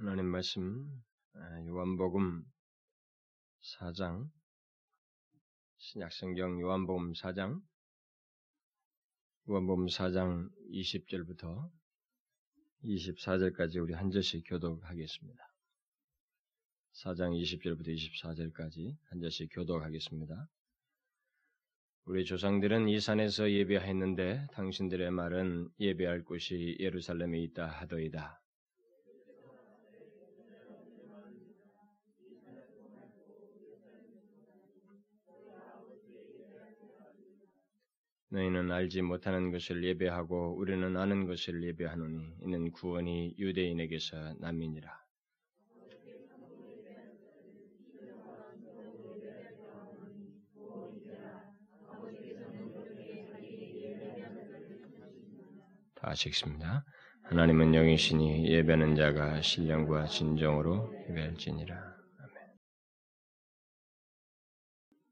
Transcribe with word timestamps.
하나님 0.00 0.28
말씀 0.28 1.02
아, 1.34 1.66
요한복음 1.66 2.42
4장 3.60 4.30
신약성경 5.76 6.58
요한복음 6.58 7.12
4장 7.12 7.60
요한복음 9.50 9.88
4장 9.88 10.48
20절부터 10.70 11.70
24절까지 12.82 13.82
우리 13.82 13.92
한 13.92 14.10
절씩 14.10 14.42
교독하겠습니다. 14.48 15.54
4장 16.94 17.38
20절부터 17.38 17.94
24절까지 17.94 18.96
한 19.10 19.20
절씩 19.20 19.50
교독하겠습니다. 19.52 20.48
우리 22.06 22.24
조상들은 22.24 22.88
이 22.88 22.98
산에서 23.00 23.50
예배했는데 23.50 24.46
당신들의 24.52 25.10
말은 25.10 25.68
예배할 25.78 26.24
곳이 26.24 26.78
예루살렘에 26.80 27.38
있다 27.42 27.66
하더이다. 27.66 28.40
너희는 38.30 38.70
알지 38.72 39.02
못하는 39.02 39.50
것을 39.52 39.84
예배하고 39.84 40.56
우리는 40.56 40.96
아는 40.96 41.26
것을 41.26 41.62
예배하노니 41.62 42.36
이는 42.42 42.70
구원이 42.72 43.34
유대인에게서 43.38 44.34
남이니라. 44.40 44.90
다시 55.94 56.28
읽습니다. 56.30 56.84
하나님은 57.22 57.74
영이시니 57.74 58.50
예배하는 58.50 58.96
자가 58.96 59.40
신령과 59.40 60.06
진정으로 60.06 60.96
예배할지니라. 61.08 61.99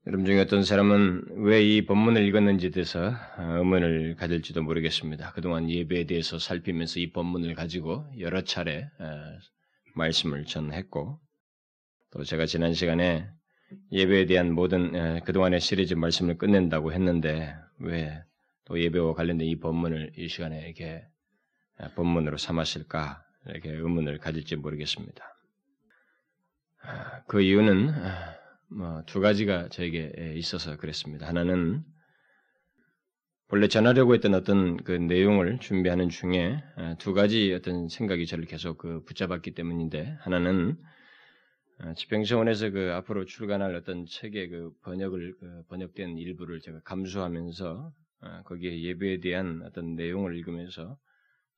여러분 0.08 0.24
중에 0.24 0.40
어떤 0.40 0.64
사람은 0.64 1.44
왜 1.44 1.62
이 1.62 1.84
본문을 1.84 2.26
읽었는지에 2.26 2.70
대해서 2.70 3.12
의문을 3.36 4.16
가질지도 4.16 4.62
모르겠습니다. 4.62 5.32
그동안 5.32 5.68
예배에 5.68 6.04
대해서 6.04 6.38
살피면서 6.38 6.98
이 6.98 7.12
본문을 7.12 7.54
가지고 7.54 8.06
여러 8.18 8.40
차례 8.40 8.88
말씀을 9.94 10.46
전했고, 10.46 11.20
또 12.10 12.24
제가 12.24 12.46
지난 12.46 12.72
시간에 12.72 13.28
예배에 13.92 14.24
대한 14.24 14.54
모든 14.54 15.22
그동안의 15.24 15.60
시리즈 15.60 15.92
말씀을 15.92 16.38
끝낸다고 16.38 16.94
했는데, 16.94 17.54
왜 17.78 18.24
또 18.64 18.80
예배와 18.80 19.12
관련된 19.12 19.46
이 19.46 19.56
본문을 19.56 20.12
이 20.16 20.28
시간에 20.28 20.62
이렇게 20.64 21.06
본문으로 21.96 22.38
삼았을까? 22.38 23.22
이렇게 23.46 23.72
의문을 23.72 24.18
가질지 24.18 24.56
모르겠습니다. 24.56 25.22
그 27.26 27.42
이유는 27.42 27.86
뭐 27.86 28.02
두 29.06 29.20
가지가 29.20 29.68
저에게 29.68 30.34
있어서 30.36 30.76
그랬습니다. 30.76 31.26
하나는 31.26 31.82
원래 33.50 33.66
전하려고 33.66 34.14
했던 34.14 34.34
어떤 34.34 34.76
그 34.76 34.92
내용을 34.92 35.58
준비하는 35.58 36.10
중에 36.10 36.62
두 36.98 37.14
가지 37.14 37.54
어떤 37.54 37.88
생각이 37.88 38.26
저를 38.26 38.44
계속 38.44 38.76
그 38.76 39.02
붙잡았기 39.04 39.52
때문인데 39.52 40.18
하나는 40.20 40.76
집행서원에서 41.96 42.70
그 42.70 42.92
앞으로 42.92 43.24
출간할 43.24 43.74
어떤 43.74 44.04
책의 44.04 44.48
그 44.50 44.70
번역을 44.82 45.36
그 45.40 45.62
번역된 45.68 46.18
일부를 46.18 46.60
제가 46.60 46.80
감수하면서 46.84 47.92
거기에 48.44 48.82
예배에 48.82 49.20
대한 49.20 49.62
어떤 49.64 49.94
내용을 49.94 50.36
읽으면서 50.36 50.98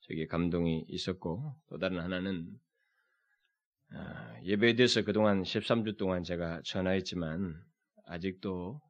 저게 0.02 0.26
감동이 0.26 0.84
있었고 0.88 1.56
또 1.68 1.78
다른 1.78 1.98
하나는 1.98 2.46
아, 2.46 2.69
예배에 4.44 4.74
대해서 4.74 5.02
그동안 5.02 5.42
13주 5.42 5.98
동안 5.98 6.22
제가 6.22 6.62
전화했지만 6.64 7.62
아직도 8.06 8.80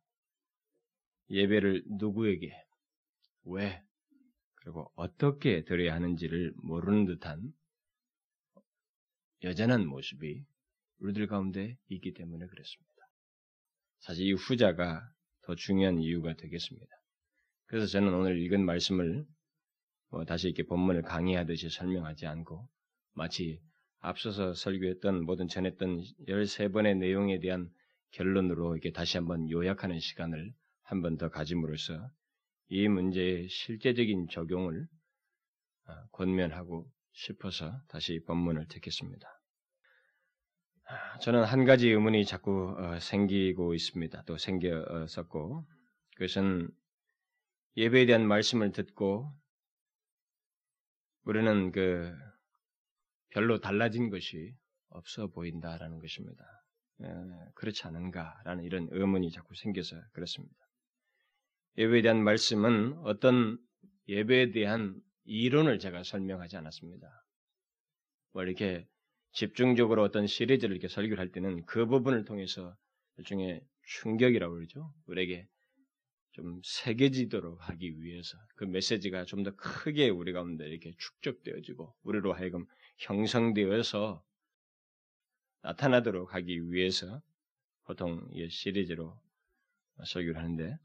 예배를 1.31 1.85
누구에게 1.99 2.53
왜 3.45 3.83
그리고 4.57 4.91
어떻게 4.95 5.65
드려야 5.65 5.95
하는지를 5.95 6.53
모르는 6.63 7.07
듯한 7.07 7.53
여전한 9.43 9.87
모습이 9.87 10.45
우리들 10.99 11.27
가운데 11.27 11.77
있기 11.89 12.13
때문에 12.13 12.47
그렇습니다. 12.47 12.91
사실 14.01 14.27
이 14.27 14.33
후자가 14.33 15.03
더 15.43 15.55
중요한 15.55 15.99
이유가 15.99 16.35
되겠습니다. 16.35 16.87
그래서 17.67 17.87
저는 17.87 18.13
오늘 18.13 18.39
읽은 18.39 18.65
말씀을 18.65 19.25
뭐 20.11 20.25
다시 20.25 20.49
이렇게 20.49 20.65
본문을 20.65 21.03
강의하듯이 21.03 21.71
설명하지 21.71 22.27
않고 22.27 22.69
마치 23.15 23.61
앞서서 24.01 24.55
설교했던 24.55 25.25
모든 25.25 25.49
전했던 25.49 26.03
13번의 26.29 26.97
내용에 26.99 27.39
대한 27.41 27.71
결론으로 28.13 28.75
이렇게 28.75 28.93
다시 28.93 29.17
한번 29.19 29.51
요약하는 29.51 29.99
시간을 30.01 30.53
한 30.83 31.03
번 31.03 31.17
더 31.19 31.29
가짐으로써 31.29 32.11
이 32.69 32.89
문제의 32.89 33.49
실제적인 33.49 34.29
적용을 34.29 34.87
아, 35.87 36.05
권면하고 36.13 36.91
싶어서 37.13 37.73
다시 37.89 38.21
본문을 38.27 38.67
택했습니다. 38.69 39.29
아, 40.85 41.19
저는 41.19 41.45
한 41.45 41.65
가지 41.65 41.89
의문이 41.89 42.25
자꾸 42.25 42.75
어, 42.79 42.99
생기고 42.99 43.75
있습니다. 43.75 44.25
또 44.27 44.37
생겼었고 44.37 45.67
그것은 46.17 46.69
예배에 47.77 48.07
대한 48.07 48.27
말씀을 48.27 48.73
듣고 48.73 49.33
우리는 51.25 51.71
그 51.71 52.13
별로 53.31 53.61
달라진 53.61 54.11
것이 54.11 54.55
없어 54.89 55.29
보인다라는 55.29 55.99
것입니다. 55.99 56.45
에, 57.03 57.07
그렇지 57.55 57.85
않은가라는 57.87 58.65
이런 58.65 58.89
의문이 58.91 59.31
자꾸 59.31 59.55
생겨서 59.55 59.97
그렇습니다. 60.13 60.55
예배에 61.79 62.03
대한 62.03 62.23
말씀은 62.23 62.99
어떤 63.05 63.59
예배에 64.09 64.51
대한 64.51 65.01
이론을 65.25 65.79
제가 65.79 66.03
설명하지 66.03 66.57
않았습니다. 66.57 67.09
뭐 68.33 68.43
이렇게 68.43 68.87
집중적으로 69.33 70.03
어떤 70.03 70.27
시리즈를 70.27 70.75
이렇게 70.75 70.89
설교를 70.89 71.19
할 71.19 71.31
때는 71.31 71.65
그 71.67 71.87
부분을 71.87 72.25
통해서 72.25 72.75
일종의 73.19 73.63
충격이라고 73.85 74.55
그러죠. 74.55 74.93
우리에게 75.07 75.47
좀 76.33 76.61
새겨지도록 76.65 77.59
하기 77.69 78.03
위해서 78.03 78.37
그 78.57 78.65
메시지가 78.65 79.25
좀 79.25 79.43
더 79.45 79.55
크게 79.57 80.09
우리 80.09 80.33
가운데 80.33 80.67
이렇게 80.69 80.93
축적되어지고 80.99 81.95
우리로 82.03 82.33
하여금 82.33 82.67
형성되어서 83.01 84.23
나타나도록 85.63 86.35
하기 86.35 86.71
위해서 86.71 87.21
보통 87.85 88.27
이 88.33 88.49
시리즈로 88.49 89.19
설교를 90.05 90.37
하는데 90.37 90.79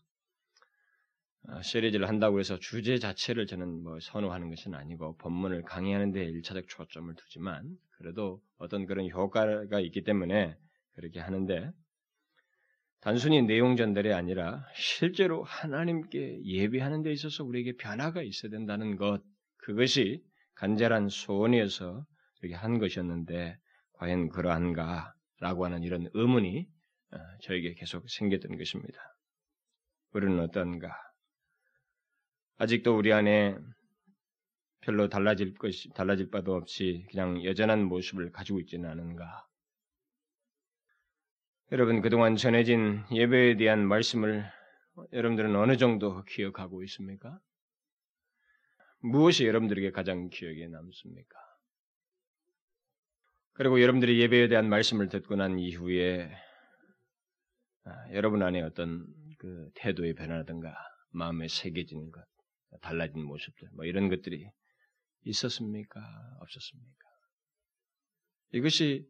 어, 1.48 1.62
시리즈를 1.62 2.08
한다고 2.08 2.40
해서 2.40 2.58
주제 2.58 2.98
자체를 2.98 3.46
저는 3.46 3.84
뭐 3.84 4.00
선호하는 4.00 4.50
것은 4.50 4.74
아니고 4.74 5.18
본문을 5.18 5.64
강의하는 5.64 6.12
데 6.12 6.24
일차적 6.26 6.68
초점을 6.68 7.14
두지만 7.16 7.78
그래도 7.92 8.42
어떤 8.58 8.86
그런 8.86 9.10
효과가 9.10 9.80
있기 9.80 10.04
때문에 10.04 10.58
그렇게 10.96 11.20
하는데 11.20 11.72
단순히 13.02 13.44
내용 13.44 13.76
전달이 13.76 14.12
아니라 14.14 14.66
실제로 14.74 15.44
하나님께 15.44 16.44
예배하는 16.44 17.04
데 17.04 17.12
있어서 17.12 17.44
우리에게 17.44 17.74
변화가 17.74 18.24
있어야 18.24 18.50
된다는 18.50 18.96
것 18.96 19.22
그것이 19.58 20.24
간절한 20.56 21.10
소원이어서 21.10 22.06
이렇게 22.42 22.56
한 22.56 22.80
것이었는데 22.80 23.58
과연 23.94 24.30
그러한가라고 24.30 25.66
하는 25.66 25.84
이런 25.84 26.10
의문이 26.14 26.68
어, 27.12 27.18
저에게 27.42 27.74
계속 27.76 28.10
생겼던 28.10 28.58
것입니다. 28.58 29.00
우리는 30.12 30.40
어떤가? 30.40 30.96
아직도 32.58 32.98
우리 32.98 33.12
안에 33.12 33.58
별로 34.82 35.10
달라질 35.10 35.54
것이 35.56 35.90
달라질 35.90 36.30
바도 36.30 36.56
없이 36.56 37.06
그냥 37.10 37.44
여전한 37.44 37.84
모습을 37.84 38.32
가지고 38.32 38.60
있지는 38.62 38.90
않은가? 38.90 39.48
여러분 41.72 42.02
그동안 42.02 42.36
전해진 42.36 43.04
예배에 43.12 43.58
대한 43.58 43.86
말씀을 43.88 44.46
여러분들은 45.12 45.56
어느 45.56 45.78
정도 45.78 46.24
기억하고 46.24 46.84
있습니까? 46.84 47.40
무엇이 49.06 49.46
여러분들에게 49.46 49.92
가장 49.92 50.30
기억에 50.30 50.68
남습니까? 50.68 51.38
그리고 53.54 53.82
여러분들이 53.82 54.20
예배에 54.20 54.48
대한 54.48 54.68
말씀을 54.68 55.10
듣고 55.10 55.36
난 55.36 55.60
이후에 55.60 56.30
아, 57.84 58.14
여러분 58.14 58.42
안에 58.42 58.62
어떤 58.62 59.06
그 59.38 59.70
태도의 59.76 60.16
변화라든가 60.16 60.76
마음에 61.12 61.48
새겨진 61.48 62.10
것, 62.10 62.26
달라진 62.82 63.24
모습들, 63.24 63.70
뭐 63.76 63.86
이런 63.86 64.10
것들이 64.10 64.44
있었습니까? 65.22 66.02
없었습니까? 66.42 67.06
이것이 68.54 69.08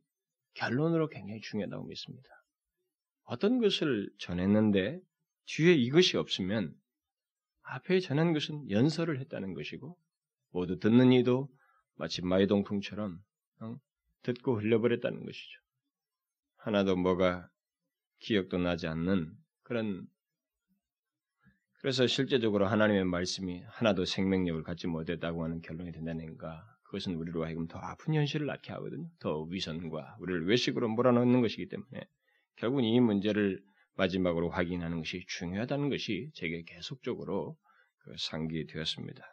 결론으로 0.56 1.08
굉장히 1.08 1.40
중요하다고 1.40 1.86
믿습니다. 1.86 2.28
어떤 3.24 3.60
것을 3.60 4.10
전했는데 4.20 5.00
뒤에 5.46 5.74
이것이 5.74 6.18
없으면 6.18 6.76
앞에 7.68 8.00
전한 8.00 8.34
것은 8.34 8.70
연설을 8.70 9.20
했다는 9.20 9.54
것이고 9.54 9.98
모두 10.52 10.80
듣는 10.80 11.12
이도 11.12 11.50
마치 11.96 12.24
마이동풍처럼 12.24 13.20
어? 13.62 13.76
듣고 14.24 14.60
흘려버렸다는 14.60 15.26
것이죠. 15.26 15.60
하나도 16.58 16.96
뭐가 16.96 17.50
기억도 18.20 18.58
나지 18.58 18.88
않는 18.88 19.32
그런 19.64 20.08
그래서 21.80 22.08
실제적으로 22.08 22.66
하나님의 22.66 23.06
말씀이 23.06 23.62
하나도 23.68 24.06
생명력을 24.06 24.64
갖지 24.64 24.88
못했다고 24.88 25.44
하는 25.44 25.62
결론이 25.62 25.92
된다는가 25.92 26.66
그것은 26.84 27.16
우리로 27.16 27.46
하여금 27.46 27.68
더 27.68 27.78
아픈 27.78 28.16
현실을 28.16 28.48
낳게 28.48 28.72
하거든요. 28.74 29.08
더 29.20 29.44
위선과 29.44 30.18
우리를 30.20 30.48
외식으로 30.48 30.88
몰아넣는 30.90 31.42
것이기 31.42 31.68
때문에 31.68 32.08
결국은 32.56 32.86
이 32.86 33.00
문제를 33.00 33.62
마지막으로 33.96 34.50
확인하는 34.50 34.98
것이 34.98 35.26
중요하다는 35.28 35.90
것이 35.90 36.30
제게 36.34 36.64
계속적으로 36.64 37.58
그 38.00 38.14
상기되었습니다. 38.18 39.24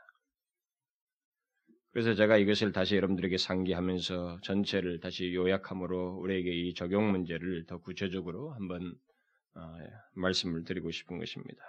그래서 1.92 2.14
제가 2.14 2.38
이것을 2.38 2.72
다시 2.72 2.96
여러분들에게 2.96 3.36
상기하면서 3.36 4.40
전체를 4.42 5.00
다시 5.00 5.34
요약함으로 5.34 6.16
우리에게 6.20 6.50
이 6.50 6.74
적용 6.74 7.10
문제를 7.10 7.66
더 7.66 7.78
구체적으로 7.78 8.52
한번 8.52 8.94
어, 9.54 9.60
말씀을 10.14 10.64
드리고 10.64 10.90
싶은 10.90 11.18
것입니다. 11.18 11.62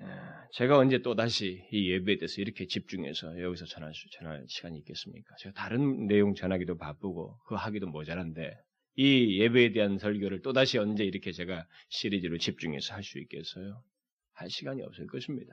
예, 0.00 0.04
제가 0.52 0.78
언제 0.78 0.98
또 0.98 1.16
다시 1.16 1.66
이 1.72 1.90
예배에 1.90 2.18
대해서 2.18 2.40
이렇게 2.40 2.66
집중해서 2.66 3.40
여기서 3.40 3.64
전할 3.66 3.92
수, 3.92 4.08
전할 4.10 4.44
시간이 4.48 4.78
있겠습니까? 4.78 5.34
제가 5.40 5.52
다른 5.54 6.06
내용 6.06 6.34
전하기도 6.34 6.76
바쁘고 6.76 7.38
그 7.48 7.56
하기도 7.56 7.88
모자란데 7.88 8.56
이 8.96 9.40
예배에 9.40 9.72
대한 9.72 9.98
설교를 9.98 10.42
또 10.42 10.52
다시 10.52 10.78
언제 10.78 11.04
이렇게 11.04 11.32
제가 11.32 11.66
시리즈로 11.88 12.38
집중해서 12.38 12.94
할 12.94 13.02
수 13.02 13.18
있겠어요? 13.18 13.82
할 14.34 14.50
시간이 14.50 14.82
없을 14.82 15.06
것입니다. 15.06 15.52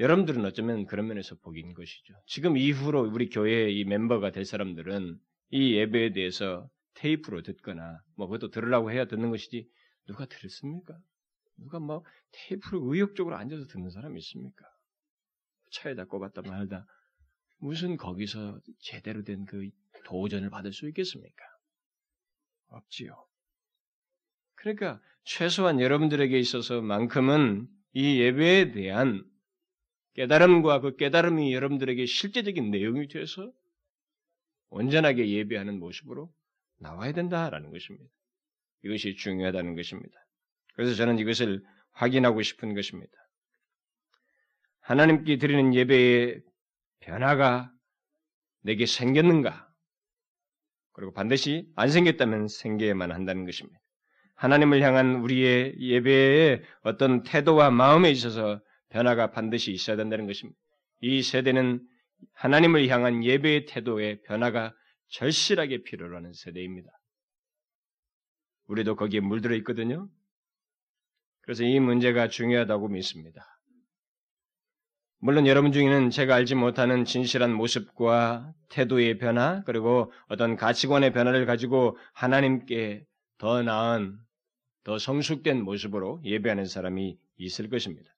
여러분들은 0.00 0.44
어쩌면 0.44 0.86
그런 0.86 1.08
면에서 1.08 1.34
복인 1.36 1.74
것이죠. 1.74 2.14
지금 2.26 2.56
이후로 2.56 3.10
우리 3.12 3.28
교회의 3.28 3.76
이 3.78 3.84
멤버가 3.84 4.30
될 4.30 4.44
사람들은 4.44 5.18
이 5.50 5.74
예배에 5.74 6.12
대해서 6.12 6.68
테이프로 6.94 7.42
듣거나 7.42 8.00
뭐 8.16 8.26
그것도 8.28 8.50
들으라고 8.50 8.92
해야 8.92 9.06
듣는 9.06 9.30
것이지 9.30 9.68
누가 10.06 10.26
들었습니까? 10.26 10.96
누가 11.56 11.80
뭐 11.80 12.04
테이프를 12.32 12.78
의욕적으로 12.82 13.36
앉아서 13.36 13.66
듣는 13.66 13.90
사람이 13.90 14.18
있습니까? 14.20 14.64
차에다 15.72 16.04
꼽았다 16.06 16.42
말다 16.42 16.86
무슨 17.58 17.96
거기서 17.96 18.60
제대로 18.80 19.22
된 19.24 19.44
그 19.46 19.68
도전을 20.04 20.48
받을 20.50 20.72
수 20.72 20.88
있겠습니까? 20.88 21.44
없지요. 22.68 23.26
그러니까 24.54 25.00
최소한 25.24 25.80
여러분들에게 25.80 26.38
있어서만큼은 26.38 27.68
이 27.92 28.20
예배에 28.20 28.72
대한 28.72 29.24
깨달음과 30.14 30.80
그 30.80 30.96
깨달음이 30.96 31.54
여러분들에게 31.54 32.06
실제적인 32.06 32.70
내용이 32.70 33.08
되어서 33.08 33.52
온전하게 34.70 35.28
예배하는 35.28 35.78
모습으로 35.78 36.32
나와야 36.78 37.12
된다라는 37.12 37.70
것입니다. 37.70 38.10
이것이 38.84 39.16
중요하다는 39.16 39.74
것입니다. 39.74 40.14
그래서 40.74 40.94
저는 40.94 41.18
이것을 41.18 41.64
확인하고 41.92 42.42
싶은 42.42 42.74
것입니다. 42.74 43.12
하나님께 44.80 45.38
드리는 45.38 45.74
예배의 45.74 46.42
변화가 47.00 47.72
내게 48.62 48.86
생겼는가? 48.86 49.67
그리고 50.98 51.12
반드시 51.12 51.64
안 51.76 51.90
생겼다면 51.90 52.48
생겨야만 52.48 53.12
한다는 53.12 53.44
것입니다. 53.44 53.78
하나님을 54.34 54.82
향한 54.82 55.14
우리의 55.22 55.76
예배의 55.78 56.62
어떤 56.82 57.22
태도와 57.22 57.70
마음에 57.70 58.10
있어서 58.10 58.60
변화가 58.88 59.30
반드시 59.30 59.70
있어야 59.70 59.96
된다는 59.96 60.26
것입니다. 60.26 60.58
이 61.00 61.22
세대는 61.22 61.86
하나님을 62.32 62.88
향한 62.88 63.22
예배의 63.22 63.66
태도의 63.66 64.22
변화가 64.22 64.74
절실하게 65.10 65.84
필요로 65.84 66.16
하는 66.16 66.32
세대입니다. 66.32 66.90
우리도 68.66 68.96
거기에 68.96 69.20
물들어 69.20 69.54
있거든요. 69.58 70.08
그래서 71.42 71.62
이 71.62 71.78
문제가 71.78 72.26
중요하다고 72.26 72.88
믿습니다. 72.88 73.57
물론 75.20 75.48
여러분 75.48 75.72
중에는 75.72 76.10
제가 76.10 76.36
알지 76.36 76.54
못하는 76.54 77.04
진실한 77.04 77.52
모습과 77.52 78.54
태도의 78.68 79.18
변화, 79.18 79.64
그리고 79.64 80.12
어떤 80.28 80.54
가치관의 80.54 81.12
변화를 81.12 81.44
가지고 81.44 81.96
하나님께 82.12 83.04
더 83.38 83.62
나은, 83.62 84.16
더 84.84 84.98
성숙된 84.98 85.64
모습으로 85.64 86.20
예배하는 86.24 86.66
사람이 86.66 87.18
있을 87.36 87.68
것입니다. 87.68 88.08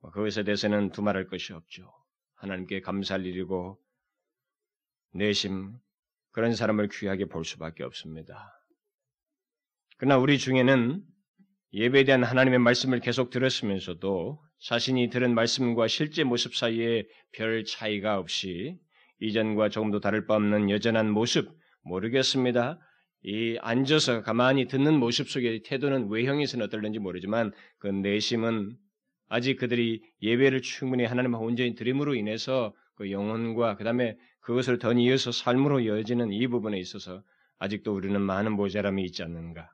뭐 0.00 0.10
그것에 0.10 0.44
대해서는 0.44 0.90
두말할 0.92 1.26
것이 1.28 1.54
없죠. 1.54 1.90
하나님께 2.34 2.82
감사할 2.82 3.24
일이고 3.24 3.80
내심 5.14 5.78
그런 6.30 6.54
사람을 6.54 6.88
귀하게 6.88 7.24
볼 7.24 7.44
수밖에 7.44 7.84
없습니다. 7.84 8.52
그러나 9.96 10.18
우리 10.18 10.38
중에는 10.38 11.02
예배에 11.72 12.04
대한 12.04 12.22
하나님의 12.22 12.58
말씀을 12.60 13.00
계속 13.00 13.30
들었으면서도 13.30 14.47
자신이 14.60 15.10
들은 15.10 15.34
말씀과 15.34 15.88
실제 15.88 16.24
모습 16.24 16.54
사이에 16.54 17.06
별 17.32 17.64
차이가 17.64 18.18
없이 18.18 18.76
이전과 19.20 19.68
조금도 19.68 20.00
다를 20.00 20.26
바 20.26 20.34
없는 20.34 20.70
여전한 20.70 21.10
모습 21.10 21.48
모르겠습니다. 21.82 22.78
이 23.24 23.58
앉아서 23.60 24.22
가만히 24.22 24.66
듣는 24.66 24.98
모습 24.98 25.28
속의 25.28 25.62
태도는 25.64 26.08
외형에서는 26.10 26.64
어떨는지 26.66 26.98
모르지만 26.98 27.52
그 27.78 27.88
내심은 27.88 28.76
아직 29.28 29.56
그들이 29.56 30.02
예배를 30.22 30.62
충분히 30.62 31.04
하나님과 31.04 31.38
온전히 31.38 31.74
드림으로 31.74 32.14
인해서 32.14 32.74
그 32.94 33.10
영혼과 33.10 33.76
그 33.76 33.84
다음에 33.84 34.16
그것을 34.40 34.78
더 34.78 34.92
이어서 34.92 35.30
삶으로 35.32 35.80
이어지는 35.80 36.32
이 36.32 36.46
부분에 36.46 36.78
있어서 36.78 37.22
아직도 37.58 37.94
우리는 37.94 38.20
많은 38.20 38.52
모자람이 38.52 39.02
있지 39.04 39.22
않는가. 39.22 39.70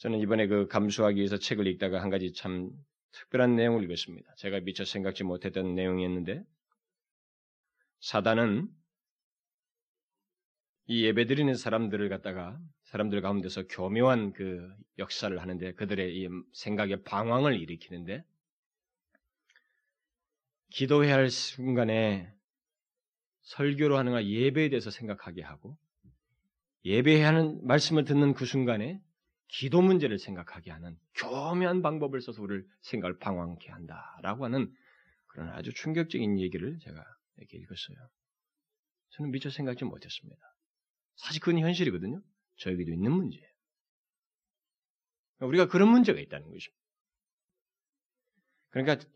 저는 0.00 0.18
이번에 0.20 0.46
그 0.46 0.66
감수하기 0.66 1.18
위해서 1.18 1.36
책을 1.36 1.66
읽다가 1.66 2.00
한 2.00 2.08
가지 2.08 2.32
참 2.32 2.70
특별한 3.12 3.54
내용을 3.54 3.84
읽었습니다. 3.84 4.34
제가 4.36 4.60
미처 4.60 4.86
생각지 4.86 5.24
못했던 5.24 5.74
내용이었는데 5.74 6.42
사단은 8.00 8.68
이 10.86 11.04
예배드리는 11.04 11.54
사람들을 11.54 12.08
갖다가 12.08 12.58
사람들 12.84 13.20
가운데서 13.20 13.66
교묘한 13.66 14.32
그 14.32 14.66
역사를 14.96 15.38
하는데 15.38 15.74
그들의 15.74 16.16
이 16.16 16.28
생각에 16.54 17.02
방황을 17.02 17.60
일으키는데 17.60 18.24
기도해야 20.70 21.14
할 21.14 21.28
순간에 21.28 22.32
설교로 23.42 23.98
하는가 23.98 24.24
예배에 24.24 24.70
대해서 24.70 24.90
생각하게 24.90 25.42
하고 25.42 25.76
예배해야 26.86 27.28
하는 27.28 27.66
말씀을 27.66 28.04
듣는 28.04 28.32
그 28.32 28.46
순간에 28.46 29.02
기도 29.52 29.82
문제를 29.82 30.18
생각하게 30.18 30.70
하는 30.70 30.96
교묘한 31.14 31.82
방법을 31.82 32.20
써서 32.20 32.40
우리를 32.42 32.64
생각을 32.82 33.18
방황케 33.18 33.70
한다라고 33.70 34.44
하는 34.44 34.72
그런 35.26 35.48
아주 35.50 35.72
충격적인 35.74 36.38
얘기를 36.38 36.78
제가 36.78 37.04
이렇게 37.36 37.58
읽었어요. 37.58 37.96
저는 39.10 39.32
미처 39.32 39.50
생각지 39.50 39.84
못했습니다. 39.84 40.40
사실 41.16 41.40
그건 41.40 41.58
현실이거든요. 41.58 42.22
저에게도 42.58 42.92
있는 42.92 43.10
문제예요. 43.10 43.46
우리가 45.40 45.66
그런 45.66 45.88
문제가 45.88 46.20
있다는 46.20 46.46
것입니다. 46.50 46.80
그러니까 48.70 49.08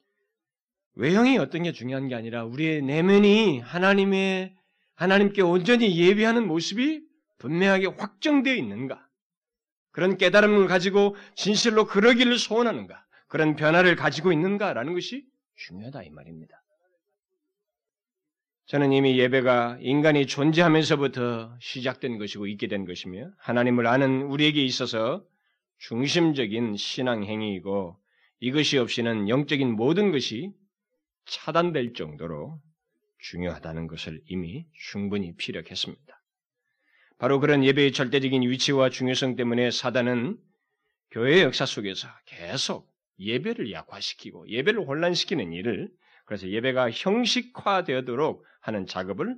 외형이 0.95 1.39
어떤 1.39 1.63
게 1.63 1.73
중요한 1.73 2.09
게 2.09 2.15
아니라 2.15 2.45
우리의 2.45 2.83
내면이 2.83 3.61
하나님의 3.61 4.57
하나님께 4.95 5.43
온전히 5.43 5.97
예배하는 5.97 6.47
모습이 6.47 7.07
분명하게 7.39 7.87
확정되어 7.87 8.55
있는가? 8.55 9.04
그런 9.95 10.17
깨달음을 10.19 10.67
가지고 10.67 11.15
진실로 11.37 11.87
그러기를 11.87 12.37
소원하는가? 12.37 13.07
그런 13.29 13.55
변화를 13.55 13.95
가지고 13.95 14.33
있는가라는 14.33 14.93
것이 14.93 15.25
중요하다 15.55 16.03
이 16.03 16.11
말입니다. 16.11 16.61
저는 18.67 18.93
이미 18.93 19.17
예배가 19.17 19.79
인간이 19.81 20.27
존재하면서부터 20.27 21.57
시작된 21.61 22.19
것이고 22.19 22.49
있게 22.49 22.67
된 22.67 22.87
것이며 22.87 23.31
하나님을 23.39 23.87
아는 23.87 24.23
우리에게 24.23 24.65
있어서 24.65 25.25
중심적인 25.79 26.77
신앙 26.77 27.23
행위이고 27.23 27.97
이것이 28.41 28.79
없이는 28.79 29.29
영적인 29.29 29.77
모든 29.77 30.11
것이 30.11 30.51
차단될 31.27 31.93
정도로 31.93 32.61
중요하다는 33.19 33.87
것을 33.87 34.21
이미 34.27 34.67
충분히 34.73 35.37
피력했습니다. 35.37 36.24
바로 37.19 37.41
그런 37.41 37.65
예배의 37.65 37.93
절대적인 37.93 38.43
위치와 38.43 38.91
중요성 38.91 39.37
때문에 39.37 39.71
사단은 39.71 40.39
교회 41.11 41.43
역사 41.43 41.65
속에서 41.65 42.09
계속 42.27 42.93
예배를 43.19 43.71
약화시키고 43.71 44.49
예배를 44.49 44.87
혼란시키는 44.87 45.53
일을 45.53 45.91
그래서 46.25 46.49
예배가 46.49 46.91
형식화되도록 46.91 48.45
하는 48.61 48.87
작업을 48.87 49.37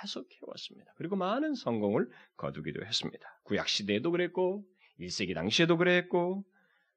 계속 0.00 0.28
해왔습니다. 0.30 0.92
그리고 0.96 1.16
많은 1.16 1.54
성공을 1.54 2.08
거두기도 2.36 2.84
했습니다. 2.84 3.40
구약 3.44 3.68
시대에도 3.68 4.10
그랬고 4.10 4.64
1세기 5.00 5.34
당시에도 5.34 5.76
그랬고 5.76 6.44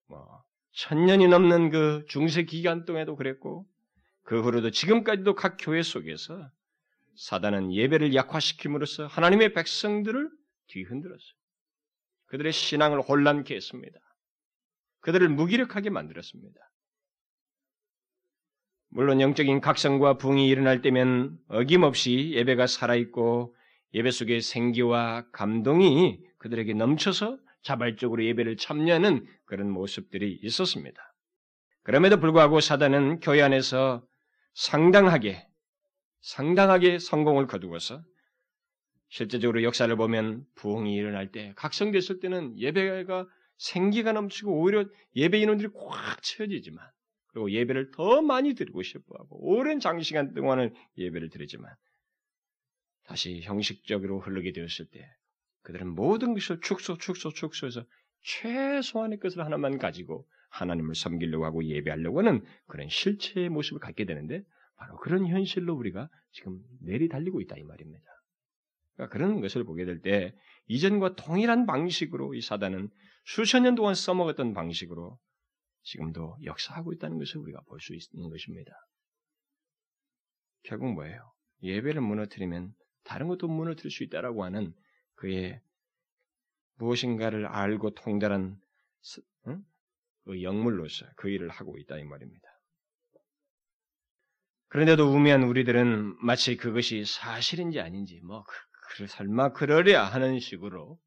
뭐 0.08 0.44
천년이 0.74 1.28
넘는 1.28 1.70
그 1.70 2.06
중세 2.08 2.44
기간 2.44 2.86
동에도 2.86 3.16
그랬고 3.16 3.66
그 4.24 4.42
후로도 4.42 4.72
지금까지도 4.72 5.36
각 5.36 5.58
교회 5.60 5.82
속에서 5.82 6.50
사단은 7.18 7.74
예배를 7.74 8.14
약화시킴으로써 8.14 9.08
하나님의 9.08 9.54
백성들을 9.54 10.30
뒤흔들었어요. 10.68 11.34
그들의 12.28 12.52
신앙을 12.52 13.02
혼란케 13.02 13.56
했습니다. 13.56 14.00
그들을 15.02 15.30
무기력하게 15.30 15.90
만들었습니다. 15.90 16.60
물론 18.90 19.22
영적인 19.22 19.62
각성과 19.62 20.18
붕이 20.18 20.48
일어날 20.48 20.82
때면 20.82 21.38
어김없이 21.50 22.32
예배가 22.34 22.68
살아있고 22.68 23.56
예배 23.94 24.12
속의 24.12 24.42
생기와 24.42 25.30
감동이 25.32 26.20
그들에게 26.38 26.74
넘쳐서 26.74 27.38
자발적으로 27.62 28.24
예배를 28.24 28.58
참여하는 28.58 29.26
그런 29.46 29.70
모습들이 29.70 30.40
있었습니다. 30.44 31.02
그럼에도 31.84 32.20
불구하고 32.20 32.62
사단은 32.62 33.20
교회 33.20 33.42
안에서 33.42 34.06
상당하게, 34.54 35.48
상당하게 36.26 36.98
성공을 36.98 37.46
거두어서 37.46 38.04
실제적으로 39.10 39.62
역사를 39.62 39.96
보면 39.96 40.44
부흥이 40.56 40.96
일어날 40.96 41.32
때, 41.32 41.54
각성됐을 41.56 42.20
때는 42.20 42.58
예배가 42.58 43.28
생기가 43.58 44.12
넘치고 44.12 44.60
오히려 44.60 44.86
예배 45.16 45.40
인원들이 45.40 45.70
꽉 45.76 46.24
채워지지만, 46.24 46.84
그리고 47.28 47.52
예배를 47.52 47.92
더 47.92 48.24
많이 48.24 48.56
드리고 48.56 48.82
싶어하고, 48.82 49.38
오랜 49.40 49.80
장시간 49.80 50.34
동안을 50.34 50.74
예배를 50.98 51.30
드리지만, 51.30 51.72
다시 53.04 53.42
형식적으로 53.44 54.20
흐르게 54.20 54.52
되었을 54.52 54.88
때, 54.92 55.08
그들은 55.62 55.94
모든 55.94 56.34
것을 56.34 56.60
축소, 56.60 56.98
축소, 56.98 57.30
축소해서 57.30 57.86
최소한의 58.24 59.20
것을 59.20 59.46
하나만 59.46 59.78
가지고 59.78 60.28
하나님을 60.50 60.96
섬기려고 60.96 61.46
하고 61.46 61.64
예배하려고 61.64 62.20
하는 62.20 62.44
그런 62.66 62.90
실체의 62.90 63.50
모습을 63.50 63.80
갖게 63.80 64.06
되는데, 64.06 64.44
바로 64.78 64.98
그런 64.98 65.26
현실로 65.28 65.76
우리가 65.76 66.10
지금 66.32 66.62
내리 66.82 67.08
달리고 67.10 67.42
있다 67.42 67.56
이 67.58 67.64
말입니다. 67.64 68.06
그러니까 68.96 69.14
그런 69.14 69.42
것을 69.42 69.64
보게 69.64 69.86
될 69.86 70.02
때 70.02 70.36
이전과 70.68 71.16
동일한 71.16 71.66
방식으로 71.66 72.34
이 72.34 72.42
사단은 72.42 72.90
수천 73.26 73.64
년 73.64 73.76
동안 73.76 73.94
써먹었던 73.96 74.54
방식으로 74.54 75.20
지금도 75.84 76.38
역사하고 76.44 76.94
있다는 76.94 77.20
것을 77.20 77.38
우리가 77.38 77.62
볼 77.68 77.80
수 77.80 77.94
있는 77.94 78.30
것입니다. 78.30 78.72
결국 80.64 80.94
뭐예요? 80.94 81.32
예배를 81.62 82.02
무너뜨리면 82.02 82.74
다른 83.04 83.28
것도 83.28 83.48
무너뜨릴 83.48 83.92
수 83.92 84.04
있다라고 84.04 84.44
하는 84.44 84.74
그의 85.16 85.62
무엇인가를 86.78 87.46
알고 87.46 87.92
통달한 87.92 88.60
그 90.24 90.42
영물로서 90.42 91.06
그 91.16 91.30
일을 91.30 91.50
하고 91.50 91.78
있다 91.78 92.00
이 92.00 92.04
말입니다. 92.04 92.48
그런데도 94.76 95.10
우매한 95.10 95.44
우리들은 95.44 96.18
마치 96.20 96.58
그것이 96.58 97.06
사실인지 97.06 97.80
아닌지 97.80 98.20
뭐 98.26 98.44
그, 98.98 99.08
설마 99.08 99.54
그러랴 99.54 100.04
하는 100.04 100.38
식으로 100.42 101.00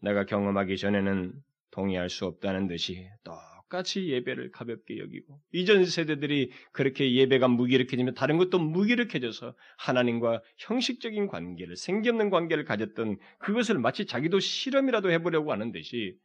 내가 0.00 0.24
경험하기 0.24 0.78
전에는 0.78 1.34
동의할 1.72 2.08
수 2.08 2.24
없다는 2.24 2.68
듯이 2.68 3.06
똑같이 3.22 4.08
예배를 4.08 4.50
가볍게 4.52 4.96
여기고 4.96 5.42
이전 5.52 5.84
세대들이 5.84 6.52
그렇게 6.72 7.12
예배가 7.16 7.48
무기력해지면 7.48 8.14
다른 8.14 8.38
것도 8.38 8.58
무기력해져서 8.58 9.54
하나님과 9.76 10.40
형식적인 10.56 11.26
관계를 11.26 11.76
생기없는 11.76 12.30
관계를 12.30 12.64
가졌던 12.64 13.18
그것을 13.40 13.78
마치 13.78 14.06
자기도 14.06 14.40
실험이라도 14.40 15.10
해보려고 15.10 15.52
하는 15.52 15.72
듯이 15.72 16.16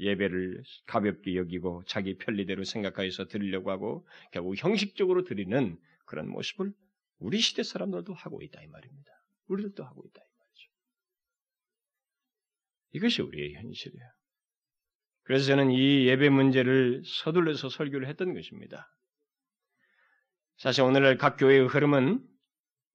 예배를 0.00 0.64
가볍게 0.86 1.36
여기고 1.36 1.84
자기 1.86 2.18
편리대로 2.18 2.64
생각하여서 2.64 3.28
드리려고 3.28 3.70
하고 3.70 4.04
결국 4.32 4.56
형식적으로 4.56 5.22
드리는 5.22 5.78
그런 6.12 6.28
모습을 6.28 6.74
우리 7.20 7.40
시대 7.40 7.62
사람들도 7.62 8.12
하고 8.12 8.42
있다 8.42 8.62
이 8.62 8.66
말입니다. 8.66 9.10
우리들도 9.46 9.82
하고 9.82 10.04
있다 10.06 10.20
이 10.20 10.28
말이죠. 10.38 10.70
이것이 12.92 13.22
우리의 13.22 13.54
현실이에요. 13.54 14.06
그래서 15.22 15.46
저는 15.46 15.70
이 15.70 16.06
예배 16.06 16.28
문제를 16.28 17.02
서둘러서 17.06 17.70
설교를 17.70 18.08
했던 18.08 18.34
것입니다. 18.34 18.94
사실 20.58 20.82
오늘날 20.82 21.16
각 21.16 21.38
교회의 21.38 21.66
흐름은 21.66 22.22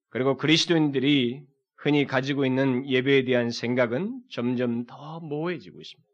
그리고 0.10 0.38
그리스도인들이 0.38 1.44
흔히 1.76 2.06
가지고 2.06 2.46
있는 2.46 2.88
예배에 2.88 3.24
대한 3.24 3.50
생각은 3.50 4.22
점점 4.30 4.86
더 4.86 5.20
모호해지고 5.22 5.82
있습니다. 5.82 6.10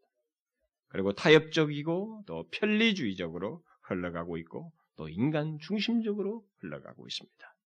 그리고 0.88 1.12
타협적이고 1.12 2.24
또 2.26 2.48
편리주의적으로 2.50 3.62
흘러가고 3.82 4.38
있고 4.38 4.72
또 4.96 5.08
인간 5.08 5.58
중심적으로 5.60 6.44
흘러가고 6.58 7.06
있습니다. 7.06 7.56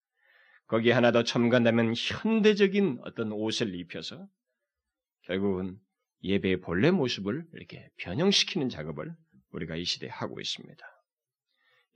거기에 0.66 0.92
하나 0.92 1.12
더 1.12 1.22
첨가한다면 1.22 1.94
현대적인 1.96 3.00
어떤 3.04 3.32
옷을 3.32 3.74
입혀서 3.74 4.28
결국은 5.22 5.78
예배의 6.22 6.60
본래 6.60 6.90
모습을 6.90 7.46
이렇게 7.54 7.88
변형시키는 7.96 8.68
작업을 8.68 9.14
우리가 9.52 9.76
이 9.76 9.84
시대에 9.84 10.10
하고 10.10 10.40
있습니다. 10.40 10.84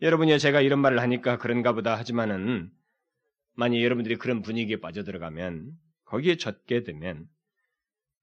여러분이 0.01 0.39
제가 0.39 0.61
이런 0.61 0.81
말을 0.81 1.01
하니까 1.01 1.39
그런가 1.39 1.73
보다 1.73 1.97
하지만은 1.97 2.71
만약 3.55 3.81
여러분들이 3.81 4.17
그런 4.17 4.43
분위기에 4.43 4.77
빠져들어가면 4.77 5.73
거기에 6.05 6.37
젖게 6.37 6.83
되면 6.83 7.29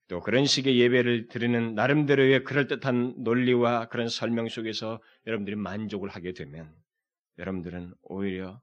또 0.07 0.19
그런 0.19 0.45
식의 0.45 0.79
예배를 0.79 1.27
드리는 1.27 1.75
나름대로의 1.75 2.43
그럴듯한 2.43 3.15
논리와 3.19 3.89
그런 3.89 4.09
설명 4.09 4.47
속에서 4.49 4.99
여러분들이 5.27 5.55
만족을 5.55 6.09
하게 6.09 6.33
되면 6.33 6.73
여러분들은 7.39 7.93
오히려 8.01 8.62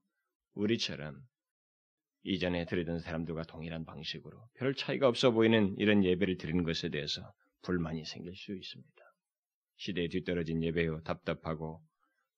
우리처럼 0.55 1.21
이전에 2.25 2.67
드리던 2.67 2.99
사람들과 3.01 3.45
동일한 3.45 3.85
방식으로 3.85 4.39
별 4.55 4.75
차이가 4.75 5.09
없어 5.09 5.31
보이는 5.31 5.75
이런 5.79 6.05
예배를 6.05 6.37
드리는 6.37 6.63
것에 6.63 6.91
대해서 6.91 7.33
불만이 7.63 8.05
생길 8.05 8.35
수 8.35 8.55
있습니다. 8.55 9.03
시대에 9.77 10.09
뒤떨어진 10.09 10.63
예배요 10.63 11.03
답답하고 11.03 11.83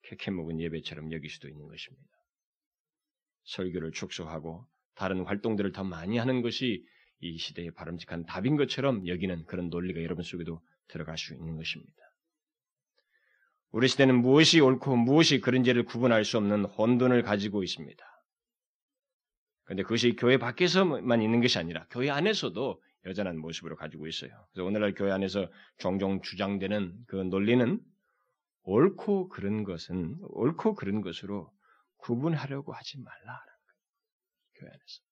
캐캐 0.02 0.30
묵은 0.30 0.60
예배처럼 0.60 1.12
여길 1.12 1.28
수도 1.28 1.48
있는 1.48 1.66
것입니다. 1.66 2.08
설교를 3.44 3.92
축소하고 3.92 4.66
다른 4.94 5.24
활동들을 5.24 5.72
더 5.72 5.84
많이 5.84 6.18
하는 6.18 6.42
것이 6.42 6.84
이 7.20 7.36
시대의 7.36 7.72
바람직한 7.72 8.26
답인 8.26 8.56
것처럼 8.56 9.06
여기는 9.08 9.44
그런 9.46 9.70
논리가 9.70 10.02
여러분 10.02 10.22
속에도 10.22 10.60
들어갈 10.86 11.18
수 11.18 11.34
있는 11.34 11.56
것입니다. 11.56 12.07
우리 13.70 13.88
시대는 13.88 14.22
무엇이 14.22 14.60
옳고 14.60 14.96
무엇이 14.96 15.40
그런지를 15.40 15.84
구분할 15.84 16.24
수 16.24 16.38
없는 16.38 16.64
혼돈을 16.64 17.22
가지고 17.22 17.62
있습니다. 17.62 18.04
그런데 19.64 19.82
그것이 19.82 20.16
교회 20.16 20.38
밖에서만 20.38 21.20
있는 21.20 21.42
것이 21.42 21.58
아니라 21.58 21.86
교회 21.90 22.08
안에서도 22.08 22.82
여전한 23.04 23.38
모습으로 23.38 23.76
가지고 23.76 24.06
있어요. 24.06 24.30
그래서 24.52 24.64
오늘날 24.66 24.94
교회 24.94 25.12
안에서 25.12 25.50
종종 25.78 26.22
주장되는 26.22 27.04
그 27.06 27.16
논리는 27.16 27.78
옳고 28.62 29.28
그른 29.28 29.64
것은 29.64 30.16
옳고 30.22 30.74
그른 30.74 31.02
것으로 31.02 31.52
구분하려고 31.98 32.72
하지 32.72 32.98
말라라는 32.98 33.46
거예요. 33.66 34.60
교회 34.60 34.68
안에서. 34.68 35.02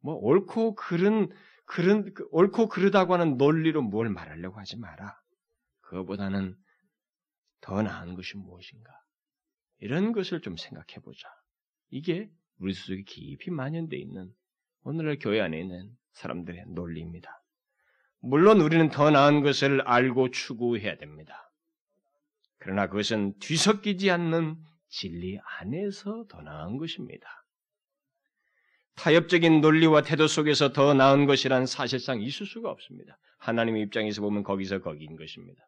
뭐 0.00 0.14
옳고 0.16 0.74
그른 0.74 1.28
그런 1.66 2.12
옳고 2.30 2.68
그르다고 2.68 3.14
하는 3.14 3.36
논리로 3.36 3.82
뭘 3.82 4.08
말하려고 4.08 4.58
하지 4.58 4.78
마라. 4.78 5.18
그거보다는 5.80 6.56
더 7.64 7.80
나은 7.80 8.14
것이 8.14 8.36
무엇인가? 8.36 8.92
이런 9.78 10.12
것을 10.12 10.42
좀 10.42 10.54
생각해 10.54 11.00
보자. 11.02 11.26
이게 11.88 12.30
우리 12.58 12.74
속에 12.74 13.02
깊이 13.04 13.50
만연되어 13.50 13.98
있는 13.98 14.30
오늘날 14.82 15.18
교회 15.18 15.40
안에 15.40 15.60
있는 15.60 15.90
사람들의 16.12 16.66
논리입니다. 16.68 17.42
물론 18.20 18.60
우리는 18.60 18.90
더 18.90 19.10
나은 19.10 19.42
것을 19.42 19.80
알고 19.80 20.30
추구해야 20.30 20.98
됩니다. 20.98 21.50
그러나 22.58 22.86
그것은 22.86 23.38
뒤섞이지 23.38 24.10
않는 24.10 24.56
진리 24.88 25.38
안에서 25.58 26.26
더 26.28 26.42
나은 26.42 26.76
것입니다. 26.76 27.26
타협적인 28.96 29.62
논리와 29.62 30.02
태도 30.02 30.26
속에서 30.26 30.74
더 30.74 30.92
나은 30.92 31.24
것이란 31.24 31.64
사실상 31.64 32.20
있을 32.20 32.44
수가 32.44 32.70
없습니다. 32.70 33.18
하나님의 33.38 33.82
입장에서 33.84 34.20
보면 34.20 34.42
거기서 34.42 34.82
거기인 34.82 35.16
것입니다. 35.16 35.66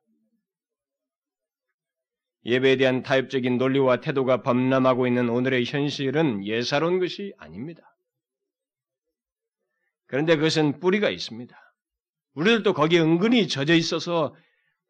예배에 2.46 2.76
대한 2.76 3.02
타협적인 3.02 3.58
논리와 3.58 4.00
태도가 4.00 4.42
범람하고 4.42 5.08
있는 5.08 5.28
오늘의 5.28 5.64
현실은 5.64 6.46
예사로운 6.46 7.00
것이 7.00 7.34
아닙니다. 7.38 7.82
그런데 10.06 10.36
그것은 10.36 10.78
뿌리가 10.78 11.10
있습니다. 11.10 11.56
우리들도 12.34 12.72
거기에 12.72 13.00
은근히 13.00 13.48
젖어 13.48 13.74
있어서 13.74 14.34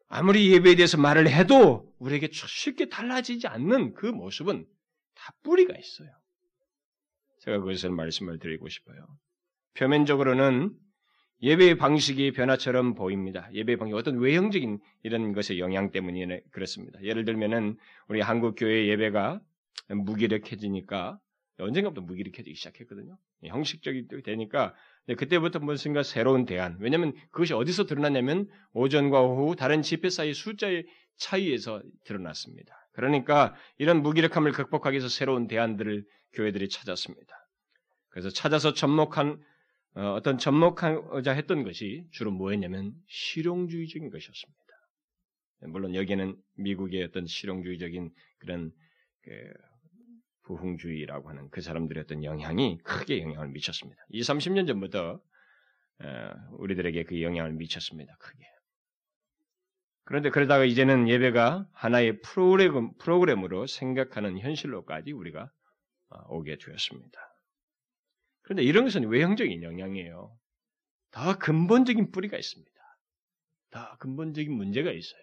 아무리 0.07 0.53
예배에 0.53 0.75
대해서 0.75 0.97
말을 0.97 1.29
해도 1.29 1.91
우리에게 1.97 2.29
쉽게 2.31 2.89
달라지지 2.89 3.47
않는 3.47 3.95
그 3.95 4.05
모습은 4.05 4.65
다 5.15 5.33
뿌리가 5.41 5.75
있어요. 5.75 6.09
제가 7.41 7.57
그것을 7.59 7.89
말씀을 7.89 8.37
드리고 8.37 8.69
싶어요. 8.69 9.07
표면적으로는 9.73 10.77
예배의 11.41 11.77
방식이 11.77 12.31
변화처럼 12.31 12.95
보입니다. 12.95 13.49
예배의 13.53 13.77
방식 13.77 13.95
어떤 13.95 14.17
외형적인 14.17 14.79
이런 15.03 15.33
것의 15.33 15.59
영향 15.59 15.91
때문에 15.91 16.41
그렇습니다. 16.51 17.01
예를 17.03 17.25
들면은 17.25 17.77
우리 18.07 18.21
한국 18.21 18.55
교회 18.57 18.87
예배가 18.87 19.39
무기력해지니까 19.89 21.19
언젠가부터 21.59 22.01
무기력해지기 22.01 22.55
시작했거든요. 22.55 23.17
형식적이 23.45 24.07
되니까 24.23 24.73
그때부터 25.17 25.59
무슨가 25.59 26.03
새로운 26.03 26.45
대안. 26.45 26.77
왜냐하면 26.79 27.13
그것이 27.31 27.53
어디서 27.53 27.85
드러났냐면 27.85 28.47
오전과 28.73 29.21
오후 29.21 29.55
다른 29.55 29.81
집회 29.81 30.09
사이 30.09 30.33
숫자의 30.33 30.85
차이에서 31.17 31.81
드러났습니다. 32.03 32.75
그러니까 32.93 33.55
이런 33.77 34.01
무기력함을 34.01 34.51
극복하기 34.51 34.95
위해서 34.95 35.07
새로운 35.07 35.47
대안들을 35.47 36.03
교회들이 36.33 36.69
찾았습니다. 36.69 37.35
그래서 38.09 38.29
찾아서 38.29 38.73
접목한 38.73 39.39
어, 39.97 40.13
어떤 40.13 40.37
접목하자 40.37 41.31
했던 41.31 41.63
것이 41.63 42.07
주로 42.11 42.29
뭐였냐면 42.31 42.93
실용주의적인 43.07 44.11
것이었습니다. 44.11 44.57
물론 45.69 45.95
여기에는 45.95 46.37
미국의 46.57 47.03
어떤 47.03 47.25
실용주의적인 47.25 48.11
그런 48.37 48.71
그 49.23 49.31
부흥주의라고 50.43 51.29
하는 51.29 51.49
그 51.49 51.61
사람들의 51.61 52.03
어떤 52.03 52.23
영향이 52.23 52.77
크게 52.83 53.23
영향을 53.23 53.49
미쳤습니다. 53.49 53.99
20, 54.09 54.35
30년 54.35 54.67
전부터 54.67 55.19
어, 55.99 56.31
우리들에게 56.51 57.03
그 57.05 57.23
영향을 57.23 57.53
미쳤습니다. 57.53 58.15
크게. 58.19 58.45
그런데 60.03 60.29
그러다가 60.29 60.63
이제는 60.63 61.09
예배가 61.09 61.67
하나의 61.73 62.21
프로그램, 62.21 62.93
프로그램으로 62.99 63.65
생각하는 63.65 64.37
현실로까지 64.37 65.11
우리가 65.11 65.51
어, 66.09 66.35
오게 66.35 66.59
되었습니다. 66.59 67.26
그런데 68.47 68.63
이런 68.63 68.85
것은 68.85 69.09
외형적인 69.09 69.61
영향이에요. 69.61 70.33
더 71.11 71.37
근본적인 71.37 72.11
뿌리가 72.11 72.37
있습니다. 72.37 72.71
더 73.71 73.97
근본적인 73.97 74.53
문제가 74.53 74.89
있어요. 74.89 75.21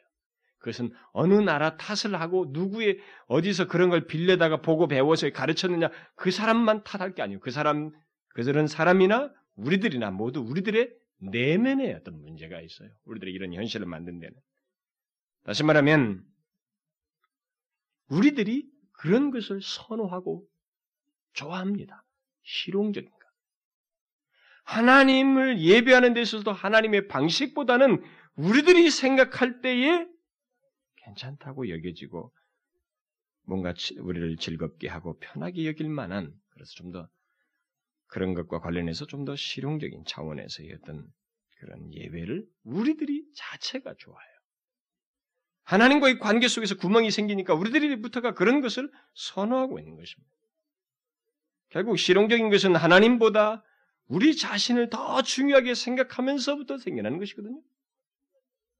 그것은 0.58 0.92
어느 1.12 1.32
나라 1.32 1.78
탓을 1.78 2.20
하고 2.20 2.46
누구의 2.50 2.98
어디서 3.26 3.66
그런 3.66 3.88
걸 3.88 4.06
빌려다가 4.06 4.60
보고 4.60 4.88
배워서 4.88 5.30
가르쳤느냐 5.30 5.90
그 6.16 6.30
사람만 6.30 6.84
탓할 6.84 7.14
게 7.14 7.22
아니에요. 7.22 7.40
그 7.40 7.50
사람 7.50 7.92
그들은 8.34 8.66
사람이나 8.66 9.32
우리들이나 9.56 10.10
모두 10.10 10.40
우리들의 10.40 10.94
내면에 11.20 11.94
어떤 11.94 12.20
문제가 12.20 12.60
있어요. 12.60 12.90
우리들의 13.06 13.32
이런 13.32 13.54
현실을 13.54 13.86
만든 13.86 14.18
데는 14.18 14.34
다시 15.44 15.64
말하면 15.64 16.22
우리들이 18.08 18.68
그런 18.92 19.30
것을 19.30 19.62
선호하고 19.62 20.46
좋아합니다. 21.32 22.04
실용적인가? 22.42 23.13
하나님을 24.64 25.60
예배하는 25.60 26.14
데 26.14 26.22
있어서도 26.22 26.52
하나님의 26.52 27.08
방식보다는 27.08 28.02
우리들이 28.36 28.90
생각할 28.90 29.60
때에 29.60 30.06
괜찮다고 30.96 31.68
여겨지고 31.68 32.32
뭔가 33.46 33.74
우리를 33.98 34.36
즐겁게 34.38 34.88
하고 34.88 35.18
편하게 35.18 35.66
여길 35.66 35.88
만한 35.88 36.32
그래서 36.50 36.72
좀 36.74 36.92
더 36.92 37.08
그런 38.06 38.34
것과 38.34 38.60
관련해서 38.60 39.06
좀 39.06 39.24
더 39.24 39.34
실용적인 39.36 40.04
차원에서의 40.06 40.72
어떤 40.74 41.06
그런 41.58 41.92
예배를 41.92 42.46
우리들이 42.64 43.24
자체가 43.34 43.94
좋아요. 43.98 44.34
하나님과의 45.64 46.18
관계 46.18 46.46
속에서 46.46 46.76
구멍이 46.76 47.10
생기니까 47.10 47.54
우리들이부터가 47.54 48.34
그런 48.34 48.60
것을 48.60 48.90
선호하고 49.14 49.78
있는 49.78 49.96
것입니다. 49.96 50.32
결국 51.70 51.98
실용적인 51.98 52.50
것은 52.50 52.76
하나님보다 52.76 53.64
우리 54.06 54.36
자신을 54.36 54.90
더 54.90 55.22
중요하게 55.22 55.74
생각하면서부터 55.74 56.78
생겨나는 56.78 57.18
것이거든요. 57.18 57.60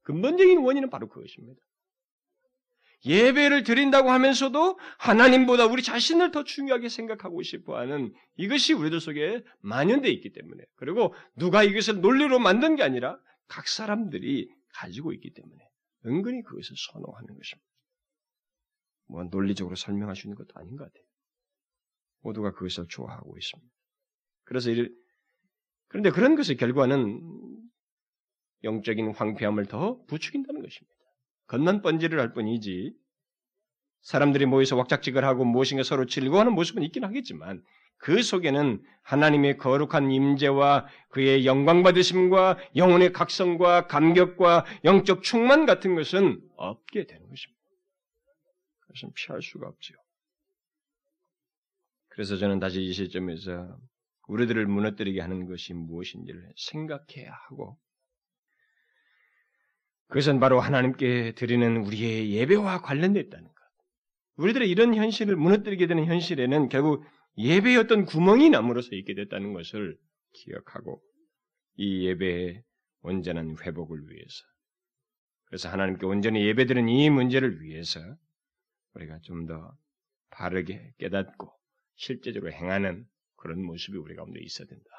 근본적인 0.03 0.59
원인은 0.59 0.89
바로 0.89 1.09
그것입니다. 1.09 1.59
예배를 3.05 3.63
드린다고 3.63 4.09
하면서도 4.09 4.79
하나님보다 4.97 5.65
우리 5.65 5.83
자신을 5.83 6.31
더 6.31 6.43
중요하게 6.43 6.89
생각하고 6.89 7.41
싶어 7.43 7.77
하는 7.77 8.13
이것이 8.35 8.73
우리들 8.73 8.99
속에 8.99 9.43
만연되어 9.59 10.11
있기 10.11 10.31
때문에 10.31 10.63
그리고 10.75 11.13
누가 11.35 11.63
이것을 11.63 12.01
논리로 12.01 12.39
만든 12.39 12.75
게 12.75 12.83
아니라 12.83 13.19
각 13.47 13.67
사람들이 13.67 14.49
가지고 14.69 15.13
있기 15.13 15.33
때문에 15.33 15.63
은근히 16.07 16.41
그것을 16.43 16.75
선호하는 16.77 17.27
것입니다. 17.27 17.67
뭐 19.07 19.23
논리적으로 19.25 19.75
설명할 19.75 20.15
수 20.15 20.27
있는 20.27 20.35
것도 20.35 20.49
아닌 20.55 20.75
것 20.75 20.85
같아요. 20.85 21.05
모두가 22.21 22.53
그것을 22.53 22.87
좋아하고 22.89 23.37
있습니다. 23.37 23.71
그래서 24.45 24.71
이 24.71 24.89
그런데 25.95 26.11
그런 26.11 26.35
것의 26.35 26.57
결과는 26.57 27.21
영적인 28.65 29.13
황폐함을 29.13 29.65
더 29.67 30.03
부추긴다는 30.07 30.61
것입니다. 30.61 30.93
겉난 31.47 31.81
번지를 31.81 32.19
할 32.19 32.33
뿐이지 32.33 32.93
사람들이 34.01 34.45
모여서 34.45 34.75
왁작지껄 34.75 35.23
하고 35.23 35.45
무엇인가 35.45 35.83
서로 35.83 36.05
즐거워하는 36.05 36.51
모습은 36.51 36.83
있긴 36.83 37.05
하겠지만 37.05 37.63
그 37.95 38.21
속에는 38.21 38.83
하나님의 39.03 39.55
거룩한 39.55 40.11
임재와 40.11 40.85
그의 41.11 41.45
영광 41.45 41.81
받으심과 41.81 42.57
영혼의 42.75 43.13
각성과 43.13 43.87
감격과 43.87 44.65
영적 44.83 45.23
충만 45.23 45.65
같은 45.65 45.95
것은 45.95 46.41
없게 46.57 47.05
되는 47.05 47.21
것입니다. 47.29 47.61
그것은 48.81 49.13
피할 49.15 49.41
수가 49.41 49.69
없지요. 49.69 49.95
그래서 52.09 52.35
저는 52.35 52.59
다시 52.59 52.83
이 52.83 52.91
시점에서 52.91 53.77
우리들을 54.27 54.65
무너뜨리게 54.67 55.21
하는 55.21 55.45
것이 55.47 55.73
무엇인지를 55.73 56.53
생각해야 56.57 57.31
하고 57.49 57.77
그것은 60.07 60.39
바로 60.39 60.59
하나님께 60.59 61.33
드리는 61.33 61.77
우리의 61.77 62.31
예배와 62.31 62.81
관련되어 62.81 63.23
있다는 63.23 63.47
것. 63.47 63.55
우리들의 64.37 64.69
이런 64.69 64.93
현실을 64.95 65.35
무너뜨리게 65.35 65.87
되는 65.87 66.05
현실에는 66.05 66.69
결국 66.69 67.03
예배의 67.37 67.77
어떤 67.77 68.05
구멍이 68.05 68.49
남으로써 68.49 68.89
있게 68.95 69.13
됐다는 69.15 69.53
것을 69.53 69.97
기억하고 70.33 71.01
이 71.77 72.05
예배의 72.07 72.63
온전한 73.01 73.55
회복을 73.61 74.09
위해서 74.09 74.43
그래서 75.45 75.69
하나님께 75.69 76.05
온전히 76.05 76.45
예배드리는 76.47 76.89
이 76.89 77.09
문제를 77.09 77.61
위해서 77.61 77.99
우리가 78.93 79.19
좀 79.23 79.45
더 79.47 79.77
바르게 80.31 80.93
깨닫고 80.97 81.49
실제적으로 81.95 82.51
행하는 82.51 83.05
그런 83.45 83.63
모습이 83.63 83.95
우리 83.99 84.15
가운데 84.15 84.39
있어야 84.41 84.67
된다 84.67 84.89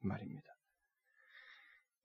말입니다. 0.00 0.46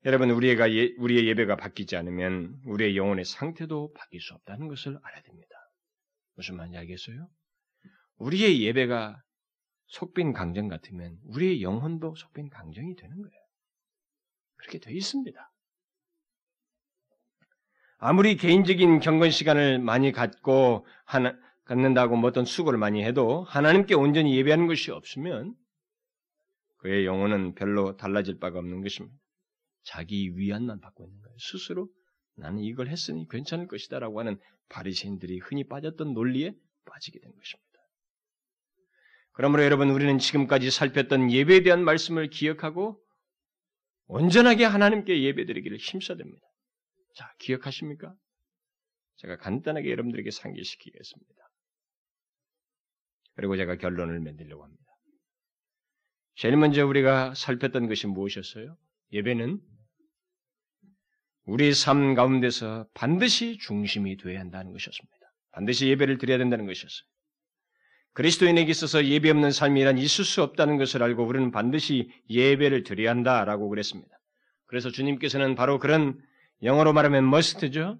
여러분 0.04 0.30
우리가 0.30 0.70
예, 0.74 0.92
우리의 0.98 1.26
예배가 1.28 1.56
바뀌지 1.56 1.96
않으면 1.96 2.60
우리의 2.66 2.98
영혼의 2.98 3.24
상태도 3.24 3.94
바뀔 3.94 4.20
수 4.20 4.34
없다는 4.34 4.68
것을 4.68 4.98
알아야 5.02 5.22
됩니다. 5.22 5.54
무슨 6.34 6.56
말인지 6.58 6.76
알겠어요? 6.76 7.30
우리의 8.16 8.62
예배가 8.62 9.22
속빈 9.86 10.34
강정 10.34 10.68
같으면 10.68 11.16
우리의 11.24 11.62
영혼도 11.62 12.14
속빈 12.14 12.50
강정이 12.50 12.96
되는 12.96 13.16
거예요. 13.16 13.44
그렇게 14.56 14.80
돼 14.80 14.92
있습니다. 14.92 15.50
아무리 17.96 18.36
개인적인 18.36 19.00
경건 19.00 19.30
시간을 19.30 19.78
많이 19.78 20.12
갖고 20.12 20.86
하나, 21.06 21.34
갖는다고 21.64 22.16
뭐 22.16 22.28
어떤 22.28 22.44
수고를 22.44 22.78
많이 22.78 23.02
해도 23.02 23.44
하나님께 23.44 23.94
온전히 23.94 24.36
예배하는 24.36 24.66
것이 24.66 24.90
없으면 24.90 25.54
그의 26.78 27.06
영혼은 27.06 27.54
별로 27.54 27.96
달라질 27.96 28.38
바가 28.38 28.58
없는 28.58 28.82
것입니다. 28.82 29.16
자기 29.84 30.36
위안만 30.36 30.80
받고 30.80 31.04
있는 31.04 31.20
거예요. 31.20 31.36
스스로 31.38 31.88
나는 32.36 32.60
이걸 32.60 32.88
했으니 32.88 33.26
괜찮을 33.28 33.66
것이다라고 33.68 34.20
하는 34.20 34.38
바리새인들이 34.68 35.38
흔히 35.38 35.66
빠졌던 35.66 36.12
논리에 36.14 36.52
빠지게 36.84 37.20
된 37.20 37.32
것입니다. 37.32 37.64
그러므로 39.32 39.64
여러분 39.64 39.90
우리는 39.90 40.18
지금까지 40.18 40.70
살폈던 40.70 41.32
예배에 41.32 41.62
대한 41.62 41.84
말씀을 41.84 42.28
기억하고 42.28 43.00
온전하게 44.06 44.64
하나님께 44.64 45.22
예배드리기를 45.22 45.78
힘써야 45.78 46.16
됩니다. 46.16 46.46
자, 47.16 47.32
기억하십니까? 47.38 48.14
제가 49.16 49.36
간단하게 49.38 49.90
여러분들에게 49.90 50.30
상기시키겠습니다. 50.30 51.43
그리고 53.34 53.56
제가 53.56 53.76
결론을 53.76 54.20
맺으려고 54.20 54.64
합니다. 54.64 54.84
제일 56.36 56.56
먼저 56.56 56.86
우리가 56.86 57.34
살폈던 57.34 57.88
것이 57.88 58.06
무엇이었어요? 58.06 58.76
예배는 59.12 59.60
우리 61.46 61.74
삶 61.74 62.14
가운데서 62.14 62.88
반드시 62.94 63.58
중심이 63.58 64.16
되어야 64.16 64.40
한다는 64.40 64.72
것이었습니다. 64.72 65.14
반드시 65.52 65.88
예배를 65.88 66.18
드려야 66.18 66.38
된다는 66.38 66.66
것이었어요. 66.66 67.06
그리스도인에게 68.14 68.70
있어서 68.70 69.04
예배 69.04 69.28
없는 69.30 69.50
삶이란 69.50 69.98
있을 69.98 70.24
수 70.24 70.42
없다는 70.42 70.78
것을 70.78 71.02
알고 71.02 71.24
우리는 71.24 71.50
반드시 71.50 72.10
예배를 72.30 72.84
드려야 72.84 73.10
한다라고 73.10 73.68
그랬습니다. 73.68 74.16
그래서 74.66 74.90
주님께서는 74.90 75.54
바로 75.54 75.78
그런 75.78 76.20
영어로 76.62 76.92
말하면 76.92 77.24
must죠. 77.24 77.98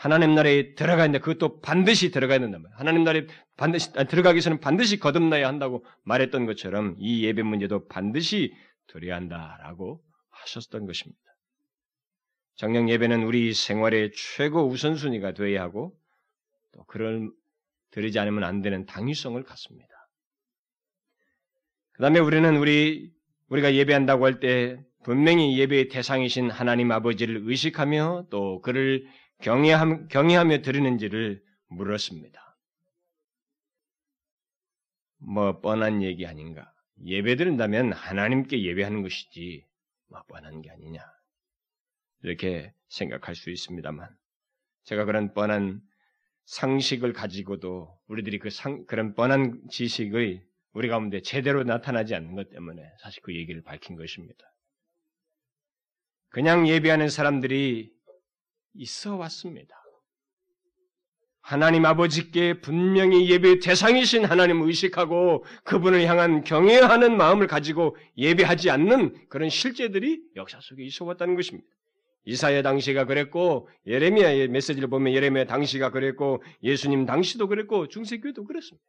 하나님 0.00 0.34
나라에 0.34 0.74
들어가야 0.76 1.04
된다. 1.04 1.18
그것도 1.18 1.60
반드시 1.60 2.10
들어가야 2.10 2.38
된다. 2.38 2.58
하나님 2.72 3.04
나라에 3.04 3.26
반드시 3.58 3.90
아니, 3.96 4.08
들어가기 4.08 4.36
위해서는 4.36 4.58
반드시 4.58 4.98
거듭나야 4.98 5.46
한다고 5.46 5.84
말했던 6.04 6.46
것처럼 6.46 6.96
이 6.98 7.22
예배 7.26 7.42
문제도 7.42 7.86
반드시 7.86 8.54
드려야 8.86 9.16
한다라고 9.16 10.02
하셨던 10.30 10.86
것입니다. 10.86 11.20
정령 12.54 12.88
예배는 12.88 13.24
우리 13.24 13.52
생활의 13.52 14.12
최고 14.14 14.66
우선순위가 14.68 15.34
되어야 15.34 15.60
하고 15.60 15.94
또 16.72 16.82
그런 16.84 17.30
드리지 17.90 18.18
않으면 18.18 18.42
안 18.42 18.62
되는 18.62 18.86
당위성을 18.86 19.42
갖습니다. 19.42 19.92
그 21.92 22.00
다음에 22.00 22.20
우리는 22.20 22.56
우리, 22.56 23.12
우리가 23.50 23.74
예배한다고 23.74 24.24
할 24.24 24.40
때 24.40 24.82
분명히 25.02 25.58
예배의 25.58 25.88
대상이신 25.88 26.50
하나님 26.50 26.90
아버지를 26.90 27.42
의식하며 27.44 28.28
또 28.30 28.60
그를 28.60 29.06
경외함, 29.40 30.08
경외하며 30.08 30.62
드리는지를 30.62 31.42
물었습니다. 31.68 32.58
뭐 35.18 35.60
뻔한 35.60 36.02
얘기 36.02 36.26
아닌가? 36.26 36.72
예배 37.04 37.36
드린다면 37.36 37.92
하나님께 37.92 38.62
예배하는 38.62 39.02
것이지 39.02 39.66
뭐 40.08 40.22
뻔한 40.24 40.60
게 40.62 40.70
아니냐? 40.70 41.00
이렇게 42.22 42.74
생각할 42.88 43.34
수 43.34 43.50
있습니다만 43.50 44.08
제가 44.84 45.04
그런 45.04 45.32
뻔한 45.32 45.80
상식을 46.44 47.12
가지고도 47.12 47.96
우리들이 48.08 48.38
그 48.38 48.50
상, 48.50 48.84
그런 48.86 49.14
뻔한 49.14 49.62
지식의 49.70 50.42
우리 50.72 50.88
가운데 50.88 51.22
제대로 51.22 51.62
나타나지 51.64 52.14
않는 52.14 52.34
것 52.34 52.50
때문에 52.50 52.82
사실 53.00 53.22
그 53.22 53.34
얘기를 53.34 53.62
밝힌 53.62 53.96
것입니다. 53.96 54.44
그냥 56.28 56.68
예배하는 56.68 57.08
사람들이 57.08 57.92
있어 58.74 59.16
왔습니다. 59.16 59.76
하나님 61.40 61.84
아버지께 61.84 62.60
분명히 62.60 63.28
예배의 63.28 63.60
대상이신 63.60 64.24
하나님을 64.24 64.68
의식하고 64.68 65.44
그분을 65.64 66.06
향한 66.06 66.44
경외하는 66.44 67.16
마음을 67.16 67.46
가지고 67.46 67.96
예배하지 68.16 68.70
않는 68.70 69.28
그런 69.28 69.48
실제들이 69.48 70.22
역사 70.36 70.60
속에 70.60 70.84
있어 70.84 71.04
왔다는 71.04 71.34
것입니다. 71.34 71.66
이사야 72.24 72.62
당시가 72.62 73.06
그랬고 73.06 73.68
예레미야의 73.86 74.48
메시지를 74.48 74.88
보면 74.88 75.12
예레미야 75.14 75.46
당시가 75.46 75.90
그랬고 75.90 76.42
예수님 76.62 77.06
당시도 77.06 77.48
그랬고 77.48 77.88
중세교회도 77.88 78.44
그랬습니다. 78.44 78.86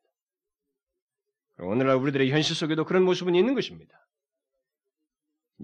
오늘날 1.59 1.95
우리들의 1.95 2.29
현실 2.29 2.55
속에도 2.55 2.85
그런 2.85 3.03
모습은 3.03 3.33
있는 3.33 3.53
것입니다. 3.53 3.97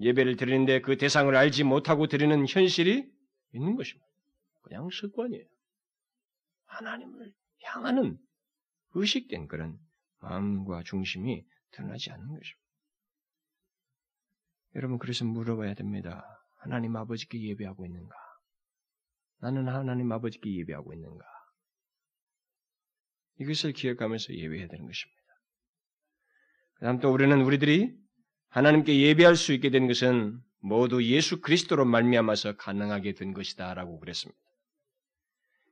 예배를 0.00 0.36
드리는데 0.36 0.80
그 0.80 0.96
대상을 0.96 1.34
알지 1.34 1.64
못하고 1.64 2.06
드리는 2.06 2.46
현실이 2.48 3.06
있는 3.52 3.76
것입니다. 3.76 4.06
그냥 4.62 4.88
습관이에요. 4.90 5.44
하나님을 6.66 7.32
향하는 7.62 8.18
의식된 8.94 9.48
그런 9.48 9.78
마음과 10.20 10.82
중심이 10.84 11.46
드러나지 11.70 12.10
않는 12.10 12.26
것입니다. 12.26 12.68
여러분 14.74 14.98
그래서 14.98 15.24
물어봐야 15.24 15.74
됩니다. 15.74 16.24
하나님 16.58 16.96
아버지께 16.96 17.40
예배하고 17.40 17.86
있는가? 17.86 18.14
나는 19.40 19.68
하나님 19.68 20.10
아버지께 20.12 20.54
예배하고 20.56 20.92
있는가? 20.92 21.24
이것을 23.40 23.72
기억하면서 23.72 24.34
예배해야 24.34 24.68
되는 24.68 24.84
것입니다. 24.84 25.18
그 26.74 26.84
다음 26.84 26.98
또 26.98 27.12
우리는 27.12 27.40
우리들이 27.40 27.96
하나님께 28.48 29.00
예배할 29.00 29.36
수 29.36 29.52
있게 29.52 29.70
된 29.70 29.86
것은 29.86 30.40
모두 30.60 31.02
예수 31.04 31.40
그리스도로 31.40 31.84
말미암아서 31.84 32.56
가능하게 32.56 33.14
된 33.14 33.32
것이다라고 33.32 34.00
그랬습니다. 34.00 34.40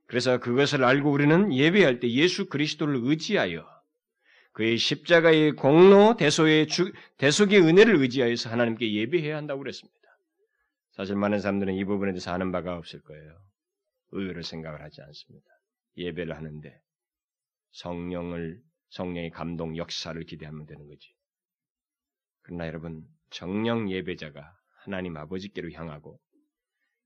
그래서 0.06 0.38
그것을 0.38 0.84
알고 0.84 1.10
우리는 1.10 1.52
예배할 1.52 2.00
때 2.00 2.08
예수 2.10 2.48
그리스도를 2.48 3.00
의지하여 3.02 3.66
그의 4.52 4.78
십자가의 4.78 5.52
공로 5.52 6.16
대소의 6.16 6.68
주, 6.68 6.92
대속의 7.18 7.60
은혜를 7.60 7.96
의지하여서 7.96 8.48
하나님께 8.50 8.92
예배해야 8.92 9.36
한다고 9.36 9.60
그랬습니다. 9.60 9.96
사실 10.92 11.14
많은 11.14 11.40
사람들은 11.40 11.74
이 11.74 11.84
부분에 11.84 12.12
대해서 12.12 12.30
아는 12.30 12.52
바가 12.52 12.76
없을 12.76 13.02
거예요. 13.02 13.38
의외로 14.12 14.40
생각을 14.40 14.80
하지 14.80 15.02
않습니다. 15.02 15.46
예배를 15.98 16.34
하는데 16.34 16.80
성령을 17.72 18.62
성령의 18.90 19.30
감동 19.30 19.76
역사를 19.76 20.18
기대하면 20.24 20.64
되는 20.64 20.86
거지. 20.86 21.12
그러나 22.42 22.66
여러분 22.66 23.04
정령 23.30 23.90
예배자가 23.90 24.56
하나님 24.86 25.16
아버지께로 25.16 25.72
향하고 25.72 26.18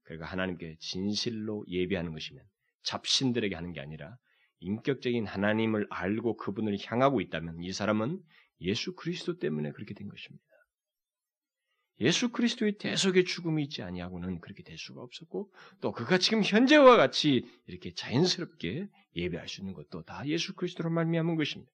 그리고 0.02 0.24
하나님께 0.24 0.76
진실로 0.80 1.64
예배하는 1.66 2.12
것이면 2.12 2.44
잡신들에게 2.82 3.54
하는 3.54 3.72
게 3.72 3.80
아니라 3.80 4.16
인격적인 4.60 5.26
하나님을 5.26 5.86
알고 5.90 6.36
그분을 6.36 6.76
향하고 6.84 7.20
있다면 7.20 7.62
이 7.62 7.72
사람은 7.72 8.20
예수 8.60 8.94
그리스도 8.94 9.38
때문에 9.38 9.72
그렇게 9.72 9.94
된 9.94 10.08
것입니다. 10.08 10.44
예수 12.00 12.30
그리스도의 12.30 12.78
대속의 12.78 13.24
죽음이 13.24 13.62
있지 13.64 13.82
아니하고는 13.82 14.40
그렇게 14.40 14.62
될 14.62 14.78
수가 14.78 15.02
없었고 15.02 15.52
또 15.80 15.92
그가 15.92 16.18
지금 16.18 16.42
현재와 16.42 16.96
같이 16.96 17.46
이렇게 17.66 17.92
자연스럽게 17.92 18.88
예배할 19.16 19.48
수 19.48 19.60
있는 19.60 19.74
것도 19.74 20.02
다 20.04 20.26
예수 20.26 20.54
그리스도로 20.54 20.90
말미암은 20.90 21.36
것입니다. 21.36 21.70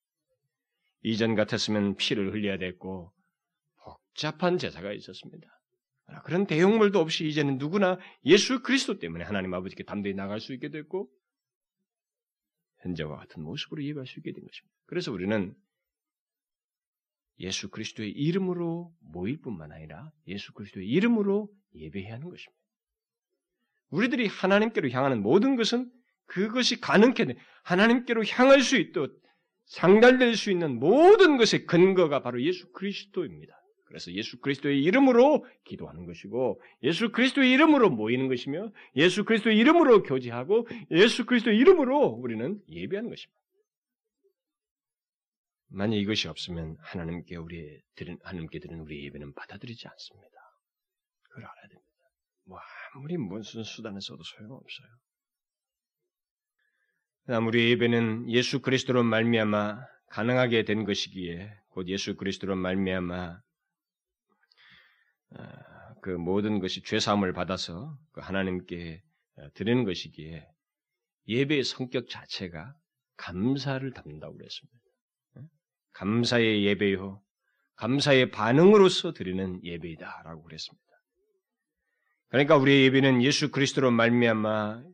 이전 1.02 1.34
같았으면 1.36 1.96
피를 1.96 2.32
흘려야 2.32 2.58
됐고 2.58 3.12
복잡한 3.76 4.58
제사가 4.58 4.92
있었습니다. 4.92 5.55
그런 6.24 6.46
대용물도 6.46 6.98
없이 7.00 7.26
이제는 7.26 7.58
누구나 7.58 7.98
예수 8.24 8.62
그리스도 8.62 8.98
때문에 8.98 9.24
하나님 9.24 9.52
아버지께 9.54 9.84
담대히 9.84 10.14
나갈 10.14 10.40
수 10.40 10.52
있게 10.54 10.70
됐고 10.70 11.10
현재와 12.82 13.16
같은 13.16 13.42
모습으로 13.42 13.82
예배할 13.84 14.06
수 14.06 14.20
있게 14.20 14.32
된 14.32 14.44
것입니다. 14.44 14.76
그래서 14.86 15.12
우리는 15.12 15.54
예수 17.38 17.68
그리스도의 17.70 18.10
이름으로 18.12 18.94
모일 19.00 19.40
뿐만 19.40 19.72
아니라 19.72 20.10
예수 20.26 20.52
그리스도의 20.52 20.88
이름으로 20.88 21.50
예배해야 21.74 22.14
하는 22.14 22.30
것입니다. 22.30 22.56
우리들이 23.90 24.26
하나님께로 24.26 24.90
향하는 24.90 25.22
모든 25.22 25.56
것은 25.56 25.90
그것이 26.26 26.80
가능케 26.80 27.24
돼. 27.24 27.36
하나님께로 27.62 28.24
향할 28.24 28.62
수 28.62 28.76
있도록 28.76 29.20
상달될 29.66 30.36
수 30.36 30.50
있는 30.50 30.78
모든 30.78 31.36
것의 31.36 31.66
근거가 31.66 32.22
바로 32.22 32.42
예수 32.42 32.70
그리스도입니다. 32.72 33.55
그래서 33.86 34.12
예수 34.12 34.38
그리스도의 34.40 34.82
이름으로 34.82 35.46
기도하는 35.64 36.06
것이고 36.06 36.60
예수 36.82 37.12
그리스도의 37.12 37.50
이름으로 37.52 37.90
모이는 37.90 38.28
것이며 38.28 38.72
예수 38.96 39.24
그리스도의 39.24 39.56
이름으로 39.58 40.02
교제하고 40.02 40.66
예수 40.90 41.24
그리스도의 41.24 41.56
이름으로 41.58 41.98
우리는 42.06 42.60
예배하는 42.68 43.08
것입니다. 43.08 43.40
만약 45.68 45.96
이것이 45.96 46.28
없으면 46.28 46.76
하나님께 46.80 47.36
우리 47.36 47.80
드린 47.94 48.18
하나님께 48.22 48.58
드린 48.58 48.80
우리 48.80 49.04
예배는 49.06 49.34
받아들이지 49.34 49.88
않습니다. 49.88 50.36
그걸 51.22 51.44
알아야 51.44 51.68
됩니다. 51.68 51.86
뭐 52.44 52.58
아무리 52.94 53.16
무슨 53.16 53.62
수단을 53.62 54.00
써도 54.00 54.22
소용없어요. 54.22 54.88
아무리 57.28 57.70
예배는 57.70 58.30
예수 58.30 58.60
그리스도로 58.60 59.02
말미암아 59.02 59.80
가능하게 60.10 60.64
된 60.64 60.84
것이기에 60.84 61.52
곧 61.70 61.88
예수 61.88 62.16
그리스도로 62.16 62.56
말미암아 62.56 63.14
아, 63.14 63.42
그 66.02 66.10
모든 66.10 66.60
것이 66.60 66.82
죄 66.82 67.00
사함을 67.00 67.32
받아서 67.32 67.96
그 68.12 68.20
하나님께 68.20 69.02
드리는 69.54 69.84
것이기에 69.84 70.46
예배의 71.28 71.64
성격 71.64 72.08
자체가 72.08 72.74
감사를 73.16 73.90
담는다고 73.92 74.36
그랬습니다. 74.36 74.78
감사의 75.92 76.64
예배요, 76.64 77.22
감사의 77.76 78.30
반응으로서 78.30 79.12
드리는 79.12 79.62
예배이다라고 79.64 80.42
그랬습니다. 80.42 80.84
그러니까 82.28 82.56
우리의 82.56 82.84
예배는 82.84 83.22
예수 83.22 83.50
그리스도로 83.50 83.90
말미암아 83.90 84.84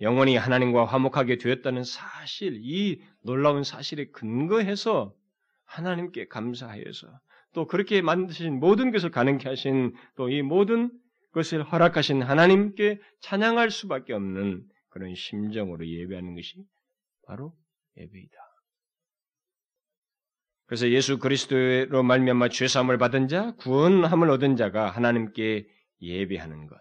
영원히 0.00 0.36
하나님과 0.36 0.84
화목하게 0.84 1.38
되었다는 1.38 1.84
사실, 1.84 2.58
이 2.62 3.02
놀라운 3.22 3.64
사실에 3.64 4.06
근거해서 4.06 5.14
하나님께 5.64 6.28
감사하여서 6.28 7.20
또 7.56 7.66
그렇게 7.66 8.02
만드신 8.02 8.60
모든 8.60 8.92
것을 8.92 9.10
가능케 9.10 9.48
하신 9.48 9.94
또 10.14 10.28
이 10.28 10.42
모든 10.42 10.90
것을 11.32 11.62
허락하신 11.62 12.20
하나님께 12.20 13.00
찬양할 13.22 13.70
수밖에 13.70 14.12
없는 14.12 14.62
그런 14.90 15.14
심정으로 15.14 15.88
예배하는 15.88 16.34
것이 16.34 16.62
바로 17.26 17.56
예배이다. 17.96 18.36
그래서 20.66 20.90
예수 20.90 21.18
그리스도로 21.18 22.02
말미암아 22.02 22.50
죄 22.50 22.68
사함을 22.68 22.98
받은 22.98 23.28
자, 23.28 23.54
구원함을 23.56 24.28
얻은 24.28 24.56
자가 24.56 24.90
하나님께 24.90 25.66
예배하는 26.02 26.66
것. 26.66 26.78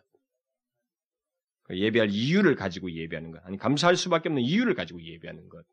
그 1.64 1.80
예배할 1.80 2.10
이유를 2.10 2.56
가지고 2.56 2.92
예배하는 2.92 3.32
것. 3.32 3.42
아니 3.46 3.58
감사할 3.58 3.96
수밖에 3.96 4.28
없는 4.28 4.42
이유를 4.42 4.74
가지고 4.74 5.02
예배하는 5.02 5.48
것. 5.48 5.64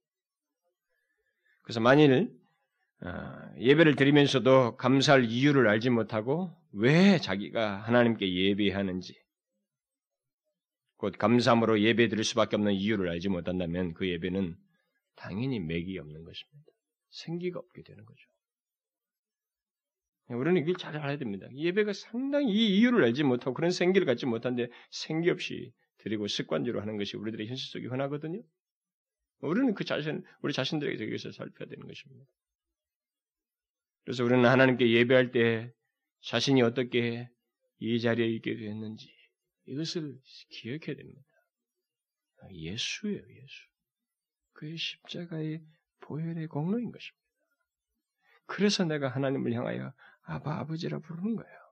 그래서 1.62 1.80
만일 1.80 2.12
어, 2.12 2.41
예배를 3.58 3.96
드리면서도 3.96 4.76
감사할 4.76 5.24
이유를 5.24 5.68
알지 5.68 5.90
못하고 5.90 6.54
왜 6.72 7.18
자기가 7.18 7.78
하나님께 7.78 8.32
예배하는지 8.32 9.20
곧 10.96 11.18
감사함으로 11.18 11.80
예배 11.80 12.08
드릴 12.08 12.22
수밖에 12.22 12.54
없는 12.56 12.74
이유를 12.74 13.08
알지 13.08 13.28
못한다면 13.28 13.92
그 13.94 14.08
예배는 14.08 14.56
당연히 15.16 15.58
맥이 15.58 15.98
없는 15.98 16.24
것입니다. 16.24 16.70
생기가 17.10 17.58
없게 17.58 17.82
되는 17.82 18.04
거죠. 18.04 18.28
우리는 20.28 20.62
이걸 20.62 20.76
잘 20.76 20.96
알아야 20.96 21.18
됩니다. 21.18 21.46
예배가 21.52 21.92
상당히 21.92 22.52
이 22.52 22.78
이유를 22.78 23.04
알지 23.04 23.24
못하고 23.24 23.52
그런 23.52 23.70
생기를 23.72 24.06
갖지 24.06 24.26
못한데 24.26 24.68
생기 24.90 25.28
없이 25.28 25.72
드리고 25.98 26.28
습관적으로 26.28 26.80
하는 26.80 26.96
것이 26.96 27.16
우리들의 27.16 27.48
현실 27.48 27.68
속에 27.68 27.86
흔하거든요. 27.86 28.40
우리는 29.40 29.74
그 29.74 29.84
자신, 29.84 30.24
우리 30.40 30.52
자신들에게 30.52 31.04
이것을 31.04 31.32
살펴야 31.32 31.68
되는 31.68 31.86
것입니다. 31.86 32.24
그래서 34.04 34.24
우리는 34.24 34.44
하나님께 34.44 34.90
예배할 34.90 35.30
때 35.30 35.72
자신이 36.22 36.62
어떻게 36.62 37.28
이 37.78 38.00
자리에 38.00 38.26
있게 38.28 38.56
되었는지 38.56 39.12
이것을 39.66 40.18
기억해야 40.50 40.96
됩니다. 40.96 41.22
예수예요, 42.50 43.18
예수. 43.18 43.66
그의 44.52 44.76
십자가의 44.76 45.62
보혈의 46.00 46.48
공로인 46.48 46.90
것입니다. 46.90 47.22
그래서 48.46 48.84
내가 48.84 49.08
하나님을 49.08 49.52
향하여 49.52 49.92
아바 50.22 50.58
아버지라 50.60 50.98
부르는 50.98 51.36
거예요. 51.36 51.62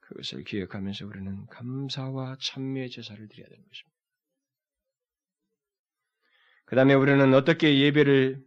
그것을 0.00 0.44
기억하면서 0.44 1.06
우리는 1.06 1.46
감사와 1.46 2.36
찬미의 2.40 2.90
제사를 2.90 3.26
드려야 3.28 3.48
되는 3.48 3.64
것입니다. 3.66 3.94
그 6.66 6.76
다음에 6.76 6.94
우리는 6.94 7.34
어떻게 7.34 7.78
예배를 7.78 8.44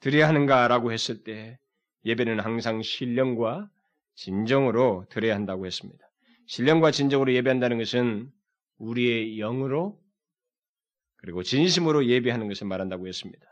드려야 0.00 0.28
하는가라고 0.28 0.92
했을 0.92 1.22
때 1.24 1.58
예배는 2.04 2.40
항상 2.40 2.82
신령과 2.82 3.68
진정으로 4.14 5.06
드려야 5.10 5.34
한다고 5.34 5.66
했습니다. 5.66 6.04
신령과 6.46 6.90
진정으로 6.90 7.32
예배한다는 7.34 7.78
것은 7.78 8.30
우리의 8.78 9.36
영으로 9.36 10.00
그리고 11.18 11.42
진심으로 11.42 12.06
예배하는 12.06 12.48
것을 12.48 12.66
말한다고 12.66 13.08
했습니다. 13.08 13.44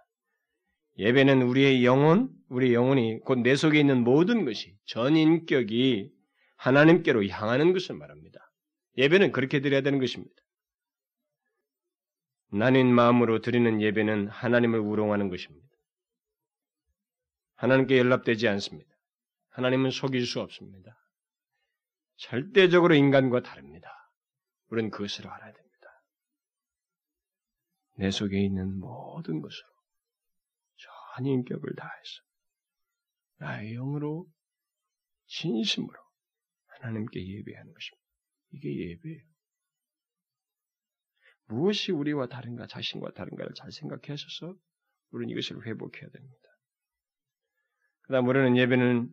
예배는 0.98 1.42
우리의 1.42 1.84
영혼, 1.84 2.30
우리 2.48 2.72
영혼이 2.72 3.20
곧 3.20 3.40
내 3.40 3.56
속에 3.56 3.80
있는 3.80 4.04
모든 4.04 4.44
것이 4.44 4.76
전 4.86 5.16
인격이 5.16 6.10
하나님께로 6.56 7.26
향하는 7.26 7.72
것을 7.72 7.96
말합니다. 7.96 8.38
예배는 8.96 9.32
그렇게 9.32 9.60
드려야 9.60 9.80
되는 9.80 9.98
것입니다. 9.98 10.32
나는 12.52 12.94
마음으로 12.94 13.40
드리는 13.40 13.82
예배는 13.82 14.28
하나님을 14.28 14.78
우롱하는 14.78 15.28
것입니다. 15.28 15.66
하나님께 17.56 17.98
연락되지 17.98 18.48
않습니다. 18.48 18.90
하나님은 19.50 19.90
속일 19.90 20.26
수 20.26 20.40
없습니다. 20.40 20.98
절대적으로 22.16 22.94
인간과 22.94 23.42
다릅니다. 23.42 23.88
우리는 24.68 24.90
그것을 24.90 25.26
알아야 25.26 25.52
됩니다. 25.52 25.64
내 27.96 28.10
속에 28.10 28.40
있는 28.40 28.78
모든 28.78 29.40
것으로 29.40 29.68
전 30.76 31.26
인격을 31.26 31.74
다해서 31.76 32.22
나의 33.36 33.74
영으로 33.74 34.26
진심으로 35.26 35.98
하나님께 36.66 37.24
예배하는 37.24 37.72
것입니다. 37.72 38.04
이게 38.50 38.90
예배예요. 38.90 39.34
무엇이 41.46 41.92
우리와 41.92 42.26
다른가, 42.26 42.66
자신과 42.66 43.12
다른가를 43.12 43.54
잘 43.54 43.70
생각하셔서 43.70 44.56
우리는 45.10 45.30
이것을 45.32 45.66
회복해야 45.66 46.08
됩니다. 46.10 46.43
그 48.04 48.12
다음 48.12 48.28
우리는 48.28 48.56
예배는 48.56 49.08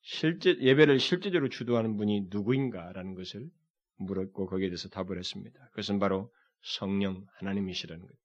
실제, 0.00 0.56
예배를 0.58 0.98
실제적으로 0.98 1.48
주도하는 1.48 1.96
분이 1.96 2.26
누구인가라는 2.30 3.14
것을 3.14 3.48
물었고 3.96 4.46
거기에 4.46 4.68
대해서 4.68 4.88
답을 4.88 5.18
했습니다. 5.18 5.58
그것은 5.70 5.98
바로 5.98 6.32
성령 6.62 7.24
하나님이시라는 7.34 8.00
거예요. 8.00 8.18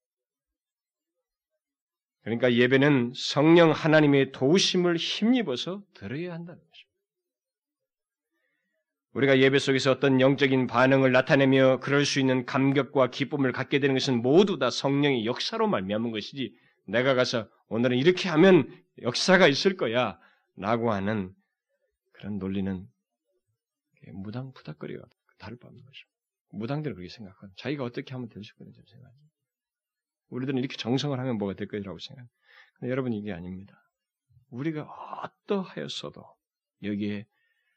그러니까 2.22 2.52
예배는 2.52 3.12
성령 3.14 3.70
하나님의 3.70 4.32
도우심을 4.32 4.96
힘입어서 4.96 5.82
들어야 5.94 6.32
한다는 6.32 6.60
것입니다. 6.60 6.88
우리가 9.12 9.38
예배 9.38 9.58
속에서 9.58 9.92
어떤 9.92 10.20
영적인 10.20 10.66
반응을 10.66 11.12
나타내며 11.12 11.80
그럴 11.80 12.04
수 12.04 12.20
있는 12.20 12.44
감격과 12.44 13.10
기쁨을 13.10 13.52
갖게 13.52 13.78
되는 13.80 13.94
것은 13.94 14.22
모두 14.22 14.58
다 14.58 14.70
성령의 14.70 15.24
역사로 15.24 15.68
말미암은 15.68 16.10
것이지 16.10 16.54
내가 16.88 17.14
가서 17.14 17.48
오늘은 17.68 17.98
이렇게 17.98 18.28
하면 18.30 18.68
역사가 19.02 19.46
있을 19.46 19.76
거야 19.76 20.18
라고 20.56 20.90
하는 20.90 21.34
그런 22.12 22.38
논리는 22.38 22.88
무당푸닥거리가 24.10 25.04
다를 25.38 25.58
바 25.58 25.68
없는 25.68 25.84
것입니다. 25.84 26.18
무당들은 26.50 26.96
그렇게 26.96 27.12
생각하고 27.12 27.52
자기가 27.56 27.84
어떻게 27.84 28.12
하면 28.12 28.28
될 28.30 28.42
수 28.42 28.52
있거든요. 28.54 28.74
생각하지. 28.74 29.18
우리들은 30.30 30.58
이렇게 30.58 30.76
정성을 30.76 31.18
하면 31.18 31.36
뭐가 31.36 31.54
될 31.54 31.68
거라고. 31.68 31.98
근데 32.78 32.90
여러분 32.90 33.12
이게 33.12 33.32
아닙니다. 33.32 33.78
우리가 34.50 34.88
어떠하였어도 35.22 36.24
여기에 36.84 37.26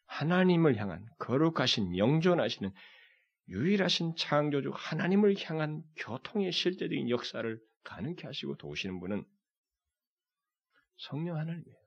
하나님을 0.06 0.78
향한 0.78 1.06
거룩하신 1.20 1.98
영존하시는 1.98 2.72
유일하신 3.50 4.16
창조주 4.16 4.72
하나님을 4.74 5.36
향한 5.44 5.84
교통의 5.98 6.54
실제적인 6.54 7.10
역사를 7.10 7.60
가능케 7.84 8.28
하시고 8.28 8.58
도우시는 8.58 9.00
분은 9.00 9.24
성령 10.98 11.38
하나님이에요. 11.38 11.78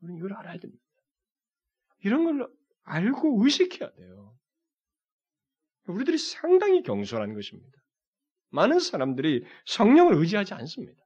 우리는 0.00 0.18
이걸 0.18 0.34
알아야 0.34 0.58
됩니다. 0.58 0.84
이런 1.98 2.24
걸 2.24 2.52
알고 2.82 3.44
의식해야 3.44 3.92
돼요. 3.92 4.36
우리들이 5.86 6.18
상당히 6.18 6.82
경솔한 6.82 7.34
것입니다. 7.34 7.78
많은 8.50 8.80
사람들이 8.80 9.44
성령을 9.66 10.14
의지하지 10.16 10.54
않습니다. 10.54 11.00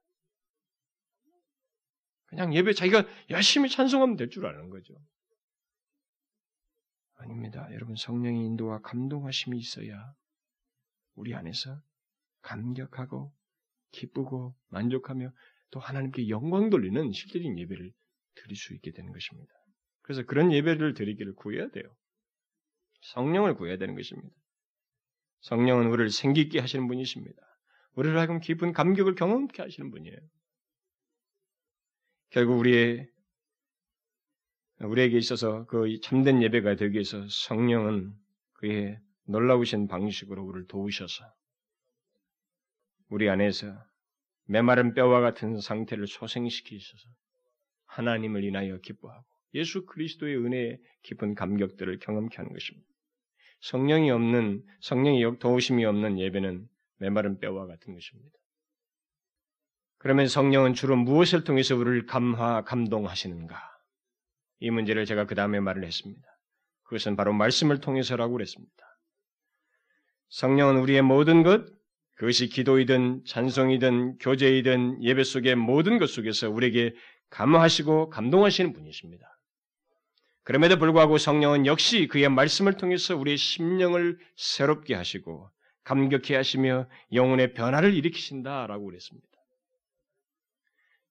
그냥 2.25 2.53
예배 2.53 2.73
자기가 2.73 3.03
열심히 3.29 3.69
찬송하면 3.69 4.17
될 4.17 4.29
줄 4.29 4.45
아는 4.45 4.69
거죠. 4.69 4.93
아닙니다. 7.15 7.67
여러분 7.73 7.95
성령의 7.95 8.45
인도와 8.45 8.79
감동하심이 8.81 9.57
있어야 9.57 10.13
우리 11.15 11.33
안에서 11.33 11.81
감격하고 12.41 13.33
기쁘고 13.91 14.55
만족하며 14.69 15.31
또 15.71 15.79
하나님께 15.79 16.29
영광 16.29 16.69
돌리는 16.69 17.11
실제적인 17.11 17.57
예배를 17.59 17.91
드릴 18.35 18.55
수 18.55 18.73
있게 18.73 18.91
되는 18.91 19.11
것입니다. 19.11 19.53
그래서 20.01 20.23
그런 20.23 20.51
예배를 20.53 20.93
드리기를 20.93 21.35
구해야 21.35 21.69
돼요. 21.69 21.83
성령을 23.01 23.55
구해야 23.55 23.77
되는 23.77 23.95
것입니다. 23.95 24.35
성령은 25.41 25.87
우리를 25.87 26.09
생기게 26.09 26.59
하시는 26.59 26.87
분이십니다. 26.87 27.41
우리를 27.93 28.17
하여금 28.17 28.39
깊은 28.39 28.73
감격을 28.73 29.15
경험케 29.15 29.61
하시는 29.61 29.91
분이에요. 29.91 30.17
결국 32.29 32.59
우리의 32.59 33.09
우리에게 34.79 35.17
있어서 35.17 35.65
그 35.65 35.99
참된 36.01 36.41
예배가 36.43 36.75
되기 36.75 36.93
위해서 36.93 37.25
성령은 37.29 38.13
그의 38.53 38.99
놀라우신 39.25 39.87
방식으로 39.87 40.43
우리를 40.43 40.67
도우셔서 40.67 41.25
우리 43.09 43.29
안에서 43.29 43.73
메마른 44.45 44.93
뼈와 44.93 45.21
같은 45.21 45.59
상태를 45.59 46.07
소생시키셔서 46.07 47.09
하나님을 47.85 48.43
인하여 48.43 48.77
기뻐하고 48.79 49.25
예수 49.53 49.85
그리스도의 49.85 50.37
은혜의 50.37 50.79
깊은 51.03 51.35
감격들을 51.35 51.99
경험케 51.99 52.35
하는 52.37 52.51
것입니다. 52.51 52.87
성령이 53.61 54.11
없는 54.11 54.63
성령의 54.81 55.39
도우심이 55.39 55.83
없는 55.85 56.19
예배는 56.19 56.67
메마른 56.97 57.39
뼈와 57.39 57.65
같은 57.65 57.93
것입니다. 57.93 58.37
그러면 59.99 60.27
성령은 60.27 60.73
주로 60.73 60.95
무엇을 60.95 61.43
통해서 61.43 61.75
우리를 61.75 62.05
감화 62.05 62.63
감동하시는가? 62.63 63.59
이 64.59 64.69
문제를 64.69 65.05
제가 65.05 65.25
그 65.25 65.35
다음에 65.35 65.59
말을 65.59 65.83
했습니다. 65.83 66.27
그것은 66.83 67.15
바로 67.15 67.33
말씀을 67.33 67.79
통해서라고 67.79 68.33
그랬습니다. 68.33 68.73
성령은 70.29 70.77
우리의 70.77 71.01
모든 71.01 71.43
것, 71.43 71.65
그것이 72.17 72.49
기도이든 72.49 73.25
찬송이든 73.25 74.17
교제이든 74.17 75.03
예배 75.03 75.23
속의 75.23 75.55
모든 75.55 75.99
것 75.99 76.09
속에서 76.09 76.49
우리에게 76.49 76.95
감화하시고 77.29 78.09
감동하시는 78.09 78.73
분이십니다. 78.73 79.39
그럼에도 80.41 80.77
불구하고 80.79 81.19
성령은 81.19 81.67
역시 81.67 82.07
그의 82.07 82.29
말씀을 82.29 82.73
통해서 82.73 83.15
우리의 83.15 83.37
심령을 83.37 84.17
새롭게 84.35 84.95
하시고 84.95 85.51
감격해 85.83 86.35
하시며 86.35 86.87
영혼의 87.13 87.53
변화를 87.53 87.93
일으키신다라고 87.93 88.85
그랬습니다. 88.85 89.27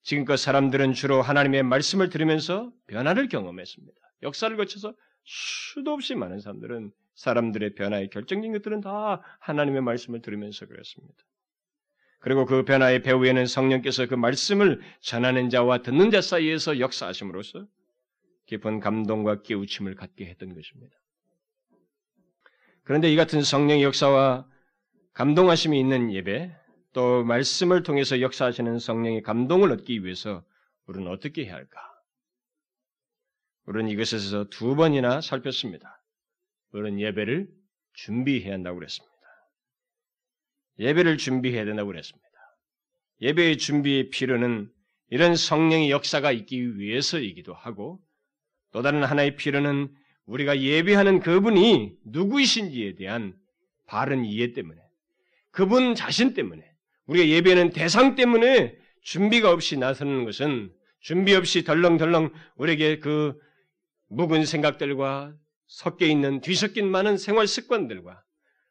지금껏 0.03 0.37
사람들은 0.37 0.92
주로 0.92 1.23
하나님의 1.23 1.62
말씀을 1.62 2.09
들으면서 2.09 2.73
변화를 2.88 3.29
경험했습니다. 3.29 4.01
역사를 4.23 4.57
거쳐서 4.57 4.95
수도 5.25 5.92
없이 5.92 6.14
많은 6.14 6.40
사람들은 6.40 6.90
사람들의 7.16 7.74
변화의 7.74 8.11
결정적인 8.11 8.52
것들은 8.52 8.81
다 8.81 9.22
하나님의 9.40 9.83
말씀을 9.83 10.22
들으면서 10.22 10.66
그랬습니다. 10.66 11.16
그리고 12.20 12.44
그 12.44 12.64
변화의 12.64 13.02
배후에는 13.02 13.46
성령께서 13.46 14.07
그 14.07 14.14
말씀을 14.14 14.81
전하는 15.00 15.50
자와 15.50 15.83
듣는 15.83 16.11
자 16.11 16.20
사이에서 16.20 16.81
역사하심으로써 16.81 17.66
깊은 18.46 18.81
감동과 18.81 19.42
깨우침을 19.42 19.94
갖게 19.94 20.26
했던 20.26 20.55
것입니다. 20.55 20.96
그런데 22.85 23.12
이 23.12 23.16
같은 23.16 23.42
성령의 23.42 23.83
역사와 23.83 24.48
감동하심이 25.12 25.79
있는 25.79 26.12
예배, 26.12 26.55
또 26.92 27.24
말씀을 27.24 27.83
통해서 27.83 28.20
역사하시는 28.20 28.79
성령의 28.79 29.22
감동을 29.22 29.72
얻기 29.72 30.05
위해서 30.05 30.44
우리는 30.87 31.11
어떻게 31.11 31.44
해야 31.44 31.55
할까? 31.55 31.81
우리는 33.64 33.90
이것에서 33.90 34.44
두 34.50 34.76
번이나 34.76 35.20
살폈습니다. 35.20 36.00
우리는 36.77 37.01
예배를 37.01 37.49
준비해야 37.95 38.53
한다고 38.53 38.79
그랬습니다. 38.79 39.17
예배를 40.79 41.17
준비해야 41.17 41.65
된다고 41.65 41.89
그랬습니다. 41.89 42.27
예배의 43.23 43.57
준비의 43.57 44.11
필요는 44.11 44.71
이런 45.09 45.37
성령의 45.37 45.91
역사가 45.91 46.33
있기 46.33 46.79
위해서이기도 46.79 47.55
하고 47.55 48.01
또 48.73 48.83
다른 48.83 49.05
하나의 49.05 49.37
필요는 49.37 49.95
우리가 50.27 50.61
예배하는 50.61 51.21
그분이 51.21 51.97
누구이신지에 52.05 52.97
대한 52.97 53.35
바른 53.87 54.25
이해 54.25 54.53
때문에 54.53 54.79
그분 55.51 55.95
자신 55.95 56.35
때문에 56.35 56.62
우리가 57.07 57.27
예배하는 57.27 57.71
대상 57.71 58.17
때문에 58.17 58.77
준비가 59.01 59.51
없이 59.51 59.79
나서는 59.79 60.25
것은 60.25 60.73
준비 61.01 61.35
없이 61.35 61.65
덜렁덜렁 61.65 62.33
우리에게 62.57 62.99
그 62.99 63.39
묵은 64.09 64.45
생각들과 64.45 65.35
섞여 65.66 66.07
있는 66.07 66.40
뒤섞인 66.40 66.88
많은 66.90 67.16
생활 67.18 67.46
습관들과 67.46 68.22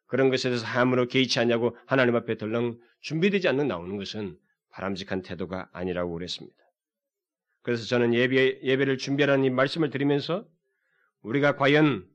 그런 0.06 0.30
것에 0.30 0.50
대해서 0.50 0.66
함으로 0.66 1.08
개의치 1.08 1.40
않냐고 1.40 1.76
하나님 1.86 2.16
앞에 2.16 2.38
덜렁 2.38 2.80
준비되지 3.02 3.48
않는 3.50 3.68
나오는 3.68 3.98
것은 3.98 4.38
바람직한 4.70 5.22
태도가 5.22 5.70
아니라고 5.72 6.14
그랬습니다. 6.14 6.58
그래서 7.62 7.86
저는 7.86 8.14
예배, 8.14 8.60
예배를 8.62 8.98
준비하라는 8.98 9.46
이 9.46 9.50
말씀을 9.50 9.90
드리면서 9.90 10.48
우리가 11.22 11.56
과연 11.56 12.08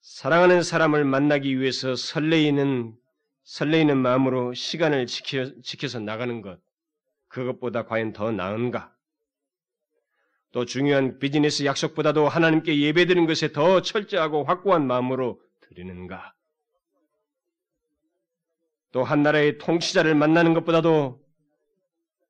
사랑하는 0.00 0.62
사람을 0.62 1.04
만나기 1.04 1.58
위해서 1.58 1.96
설레이는, 1.96 2.94
설레이는 3.42 3.96
마음으로 3.96 4.54
시간을 4.54 5.06
지켜, 5.06 5.50
지켜서 5.62 5.98
나가는 5.98 6.42
것, 6.42 6.60
그것보다 7.28 7.86
과연 7.86 8.12
더 8.12 8.30
나은가? 8.30 8.93
또 10.54 10.64
중요한 10.64 11.18
비즈니스 11.18 11.64
약속보다도 11.64 12.28
하나님께 12.28 12.78
예배드리는 12.78 13.26
것에 13.26 13.50
더 13.50 13.82
철저하고 13.82 14.44
확고한 14.44 14.86
마음으로 14.86 15.40
드리는가? 15.62 16.32
또 18.92 19.02
한 19.02 19.24
나라의 19.24 19.58
통치자를 19.58 20.14
만나는 20.14 20.54
것보다도 20.54 21.20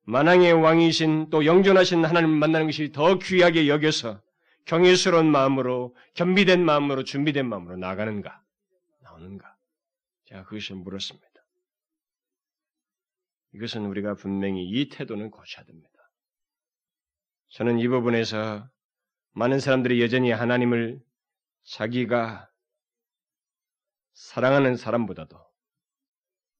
만왕의 0.05 0.53
왕이신 0.53 1.29
또 1.29 1.45
영존하신 1.45 2.03
하나님을 2.03 2.35
만나는 2.35 2.65
것이 2.65 2.91
더 2.91 3.19
귀하게 3.19 3.67
여겨서 3.67 4.19
경외스러운 4.65 5.29
마음으로 5.29 5.95
겸비된 6.15 6.65
마음으로 6.65 7.03
준비된 7.03 7.47
마음으로 7.47 7.77
나가는가 7.77 8.41
나오는가 9.03 9.55
제가 10.23 10.45
그것을 10.45 10.77
물었습니다. 10.77 11.27
이것은 13.53 13.85
우리가 13.85 14.15
분명히 14.15 14.67
이 14.67 14.89
태도는 14.89 15.29
고쳐야 15.29 15.63
됩니다. 15.65 15.94
저는 17.49 17.79
이 17.79 17.87
부분에서 17.87 18.69
많은 19.33 19.59
사람들이 19.59 20.01
여전히 20.01 20.31
하나님을 20.31 20.99
자기가 21.63 22.49
사랑하는 24.13 24.75
사람보다도 24.77 25.37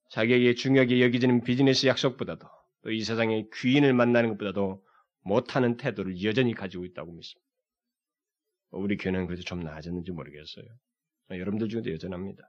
자기에게 0.09 0.53
중요하게 0.55 1.01
여기지는 1.01 1.43
비즈니스 1.43 1.87
약속보다도 1.87 2.47
또 2.83 2.91
이 2.91 3.03
세상의 3.03 3.49
귀인을 3.55 3.93
만나는 3.93 4.29
것보다도 4.31 4.85
못하는 5.21 5.75
태도를 5.75 6.23
여전히 6.23 6.53
가지고 6.53 6.85
있다고 6.85 7.11
믿습니다. 7.13 7.49
우리 8.69 8.95
교회는 8.97 9.25
그래도 9.25 9.41
좀 9.41 9.61
나아졌는지 9.61 10.11
모르겠어요. 10.11 10.65
여러분들 11.31 11.67
중에도 11.69 11.91
여전합니다. 11.91 12.43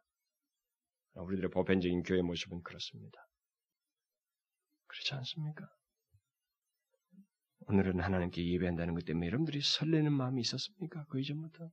우리들의 1.15 1.51
보편적인 1.51 2.03
교회 2.03 2.21
모습은 2.21 2.63
그렇습니다. 2.63 3.27
그렇지 4.89 5.15
않습니까? 5.15 5.67
오늘은 7.69 8.01
하나님께 8.01 8.47
예배한다는 8.53 8.95
것 8.95 9.05
때문에 9.05 9.27
여러분들이 9.27 9.61
설레는 9.61 10.13
마음이 10.13 10.41
있었습니까? 10.41 11.05
그 11.09 11.21
이전부터? 11.21 11.69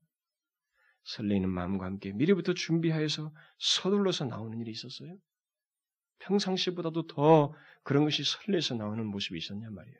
설레는 1.04 1.50
마음과 1.50 1.86
함께 1.86 2.12
미리부터 2.14 2.54
준비하여서 2.54 3.32
서둘러서 3.60 4.26
나오는 4.26 4.60
일이 4.60 4.72
있었어요? 4.72 5.16
평상시보다도 6.20 7.08
더 7.08 7.54
그런 7.84 8.06
것이 8.06 8.24
설레서 8.24 8.76
나오는 8.76 9.06
모습이 9.06 9.38
있었냐 9.38 9.70
말이에요. 9.70 9.98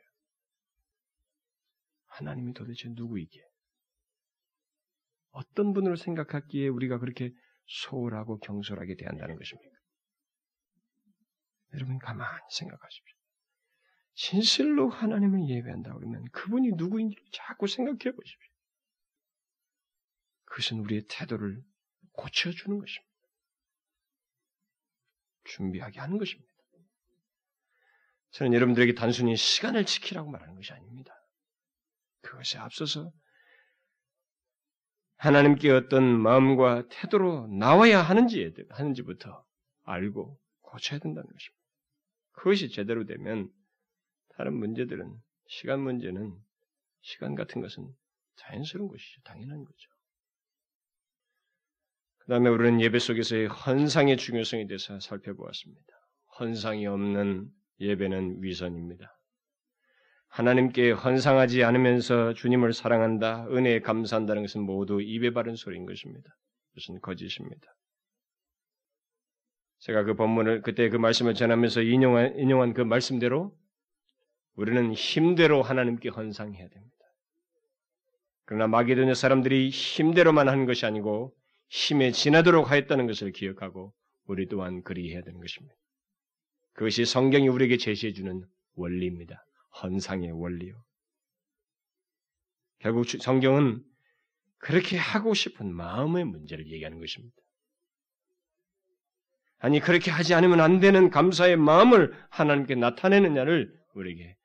하나님이 2.06 2.54
도대체 2.54 2.88
누구이기에? 2.88 3.42
어떤 5.30 5.72
분으로 5.74 5.96
생각하기에 5.96 6.68
우리가 6.68 6.98
그렇게 6.98 7.32
소홀하고 7.66 8.38
경솔하게 8.38 8.96
대한다는 8.96 9.36
것입니까? 9.36 9.76
여러분 11.74 11.98
가만히 11.98 12.40
생각하십시오. 12.50 13.23
진실로 14.14 14.88
하나님을 14.88 15.48
예배한다 15.48 15.92
그러면 15.94 16.24
그분이 16.30 16.72
누구인지 16.72 17.16
자꾸 17.32 17.66
생각해 17.66 18.14
보십시오. 18.14 18.50
그것은 20.44 20.78
우리의 20.80 21.04
태도를 21.08 21.62
고쳐주는 22.12 22.78
것입니다. 22.78 23.14
준비하게 25.44 26.00
하는 26.00 26.18
것입니다. 26.18 26.50
저는 28.30 28.52
여러분들에게 28.52 28.94
단순히 28.94 29.36
시간을 29.36 29.84
지키라고 29.84 30.30
말하는 30.30 30.54
것이 30.54 30.72
아닙니다. 30.72 31.14
그것에 32.20 32.58
앞서서 32.58 33.12
하나님께 35.16 35.70
어떤 35.70 36.20
마음과 36.20 36.88
태도로 36.88 37.46
나와야 37.48 38.02
하는지, 38.02 38.52
하는지부터 38.70 39.44
알고 39.84 40.40
고쳐야 40.60 40.98
된다는 40.98 41.28
것입니다. 41.30 41.64
그것이 42.32 42.70
제대로 42.70 43.06
되면 43.06 43.50
다른 44.36 44.54
문제들은 44.54 45.12
시간 45.46 45.80
문제는 45.80 46.34
시간 47.00 47.34
같은 47.34 47.60
것은 47.60 47.86
자연스러운 48.36 48.88
것이죠. 48.88 49.20
당연한 49.22 49.64
거죠. 49.64 49.90
그 52.18 52.28
다음에 52.28 52.48
우리는 52.48 52.80
예배 52.80 52.98
속에서의 52.98 53.46
헌상의 53.48 54.16
중요성에 54.16 54.66
대해서 54.66 54.98
살펴보았습니다. 54.98 55.86
헌상이 56.40 56.86
없는 56.86 57.50
예배는 57.80 58.42
위선입니다. 58.42 59.14
하나님께 60.28 60.90
헌상하지 60.90 61.62
않으면서 61.62 62.32
주님을 62.32 62.72
사랑한다, 62.72 63.46
은혜에 63.50 63.80
감사한다는 63.80 64.42
것은 64.42 64.62
모두 64.62 65.00
입에 65.00 65.30
바른 65.32 65.54
소리인 65.54 65.86
것입니다. 65.86 66.34
그것은 66.70 67.00
거짓입니다. 67.00 67.76
제가 69.78 70.02
그 70.04 70.14
본문을 70.14 70.62
그때 70.62 70.88
그 70.88 70.96
말씀을 70.96 71.34
전하면서 71.34 71.82
인용한, 71.82 72.38
인용한 72.38 72.72
그 72.72 72.80
말씀대로 72.80 73.56
우리는 74.56 74.92
힘대로 74.92 75.62
하나님께 75.62 76.10
헌상해야 76.10 76.68
됩니다. 76.68 76.94
그러나 78.44 78.66
마게도냐 78.66 79.14
사람들이 79.14 79.70
힘대로만 79.70 80.48
하는 80.48 80.66
것이 80.66 80.86
아니고 80.86 81.34
힘에 81.68 82.12
지나도록 82.12 82.70
하였다는 82.70 83.06
것을 83.06 83.32
기억하고 83.32 83.92
우리 84.26 84.46
또한 84.46 84.82
그리해야 84.82 85.22
되는 85.22 85.40
것입니다. 85.40 85.74
그것이 86.74 87.04
성경이 87.04 87.48
우리에게 87.48 87.76
제시해 87.78 88.12
주는 88.12 88.44
원리입니다. 88.74 89.44
헌상의 89.82 90.30
원리요. 90.32 90.74
결국 92.80 93.06
성경은 93.08 93.82
그렇게 94.58 94.96
하고 94.96 95.34
싶은 95.34 95.72
마음의 95.72 96.24
문제를 96.24 96.70
얘기하는 96.70 96.98
것입니다. 97.00 97.34
아니 99.58 99.80
그렇게 99.80 100.10
하지 100.10 100.34
않으면 100.34 100.60
안 100.60 100.80
되는 100.80 101.10
감사의 101.10 101.56
마음을 101.56 102.12
하나님께 102.28 102.74
나타내느냐를 102.74 103.72
우리에게 103.94 104.36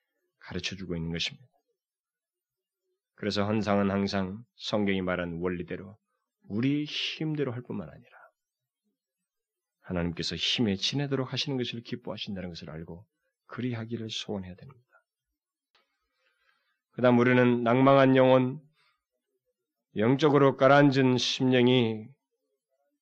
가르쳐 0.50 0.76
주고 0.76 0.96
있는 0.96 1.12
것입니다. 1.12 1.48
그래서 3.14 3.46
헌상은 3.46 3.92
항상 3.92 4.44
성경이 4.56 5.02
말한 5.02 5.40
원리대로 5.42 5.96
우리 6.48 6.86
힘대로 6.86 7.52
할 7.52 7.62
뿐만 7.62 7.88
아니라 7.88 8.10
하나님께서 9.82 10.36
힘에 10.36 10.76
지내도록 10.76 11.32
하시는 11.32 11.56
것을 11.58 11.82
기뻐하신다는 11.82 12.50
것을 12.50 12.72
알고 12.72 13.06
그리하기를 13.46 14.10
소원해야 14.10 14.56
됩니다. 14.56 14.82
그 16.92 17.04
다음 17.04 17.20
우리는 17.20 17.64
낭망한 17.64 18.16
영혼, 18.16 18.60
영적으로 19.98 20.58
가라앉은 20.58 21.18
심령이 21.18 22.08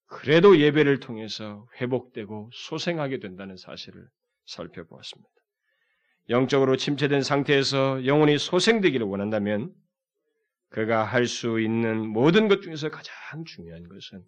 그래도 0.08 0.60
예배를 0.60 1.00
통해서 1.00 1.66
회복되고 1.80 2.50
소생하게 2.54 3.20
된다는 3.20 3.56
사실을 3.56 4.08
살펴보았습니다. 4.46 5.37
영적으로 6.30 6.76
침체된 6.76 7.22
상태에서 7.22 8.06
영혼이 8.06 8.38
소생되기를 8.38 9.06
원한다면 9.06 9.74
그가 10.70 11.04
할 11.04 11.26
수 11.26 11.60
있는 11.60 12.06
모든 12.08 12.48
것 12.48 12.62
중에서 12.62 12.90
가장 12.90 13.46
중요한 13.46 13.88
것은 13.88 14.24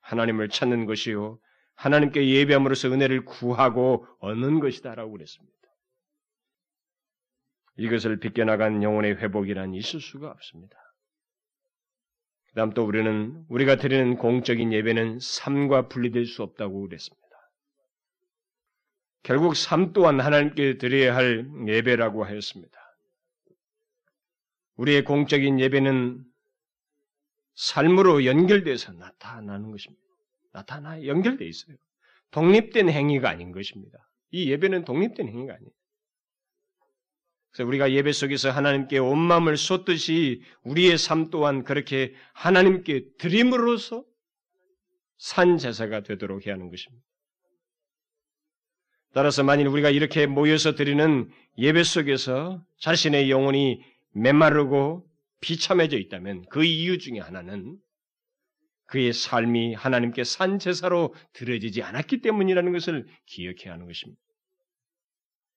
하나님을 0.00 0.48
찾는 0.48 0.86
것이요. 0.86 1.38
하나님께 1.74 2.26
예배함으로써 2.28 2.90
은혜를 2.90 3.24
구하고 3.24 4.06
얻는 4.18 4.60
것이다라고 4.60 5.12
그랬습니다. 5.12 5.56
이것을 7.76 8.18
비껴나간 8.18 8.82
영혼의 8.82 9.16
회복이란 9.16 9.74
있을 9.74 10.00
수가 10.00 10.30
없습니다. 10.30 10.76
그 12.48 12.54
다음 12.54 12.70
또 12.70 12.84
우리는 12.84 13.44
우리가 13.48 13.76
드리는 13.76 14.16
공적인 14.16 14.72
예배는 14.72 15.18
삶과 15.20 15.88
분리될 15.88 16.24
수 16.24 16.42
없다고 16.42 16.80
그랬습니다. 16.88 17.25
결국 19.26 19.56
삶 19.56 19.92
또한 19.92 20.20
하나님께 20.20 20.78
드려야 20.78 21.16
할 21.16 21.50
예배라고 21.66 22.24
하였습니다. 22.24 22.78
우리의 24.76 25.02
공적인 25.02 25.58
예배는 25.58 26.24
삶으로 27.56 28.24
연결돼서 28.24 28.92
나타나는 28.92 29.72
것입니다. 29.72 30.04
나타나 30.52 31.04
연결돼 31.04 31.44
있어요. 31.44 31.76
독립된 32.30 32.88
행위가 32.88 33.28
아닌 33.28 33.50
것입니다. 33.50 33.98
이 34.30 34.48
예배는 34.48 34.84
독립된 34.84 35.26
행위가 35.26 35.54
아니에요. 35.54 35.72
그래서 37.50 37.66
우리가 37.66 37.90
예배 37.90 38.12
속에서 38.12 38.52
하나님께 38.52 38.98
온 38.98 39.18
마음을 39.18 39.56
쏟듯이 39.56 40.40
우리의 40.62 40.98
삶 40.98 41.30
또한 41.30 41.64
그렇게 41.64 42.14
하나님께 42.32 43.16
드림으로써 43.18 44.04
산 45.18 45.58
제사가 45.58 46.04
되도록 46.04 46.46
해야 46.46 46.54
하는 46.54 46.70
것입니다. 46.70 47.04
따라서 49.16 49.42
만일 49.42 49.66
우리가 49.68 49.88
이렇게 49.88 50.26
모여서 50.26 50.74
드리는 50.74 51.30
예배 51.56 51.84
속에서 51.84 52.62
자신의 52.80 53.30
영혼이 53.30 53.80
메마르고 54.12 55.08
비참해져 55.40 55.96
있다면 55.96 56.44
그 56.50 56.64
이유 56.64 56.98
중에 56.98 57.20
하나는 57.20 57.78
그의 58.84 59.14
삶이 59.14 59.72
하나님께 59.72 60.22
산 60.22 60.58
제사로 60.58 61.14
드려지지 61.32 61.82
않았기 61.82 62.20
때문이라는 62.20 62.72
것을 62.74 63.06
기억해야 63.24 63.72
하는 63.72 63.86
것입니다. 63.86 64.20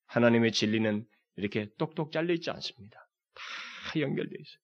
하나님의 0.05 0.53
진리는 0.53 1.05
이렇게 1.35 1.67
똑똑 1.77 2.13
잘려 2.13 2.33
있지 2.35 2.49
않습니다. 2.51 3.09
다 3.33 3.99
연결되어 3.99 4.37
있어요. 4.39 4.63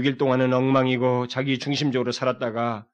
6일 0.00 0.16
동안은 0.16 0.52
엉망이고 0.52 1.26
자기 1.26 1.58
중심적으로 1.58 2.12
살았다가 2.12 2.86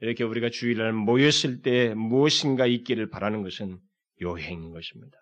이렇게 0.00 0.24
우리가 0.24 0.50
주일날 0.50 0.92
모였을 0.92 1.62
때 1.62 1.94
무엇인가 1.94 2.66
있기를 2.66 3.10
바라는 3.10 3.42
것은 3.42 3.78
요행인 4.22 4.70
것입니다. 4.72 5.18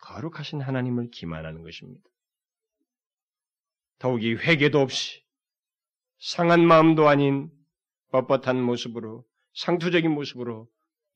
거룩하신 0.00 0.60
하나님을 0.60 1.10
기만하는 1.10 1.62
것입니다. 1.62 2.02
더욱이 3.98 4.34
회개도 4.34 4.80
없이 4.80 5.22
상한 6.18 6.64
마음도 6.66 7.08
아닌 7.08 7.50
뻣뻣한 8.12 8.60
모습으로 8.60 9.24
상투적인 9.54 10.10
모습으로 10.10 10.68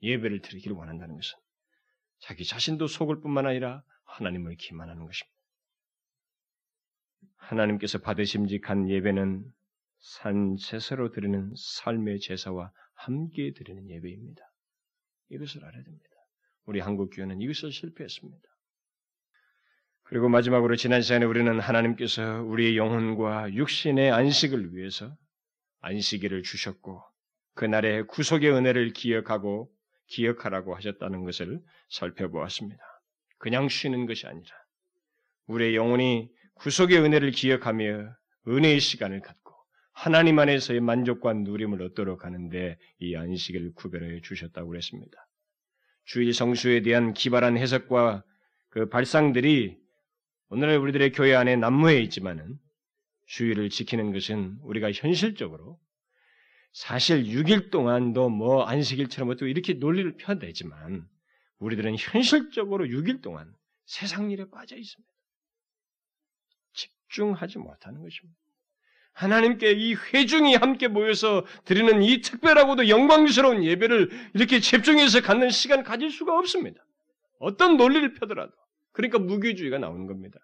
예배를 0.02 0.40
드리기를 0.40 0.76
원한다는 0.76 1.14
것은 1.14 1.38
자기 2.18 2.44
자신도 2.44 2.86
속을 2.86 3.20
뿐만 3.20 3.46
아니라 3.46 3.82
하나님을 4.04 4.56
기만하는 4.56 5.06
것입니다. 5.06 5.32
하나님께서 7.36 7.98
받으심직한 7.98 8.88
예배는 8.88 9.44
산 10.00 10.56
제사로 10.56 11.12
드리는 11.12 11.52
삶의 11.56 12.20
제사와 12.20 12.72
함께 13.04 13.52
드리는 13.52 13.88
예배입니다. 13.90 14.42
이것을 15.30 15.64
알아야 15.64 15.82
됩니다. 15.82 16.08
우리 16.66 16.78
한국 16.78 17.10
교회는 17.10 17.40
이것을 17.40 17.72
실패했습니다. 17.72 18.48
그리고 20.04 20.28
마지막으로 20.28 20.76
지난 20.76 21.02
시간에 21.02 21.24
우리는 21.24 21.58
하나님께서 21.58 22.42
우리의 22.42 22.76
영혼과 22.76 23.52
육신의 23.52 24.12
안식을 24.12 24.76
위해서 24.76 25.16
안식일을 25.80 26.42
주셨고 26.42 27.02
그날의 27.54 28.06
구속의 28.06 28.52
은혜를 28.52 28.92
기억하고 28.92 29.72
기억하라고 30.06 30.76
하셨다는 30.76 31.24
것을 31.24 31.60
살펴보았습니다. 31.88 32.82
그냥 33.38 33.68
쉬는 33.68 34.06
것이 34.06 34.26
아니라 34.26 34.54
우리의 35.46 35.74
영혼이 35.74 36.30
구속의 36.54 36.98
은혜를 36.98 37.32
기억하며 37.32 38.14
은혜의 38.46 38.78
시간을 38.78 39.22
갖고 39.22 39.41
하나님 39.92 40.38
안에서의 40.38 40.80
만족과 40.80 41.32
누림을 41.34 41.82
얻도록 41.82 42.24
하는데 42.24 42.78
이 42.98 43.14
안식을 43.14 43.74
구별해 43.74 44.20
주셨다고 44.20 44.68
그랬습니다. 44.68 45.28
주일 46.04 46.34
성수에 46.34 46.82
대한 46.82 47.12
기발한 47.12 47.56
해석과 47.56 48.24
그 48.68 48.88
발상들이 48.88 49.78
오늘날 50.48 50.78
우리들의 50.78 51.12
교회 51.12 51.34
안에 51.34 51.56
난무해 51.56 52.00
있지만은 52.02 52.58
주일을 53.26 53.70
지키는 53.70 54.12
것은 54.12 54.58
우리가 54.62 54.92
현실적으로 54.92 55.80
사실 56.72 57.24
6일 57.24 57.70
동안도 57.70 58.30
뭐 58.30 58.64
안식일처럼 58.64 59.30
어떻게 59.30 59.50
이렇게 59.50 59.74
논리를 59.74 60.10
펴내지만 60.16 61.06
우리들은 61.58 61.96
현실적으로 61.98 62.86
6일 62.86 63.22
동안 63.22 63.54
세상 63.84 64.30
일에 64.30 64.48
빠져 64.50 64.76
있습니다. 64.76 65.12
집중하지 66.72 67.58
못하는 67.58 68.02
것입니다. 68.02 68.41
하나님께 69.12 69.72
이 69.72 69.94
회중이 69.94 70.56
함께 70.56 70.88
모여서 70.88 71.44
드리는 71.64 72.02
이 72.02 72.20
특별하고도 72.20 72.88
영광스러운 72.88 73.62
예배를 73.62 74.10
이렇게 74.34 74.60
집중해서 74.60 75.20
갖는 75.20 75.50
시간 75.50 75.82
가질 75.82 76.10
수가 76.10 76.38
없습니다. 76.38 76.84
어떤 77.38 77.76
논리를 77.76 78.14
펴더라도. 78.14 78.52
그러니까 78.92 79.18
무교주의가 79.18 79.78
나오는 79.78 80.06
겁니다. 80.06 80.38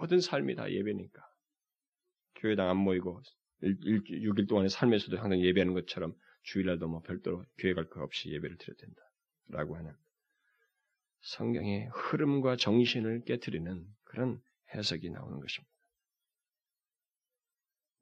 모든 0.00 0.20
삶이 0.20 0.54
다 0.56 0.70
예배니까. 0.70 1.22
교회당 2.36 2.68
안 2.68 2.76
모이고 2.76 3.22
6일 3.62 4.48
동안의 4.48 4.70
삶에서도 4.70 5.16
항상 5.18 5.40
예배하는 5.40 5.74
것처럼 5.74 6.14
주일날도 6.42 6.88
뭐 6.88 7.00
별도로 7.00 7.44
교회 7.58 7.74
갈거 7.74 8.02
없이 8.02 8.30
예배를 8.30 8.56
드려야 8.58 8.76
된다. 8.78 9.02
라고 9.48 9.76
하는 9.76 9.92
성경의 11.22 11.88
흐름과 11.92 12.56
정신을 12.56 13.24
깨뜨리는 13.24 13.86
그런 14.04 14.40
해석이 14.74 15.10
나오는 15.10 15.40
것입니다. 15.40 15.75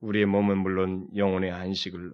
우리의 0.05 0.27
몸은 0.27 0.59
물론 0.59 1.09
영혼의 1.17 1.51
안식을 1.51 2.13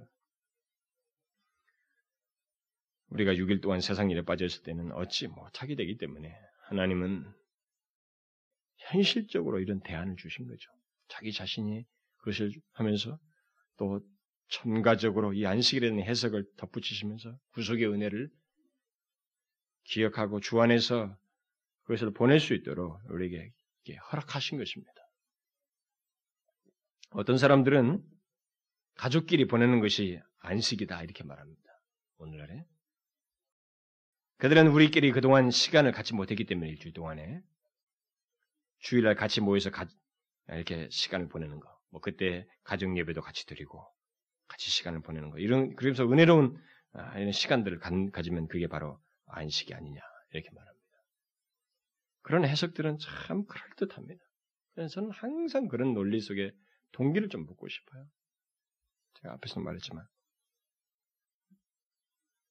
우리가 3.09 3.32
6일 3.34 3.61
동안 3.61 3.80
세상 3.80 4.11
일에 4.11 4.22
빠졌을 4.22 4.62
때는 4.62 4.93
얻지 4.93 5.26
못하게 5.26 5.74
되기 5.74 5.97
때문에 5.97 6.32
하나님은 6.68 7.24
현실적으로 8.76 9.59
이런 9.59 9.80
대안을 9.80 10.14
주신 10.16 10.47
거죠. 10.47 10.70
자기 11.09 11.32
자신이 11.32 11.84
그것을 12.18 12.53
하면서 12.74 13.18
또 13.76 14.01
첨가적으로 14.51 15.32
이 15.32 15.45
안식이라는 15.47 16.01
해석을 16.05 16.45
덧붙이시면서 16.59 17.36
구속의 17.55 17.88
은혜를 17.88 18.30
기억하고 19.84 20.38
주 20.38 20.61
안에서 20.61 21.16
그것을 21.82 22.12
보낼 22.12 22.38
수 22.38 22.55
있도록 22.55 23.01
우리에게 23.11 23.51
허락하신 24.12 24.59
것입니다. 24.59 25.00
어떤 27.11 27.39
사람들은 27.39 28.03
가족끼리 28.95 29.47
보내는 29.47 29.81
것이 29.81 30.21
안식이다 30.39 31.03
이렇게 31.03 31.25
말합니다. 31.25 31.63
오늘날에 32.19 32.65
그들은 34.39 34.69
우리끼리 34.69 35.13
그동안 35.13 35.51
시간을 35.51 35.93
갖지 35.93 36.15
못했기 36.15 36.45
때문에 36.45 36.71
일주일 36.71 36.95
동안에 36.95 37.43
주일날 38.79 39.15
같이 39.15 39.41
모여서 39.41 39.71
가, 39.71 39.87
이렇게 40.49 40.89
시간을 40.91 41.29
보내는 41.29 41.61
거. 41.61 41.69
뭐 41.91 42.01
그때 42.01 42.47
가정 42.63 42.97
예배도 42.97 43.21
같이 43.21 43.45
드리고 43.47 43.85
같이 44.49 44.71
시간을 44.71 45.03
보내는 45.03 45.31
거. 45.31 45.39
이런 45.39 45.75
그러면서 45.77 46.05
은혜로운 46.05 46.57
아, 46.93 47.19
이런 47.19 47.33
시간들을 47.33 47.79
가, 47.79 48.23
지면 48.23 48.49
그게 48.49 48.67
바로 48.67 48.99
안식이 49.27 49.75
아니냐 49.75 50.01
이렇게 50.33 50.49
말합니다. 50.51 50.81
그런 52.23 52.45
해석들은 52.45 52.99
참 52.99 53.45
그럴듯합니다. 53.47 54.25
저는 54.91 55.11
항상 55.11 55.69
그런 55.69 55.95
논리 55.95 56.21
속에 56.21 56.53
동기를 56.93 57.28
좀 57.28 57.47
묻고 57.47 57.68
싶어요. 57.68 58.07
제가 59.14 59.34
앞에서 59.34 59.61
말했지만 59.61 60.05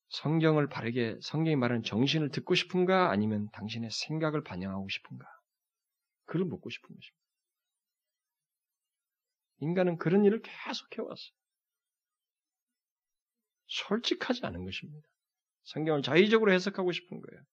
성경을 0.10 0.68
바르게 0.68 1.20
성경이 1.22 1.56
말하는 1.56 1.84
정신을 1.84 2.32
듣고 2.32 2.56
싶은가 2.56 3.12
아니면 3.12 3.50
당신의 3.52 3.92
생각을 3.92 4.44
반영하고 4.44 4.90
싶은가 4.90 5.26
그걸 6.26 6.46
묻고 6.46 6.70
싶은 6.70 6.88
것입니다. 6.88 7.20
인간은 9.62 9.98
그런 9.98 10.26
일을 10.26 10.42
계속 10.42 10.98
해왔어요. 10.98 11.34
솔직하지 13.68 14.46
않은 14.46 14.66
것입니다. 14.66 15.08
성경을 15.66 16.02
자의적으로 16.02 16.52
해석하고 16.54 16.92
싶은 16.92 17.22
거예요. 17.22 17.44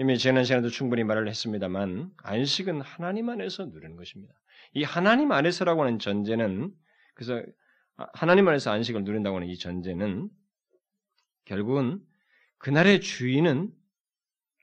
이미 0.00 0.16
지난 0.16 0.44
시간에도 0.44 0.68
충분히 0.68 1.02
말을 1.02 1.26
했습니다만 1.26 2.12
안식은 2.18 2.82
하나님 2.82 3.28
안에서 3.30 3.64
누리는 3.64 3.96
것입니다. 3.96 4.32
이 4.74 4.84
하나님 4.84 5.32
안에서라고 5.32 5.82
하는 5.82 5.98
전제는 5.98 6.72
그래서 7.14 7.42
하나님 8.12 8.46
안에서 8.46 8.70
안식을 8.70 9.02
누린다고 9.02 9.34
하는 9.36 9.48
이 9.48 9.58
전제는 9.58 10.30
결국은 11.46 12.00
그날의 12.58 13.00
주인은 13.00 13.72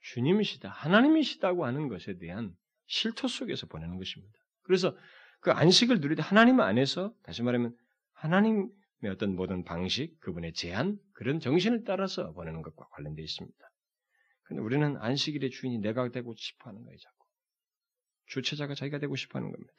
주님이시다, 0.04 0.70
하나님이시다고 0.70 1.66
하는 1.66 1.90
것에 1.90 2.18
대한 2.18 2.54
실토 2.86 3.28
속에서 3.28 3.68
보내는 3.68 3.98
것입니다. 3.98 4.34
그래서 4.62 4.96
그 5.42 5.52
안식을 5.52 6.00
누릴 6.00 6.16
때 6.16 6.24
하나님 6.24 6.62
안에서 6.62 7.14
다시 7.24 7.44
말하면 7.44 7.76
하나님의 8.14 8.70
어떤 9.12 9.36
모든 9.36 9.66
방식, 9.66 10.18
그분의 10.22 10.54
제한 10.54 10.98
그런 11.12 11.42
정신을 11.42 11.84
따라서 11.84 12.32
보내는 12.32 12.62
것과 12.62 12.88
관련되어 12.92 13.24
있습니다. 13.26 13.58
근데 14.46 14.62
우리는 14.62 14.98
안식일의 14.98 15.50
주인이 15.50 15.80
내가 15.80 16.10
되고 16.10 16.34
싶어 16.36 16.70
하는 16.70 16.84
거예요, 16.84 16.98
자꾸. 16.98 17.26
주체자가 18.28 18.76
자기가 18.76 19.00
되고 19.00 19.16
싶어 19.16 19.40
하는 19.40 19.52
겁니다. 19.52 19.74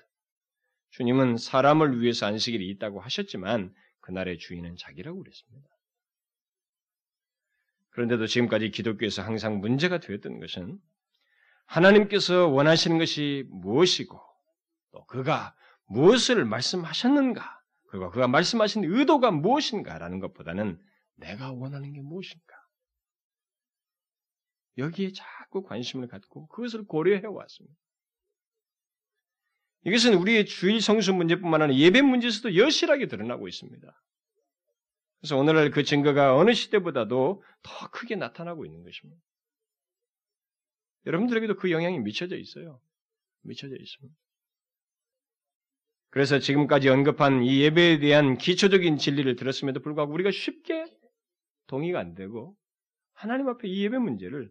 주님은 0.90 1.36
사람을 1.36 2.00
위해서 2.00 2.26
안식일이 2.26 2.68
있다고 2.70 3.00
하셨지만, 3.00 3.74
그날의 4.00 4.38
주인은 4.38 4.76
자기라고 4.76 5.18
그랬습니다. 5.18 5.68
그런데도 7.90 8.26
지금까지 8.26 8.70
기독교에서 8.70 9.22
항상 9.22 9.58
문제가 9.58 9.98
되었던 9.98 10.40
것은, 10.40 10.78
하나님께서 11.66 12.48
원하시는 12.48 12.98
것이 12.98 13.44
무엇이고, 13.48 14.20
또 14.92 15.04
그가 15.06 15.56
무엇을 15.86 16.44
말씀하셨는가, 16.44 17.62
그리고 17.88 18.10
그가 18.10 18.26
말씀하신 18.26 18.84
의도가 18.84 19.30
무엇인가라는 19.30 20.18
것보다는 20.20 20.80
내가 21.16 21.52
원하는 21.52 21.92
게 21.92 22.00
무엇인가. 22.00 22.55
여기에 24.78 25.12
자꾸 25.12 25.62
관심을 25.62 26.08
갖고 26.08 26.46
그것을 26.48 26.84
고려해 26.84 27.26
왔습니다. 27.26 27.76
이것은 29.84 30.14
우리의 30.14 30.46
주일 30.46 30.80
성수 30.80 31.14
문제뿐만 31.14 31.62
아니라 31.62 31.78
예배 31.78 32.02
문제에서도 32.02 32.56
여실하게 32.56 33.06
드러나고 33.06 33.46
있습니다. 33.46 34.02
그래서 35.20 35.36
오늘날 35.36 35.70
그 35.70 35.84
증거가 35.84 36.36
어느 36.36 36.52
시대보다도 36.52 37.42
더 37.62 37.90
크게 37.90 38.16
나타나고 38.16 38.66
있는 38.66 38.82
것입니다. 38.82 39.20
여러분들에게도 41.06 41.56
그 41.56 41.70
영향이 41.70 42.00
미쳐져 42.00 42.36
있어요. 42.36 42.80
미쳐져 43.42 43.76
있습니다. 43.76 44.14
그래서 46.10 46.38
지금까지 46.38 46.88
언급한 46.88 47.44
이 47.44 47.60
예배에 47.60 47.98
대한 47.98 48.38
기초적인 48.38 48.98
진리를 48.98 49.36
들었음에도 49.36 49.80
불구하고 49.80 50.12
우리가 50.12 50.30
쉽게 50.30 50.86
동의가 51.66 52.00
안 52.00 52.14
되고 52.14 52.56
하나님 53.12 53.48
앞에 53.48 53.68
이 53.68 53.84
예배 53.84 53.98
문제를 53.98 54.50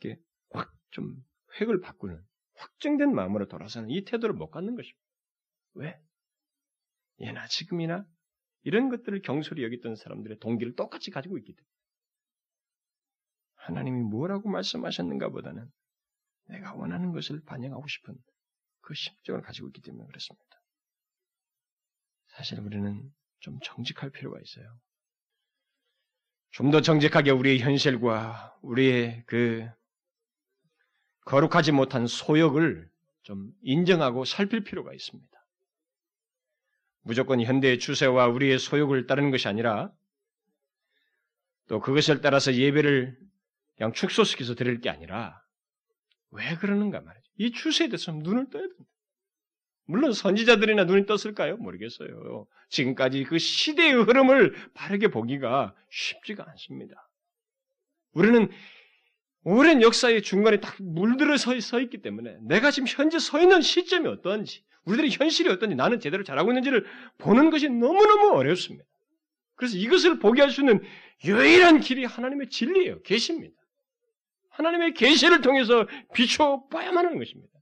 이렇게 0.00 0.20
확 0.50 0.76
좀 0.90 1.14
획을 1.60 1.80
바꾸는 1.80 2.22
확정된 2.54 3.14
마음으로 3.14 3.48
돌아서는 3.48 3.90
이 3.90 4.04
태도를 4.04 4.34
못 4.34 4.50
갖는 4.50 4.74
것입니다. 4.76 5.00
왜? 5.74 6.00
예나 7.20 7.46
지금이나 7.48 8.06
이런 8.62 8.88
것들을 8.88 9.20
경솔히 9.22 9.62
여겼던 9.62 9.96
사람들의 9.96 10.38
동기를 10.38 10.74
똑같이 10.74 11.10
가지고 11.10 11.38
있기 11.38 11.54
때문에 11.54 11.70
하나님이 13.56 14.02
뭐라고 14.04 14.48
말씀하셨는가 14.48 15.28
보다는 15.28 15.70
내가 16.46 16.74
원하는 16.74 17.12
것을 17.12 17.42
반영하고 17.44 17.86
싶은 17.86 18.16
그 18.80 18.94
심정을 18.94 19.42
가지고 19.42 19.68
있기 19.68 19.82
때문에 19.82 20.06
그렇습니다. 20.06 20.46
사실 22.28 22.60
우리는 22.60 23.12
좀 23.40 23.58
정직할 23.62 24.10
필요가 24.10 24.38
있어요. 24.40 24.78
좀 26.50 26.70
더 26.70 26.80
정직하게 26.80 27.32
우리의 27.32 27.60
현실과 27.60 28.56
우리의 28.62 29.24
그 29.26 29.68
거룩하지 31.26 31.72
못한 31.72 32.06
소욕을 32.06 32.88
좀 33.22 33.50
인정하고 33.62 34.24
살필 34.24 34.64
필요가 34.64 34.94
있습니다. 34.94 35.36
무조건 37.02 37.40
현대의 37.40 37.78
추세와 37.78 38.28
우리의 38.28 38.58
소욕을 38.58 39.06
따르는 39.06 39.30
것이 39.30 39.48
아니라 39.48 39.92
또 41.68 41.80
그것을 41.80 42.20
따라서 42.20 42.54
예배를 42.54 43.18
그냥 43.76 43.92
축소시켜서 43.92 44.54
드릴 44.54 44.80
게 44.80 44.88
아니라 44.88 45.42
왜 46.30 46.54
그러는가 46.56 47.00
말이죠. 47.00 47.32
이 47.38 47.50
추세에 47.50 47.88
대해서 47.88 48.12
눈을 48.12 48.48
떠야 48.50 48.62
된다. 48.62 48.84
물론 49.84 50.12
선지자들이나 50.12 50.84
눈이 50.84 51.06
떴을까요? 51.06 51.56
모르겠어요. 51.56 52.46
지금까지 52.70 53.24
그 53.24 53.38
시대의 53.38 53.94
흐름을 53.94 54.72
바르게 54.74 55.08
보기가 55.08 55.74
쉽지가 55.90 56.44
않습니다. 56.50 57.08
우리는 58.12 58.48
오랜 59.48 59.80
역사의 59.80 60.22
중간에 60.22 60.58
딱 60.58 60.74
물들어 60.80 61.36
서, 61.36 61.58
서 61.60 61.78
있기 61.78 62.02
때문에 62.02 62.36
내가 62.40 62.72
지금 62.72 62.88
현재 62.88 63.20
서 63.20 63.40
있는 63.40 63.60
시점이 63.62 64.08
어떤지, 64.08 64.64
우리들의 64.86 65.12
현실이 65.12 65.48
어떤지, 65.48 65.76
나는 65.76 66.00
제대로 66.00 66.24
잘하고 66.24 66.50
있는지를 66.50 66.84
보는 67.18 67.50
것이 67.50 67.68
너무너무 67.68 68.30
어렵습니다. 68.36 68.84
그래서 69.54 69.76
이것을 69.76 70.18
보게 70.18 70.42
할 70.42 70.50
수 70.50 70.62
있는 70.62 70.82
유일한 71.24 71.78
길이 71.78 72.04
하나님의 72.04 72.50
진리예요. 72.50 73.02
계십니다. 73.02 73.54
하나님의 74.50 74.94
계시를 74.94 75.42
통해서 75.42 75.86
비춰 76.12 76.64
봐야만 76.68 77.06
하는 77.06 77.16
것입니다. 77.16 77.52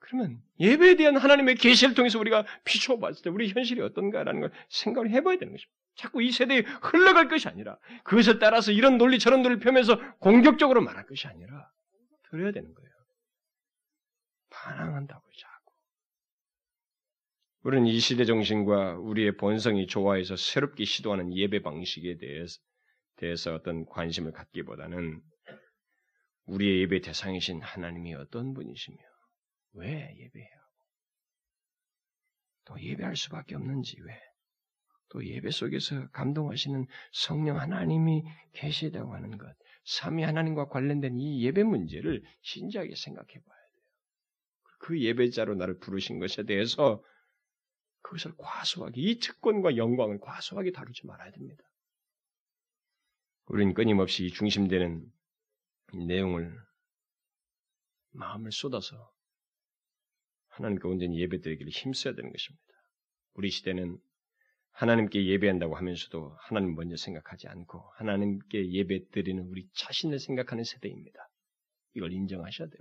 그러면 0.00 0.42
예배에 0.58 0.96
대한 0.96 1.16
하나님의 1.16 1.54
계시를 1.54 1.94
통해서 1.94 2.18
우리가 2.18 2.44
비춰 2.64 2.98
봤을 2.98 3.22
때 3.22 3.30
우리 3.30 3.48
현실이 3.48 3.80
어떤가라는 3.80 4.40
걸 4.40 4.50
생각을 4.70 5.10
해봐야 5.10 5.38
되는 5.38 5.52
것입니다. 5.52 5.77
자꾸 5.98 6.22
이 6.22 6.30
세대에 6.30 6.60
흘러갈 6.60 7.28
것이 7.28 7.48
아니라 7.48 7.76
그것에 8.04 8.38
따라서 8.38 8.70
이런 8.70 8.98
논리 8.98 9.18
저런 9.18 9.42
논리를 9.42 9.60
펴면서 9.60 9.98
공격적으로 10.18 10.80
말할 10.80 11.04
것이 11.06 11.26
아니라 11.26 11.70
들어야 12.30 12.52
되는 12.52 12.72
거예요. 12.72 12.90
반항한다고요, 14.50 15.32
자꾸. 15.36 15.74
우리는 17.64 17.86
이 17.86 17.98
시대 17.98 18.24
정신과 18.24 18.98
우리의 18.98 19.36
본성이 19.36 19.88
좋아해서 19.88 20.36
새롭게 20.36 20.84
시도하는 20.84 21.36
예배 21.36 21.62
방식에 21.62 22.16
대해서, 22.16 22.60
대해서 23.16 23.54
어떤 23.54 23.84
관심을 23.84 24.30
갖기보다는 24.30 25.20
우리의 26.46 26.82
예배 26.82 27.00
대상이신 27.00 27.60
하나님이 27.60 28.14
어떤 28.14 28.54
분이시며 28.54 28.98
왜 29.72 30.14
예배해야 30.16 30.54
하고 30.54 30.74
또 32.66 32.80
예배할 32.80 33.16
수밖에 33.16 33.56
없는지 33.56 33.96
왜? 34.00 34.27
또 35.10 35.24
예배 35.26 35.50
속에서 35.50 36.08
감동하시는 36.10 36.86
성령 37.12 37.58
하나님이 37.58 38.24
계시다고 38.52 39.14
하는 39.14 39.38
것, 39.38 39.54
삼위 39.84 40.22
하나님과 40.22 40.68
관련된 40.68 41.18
이 41.18 41.42
예배 41.44 41.64
문제를 41.64 42.22
진지하게 42.42 42.94
생각해 42.94 43.28
봐야 43.28 43.58
돼요. 43.74 43.84
그 44.80 45.00
예배자로 45.00 45.54
나를 45.54 45.78
부르신 45.78 46.18
것에 46.18 46.44
대해서 46.44 47.02
그것을 48.02 48.32
과소하게, 48.36 49.00
이 49.00 49.18
특권과 49.18 49.76
영광을 49.76 50.20
과소하게 50.20 50.72
다루지 50.72 51.06
말아야 51.06 51.30
됩니다. 51.32 51.64
우리는 53.46 53.72
끊임없이 53.72 54.26
이 54.26 54.30
중심되는 54.30 55.10
내용을 56.06 56.54
마음을 58.10 58.52
쏟아서 58.52 59.10
하나님께 60.48 60.86
온전히 60.86 61.18
예배드리기를 61.20 61.70
힘써야 61.70 62.14
되는 62.14 62.30
것입니다. 62.30 62.74
우리 63.34 63.50
시대는 63.50 63.98
하나님께 64.78 65.26
예배한다고 65.26 65.74
하면서도 65.74 66.36
하나님 66.38 66.76
먼저 66.76 66.96
생각하지 66.96 67.48
않고 67.48 67.80
하나님께 67.96 68.70
예배 68.70 69.08
드리는 69.10 69.42
우리 69.48 69.68
자신을 69.72 70.20
생각하는 70.20 70.62
세대입니다. 70.62 71.28
이걸 71.94 72.12
인정하셔야 72.12 72.68
돼요. 72.68 72.80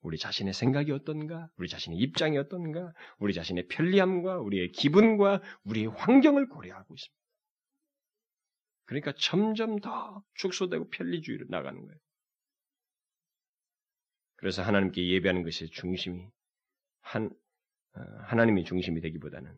우리 0.00 0.16
자신의 0.16 0.54
생각이 0.54 0.92
어떤가, 0.92 1.50
우리 1.58 1.68
자신의 1.68 1.98
입장이 1.98 2.38
어떤가, 2.38 2.94
우리 3.18 3.34
자신의 3.34 3.66
편리함과 3.68 4.40
우리의 4.40 4.72
기분과 4.72 5.42
우리의 5.64 5.88
환경을 5.88 6.48
고려하고 6.48 6.94
있습니다. 6.94 7.20
그러니까 8.86 9.12
점점 9.18 9.78
더 9.80 10.24
축소되고 10.36 10.88
편리주의로 10.88 11.44
나가는 11.50 11.78
거예요. 11.78 12.00
그래서 14.36 14.62
하나님께 14.62 15.06
예배하는 15.06 15.42
것의 15.42 15.68
중심이 15.70 16.26
한 17.02 17.26
어, 17.26 17.49
하나님이 17.92 18.64
중심이 18.64 19.00
되기보다는 19.00 19.52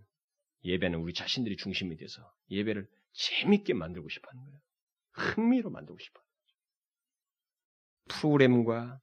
예배는 0.65 0.99
우리 0.99 1.13
자신들이 1.13 1.57
중심이 1.57 1.97
돼서 1.97 2.23
예배를 2.51 2.89
재밌게 3.13 3.75
만들고 3.75 4.09
싶어 4.09 4.29
하는 4.31 4.45
거예요. 4.45 4.61
흥미로 5.13 5.71
만들고 5.71 5.99
싶어 5.99 6.21
하는 6.21 6.31
거죠. 8.07 8.21
프로그램과 8.21 9.01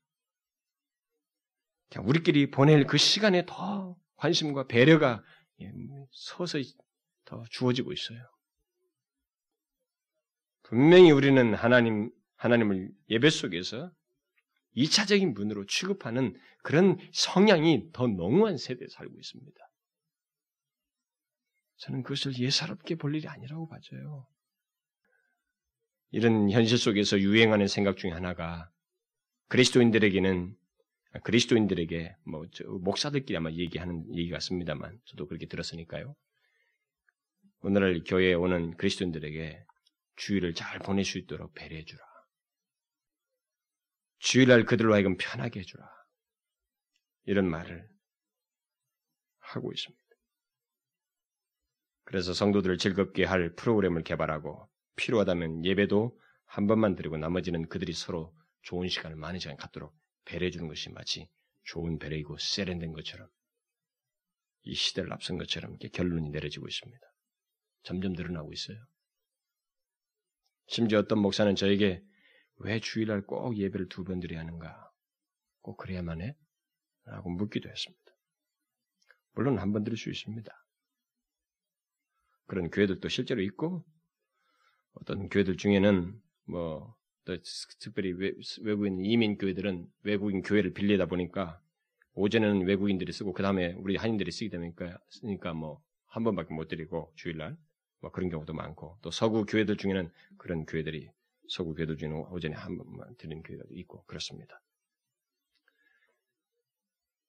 우리끼리 2.03 2.51
보낼 2.51 2.85
그 2.85 2.97
시간에 2.97 3.45
더 3.45 3.97
관심과 4.15 4.67
배려가 4.67 5.23
예, 5.61 5.71
서서히 6.11 6.65
더 7.25 7.43
주어지고 7.49 7.93
있어요. 7.93 8.19
분명히 10.63 11.11
우리는 11.11 11.53
하나님, 11.55 12.11
하나님을 12.35 12.91
예배 13.09 13.29
속에서 13.29 13.91
2차적인 14.79 15.35
분으로 15.35 15.65
취급하는 15.65 16.39
그런 16.63 16.97
성향이 17.11 17.91
더 17.91 18.07
농후한 18.07 18.57
세대에 18.57 18.87
살고 18.87 19.17
있습니다. 19.17 19.57
저는 21.77 22.03
그것을 22.03 22.37
예사롭게 22.37 22.95
볼 22.95 23.15
일이 23.15 23.27
아니라고 23.27 23.67
봐져요. 23.67 24.27
이런 26.11 26.49
현실 26.49 26.77
속에서 26.77 27.19
유행하는 27.19 27.67
생각 27.67 27.97
중에 27.97 28.11
하나가 28.11 28.69
그리스도인들에게는 29.47 30.55
그리스도인들에게 31.23 32.15
뭐 32.25 32.45
목사들끼리 32.81 33.37
아마 33.37 33.51
얘기하는 33.51 34.05
얘기 34.15 34.29
같습니다만 34.29 34.99
저도 35.05 35.27
그렇게 35.27 35.45
들었으니까요. 35.45 36.15
오늘날 37.61 38.01
교회에 38.05 38.33
오는 38.33 38.75
그리스도인들에게 38.77 39.63
주의를 40.15 40.53
잘 40.53 40.79
보낼 40.79 41.05
수 41.05 41.17
있도록 41.17 41.53
배려해 41.53 41.83
주라. 41.85 42.08
주일날 44.19 44.65
그들로 44.65 44.93
하여금 44.93 45.17
편하게 45.17 45.61
해주라. 45.61 45.87
이런 47.25 47.49
말을 47.49 47.89
하고 49.39 49.71
있습니다. 49.71 50.03
그래서 52.03 52.33
성도들을 52.33 52.77
즐겁게 52.77 53.23
할 53.23 53.53
프로그램을 53.55 54.03
개발하고 54.03 54.69
필요하다면 54.95 55.65
예배도 55.65 56.19
한 56.45 56.67
번만 56.67 56.95
드리고 56.95 57.17
나머지는 57.17 57.69
그들이 57.69 57.93
서로 57.93 58.35
좋은 58.63 58.87
시간을 58.87 59.15
많은 59.15 59.39
시간 59.39 59.55
갖도록 59.57 59.95
배려해 60.25 60.51
주는 60.51 60.67
것이 60.67 60.89
마치 60.89 61.29
좋은 61.63 61.99
배려이고 61.99 62.37
세련된 62.39 62.93
것처럼 62.93 63.29
이 64.63 64.73
시대를 64.73 65.13
앞선 65.13 65.37
것처럼 65.37 65.71
이렇게 65.71 65.89
결론이 65.89 66.29
내려지고 66.31 66.67
있습니다. 66.67 66.99
점점 67.83 68.13
늘어나고 68.13 68.51
있어요. 68.51 68.77
심지어 70.67 70.99
어떤 70.99 71.19
목사는 71.19 71.55
저에게 71.55 72.03
왜 72.59 72.79
주일날 72.79 73.21
꼭 73.25 73.57
예배를 73.57 73.89
두 73.89 74.03
번 74.03 74.19
드려야 74.19 74.41
하는가? 74.41 74.91
꼭 75.61 75.77
그래야만 75.77 76.21
해? 76.21 76.35
라고 77.05 77.29
묻기도 77.29 77.69
했습니다. 77.69 78.03
물론 79.33 79.57
한 79.59 79.71
번 79.73 79.83
들을 79.83 79.97
수 79.97 80.09
있습니다. 80.09 80.51
그런 82.47 82.69
교회들도 82.69 83.07
실제로 83.09 83.41
있고 83.41 83.85
어떤 84.93 85.29
교회들 85.29 85.57
중에는 85.57 86.19
뭐 86.45 86.95
특별히 87.79 88.11
외국인 88.61 89.05
이민 89.05 89.37
교회들은 89.37 89.87
외국인 90.03 90.41
교회를 90.41 90.73
빌리다 90.73 91.05
보니까 91.05 91.61
오전에는 92.13 92.65
외국인들이 92.65 93.11
쓰고 93.13 93.33
그 93.33 93.43
다음에 93.43 93.73
우리 93.73 93.95
한인들이 93.95 94.31
쓰게 94.31 94.49
되니까 94.49 94.97
쓰니까 95.09 95.53
뭐 95.53 95.81
한 96.11 96.23
번밖에 96.23 96.55
못 96.55 96.67
드리고 96.67 97.13
주일날 97.15 97.55
뭐 98.01 98.11
그런 98.11 98.29
경우도 98.31 98.53
많고 98.53 98.97
또 99.03 99.11
서구 99.11 99.45
교회들 99.45 99.77
중에는 99.77 100.09
그런 100.39 100.65
교회들이 100.65 101.11
서구 101.49 101.73
교회들 101.75 101.97
중에는 101.97 102.17
오전에 102.31 102.55
한 102.55 102.77
번만 102.77 103.15
드리는 103.17 103.41
교회가 103.43 103.63
있고 103.71 104.03
그렇습니다. 104.05 104.61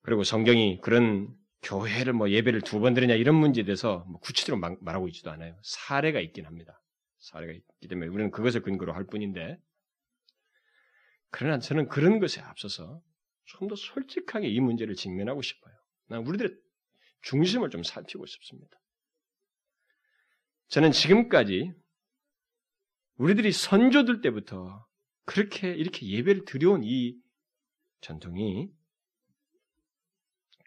그리고 0.02 0.24
성경이 0.24 0.80
그런 0.80 1.28
교회를 1.62 2.12
뭐 2.14 2.30
예배를 2.30 2.62
두 2.62 2.80
번 2.80 2.94
드리냐 2.94 3.14
이런 3.14 3.34
문제에 3.34 3.64
대해서 3.64 4.04
뭐 4.08 4.18
구체적으로 4.20 4.78
말하고 4.80 5.08
있지도 5.08 5.30
않아요. 5.30 5.58
사례가 5.62 6.20
있긴 6.20 6.46
합니다. 6.46 6.80
사례가 7.18 7.52
있기 7.52 7.88
때문에 7.88 8.08
우리는 8.08 8.30
그것을 8.30 8.62
근거로 8.62 8.94
할 8.94 9.04
뿐인데 9.04 9.58
그러나 11.30 11.58
저는 11.58 11.88
그런 11.88 12.18
것에 12.20 12.40
앞서서 12.40 13.02
좀 13.44 13.68
더 13.68 13.74
솔직하게 13.76 14.48
이 14.48 14.60
문제를 14.60 14.94
직면하고 14.94 15.42
싶어요. 15.42 15.74
난 16.06 16.24
우리들의 16.26 16.56
중심을 17.22 17.70
좀 17.70 17.82
살피고 17.82 18.24
싶습니다. 18.26 18.78
저는 20.68 20.92
지금까지 20.92 21.72
우리들이 23.20 23.52
선조들 23.52 24.22
때부터 24.22 24.86
그렇게 25.26 25.74
이렇게 25.74 26.06
예배를 26.06 26.46
드려온 26.46 26.82
이 26.84 27.14
전통이 28.00 28.70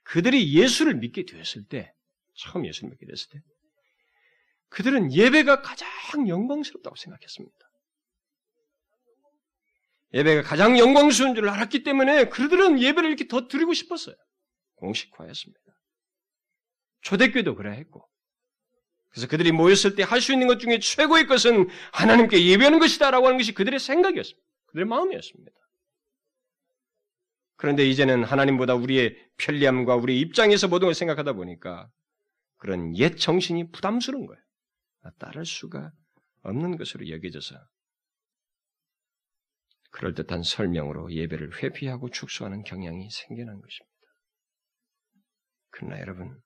그들이 0.04 0.54
예수를 0.54 0.94
믿게 0.96 1.26
되었을 1.26 1.66
때, 1.68 1.92
처음 2.36 2.68
예수를 2.68 2.92
믿게 2.92 3.08
됐을 3.08 3.30
때, 3.32 3.42
그들은 4.70 5.12
예배가 5.12 5.64
가장 5.64 5.90
영광스럽다고 6.28 6.96
생각했습니다. 6.96 7.58
예배가 10.14 10.44
가장 10.44 10.78
영광스러운 10.78 11.34
줄 11.34 11.50
알았기 11.50 11.82
때문에 11.82 12.30
그들은 12.30 12.80
예배를 12.80 13.10
이렇게 13.10 13.28
더 13.28 13.48
드리고 13.48 13.74
싶었어요. 13.74 14.16
공식화했습니다. 14.76 15.60
초대교도 17.02 17.56
그래 17.56 17.72
했고. 17.78 18.08
그래서 19.14 19.28
그들이 19.28 19.52
모였을 19.52 19.96
때 19.96 20.04
할 20.04 20.22
수 20.22 20.34
있는 20.34 20.48
것 20.48 20.60
중에 20.60 20.80
최고의 20.80 21.28
것은 21.28 21.70
하나님께 21.92 22.46
예배하는 22.48 22.80
것이다라고 22.80 23.28
하는 23.28 23.38
것이 23.38 23.54
그들의 23.54 23.80
생각이었습니다. 23.80 24.44
그들의 24.68 24.88
마음이었습니다. 24.88 25.52
그런데 27.56 27.88
이제는 27.88 28.24
하나님보다 28.24 28.74
우리의 28.74 29.16
편리함과 29.38 29.96
우리의 29.96 30.20
입장에서 30.20 30.68
모든 30.68 30.88
걸 30.88 30.96
생각하다 30.96 31.34
보니까 31.34 31.90
그런 32.58 32.98
옛 32.98 33.16
정신이 33.16 33.72
부담스러운 33.72 34.26
거예요. 34.26 34.42
따를 35.20 35.46
수가 35.46 35.92
없는 36.42 36.78
것으로 36.78 37.08
여겨져서 37.10 37.56
그럴듯한 39.92 40.44
설명으로 40.44 41.14
예배를 41.14 41.62
회피하고 41.62 42.10
축소하는 42.10 42.64
경향이 42.64 43.10
생겨난 43.12 43.62
것입니다. 43.62 43.94
그러나 45.70 46.00
여러분, 46.00 46.42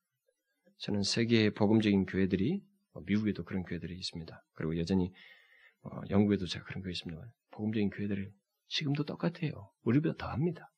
저는 0.78 1.04
세계의 1.04 1.52
복음적인 1.52 2.06
교회들이 2.06 2.64
뭐 2.94 3.04
미국에도 3.06 3.44
그런 3.44 3.64
교회들이 3.64 3.96
있습니다. 3.98 4.46
그리고 4.54 4.78
여전히 4.78 5.12
어, 5.82 6.02
영국에도 6.10 6.46
제가 6.46 6.66
그런 6.66 6.84
거 6.84 6.90
있습니다. 6.90 7.22
복음적인 7.52 7.90
교회들을 7.90 8.32
지금도 8.68 9.06
똑같아요. 9.06 9.72
우리보다 9.84 10.16
더 10.18 10.32
합니다. 10.32 10.72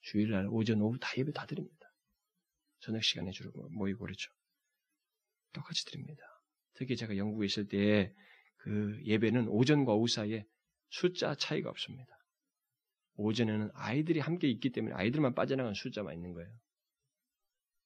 주일날 0.00 0.48
오전 0.50 0.80
오후 0.80 0.98
다 0.98 1.08
예배 1.16 1.32
다 1.32 1.46
드립니다. 1.46 1.86
저녁 2.80 3.02
시간에 3.02 3.30
주로 3.30 3.52
모이고 3.70 4.00
그렇죠. 4.00 4.30
똑같이 5.52 5.84
드립니다. 5.84 6.22
특히 6.74 6.96
제가 6.96 7.16
영국에 7.16 7.46
있을 7.46 7.66
때 7.68 8.14
그 8.62 9.00
예배는 9.04 9.48
오전과 9.48 9.92
오후 9.92 10.06
사이에 10.06 10.46
숫자 10.88 11.34
차이가 11.34 11.68
없습니다. 11.70 12.16
오전에는 13.16 13.70
아이들이 13.74 14.20
함께 14.20 14.48
있기 14.48 14.70
때문에 14.70 14.94
아이들만 14.94 15.34
빠져나간 15.34 15.74
숫자만 15.74 16.14
있는 16.14 16.32
거예요. 16.32 16.50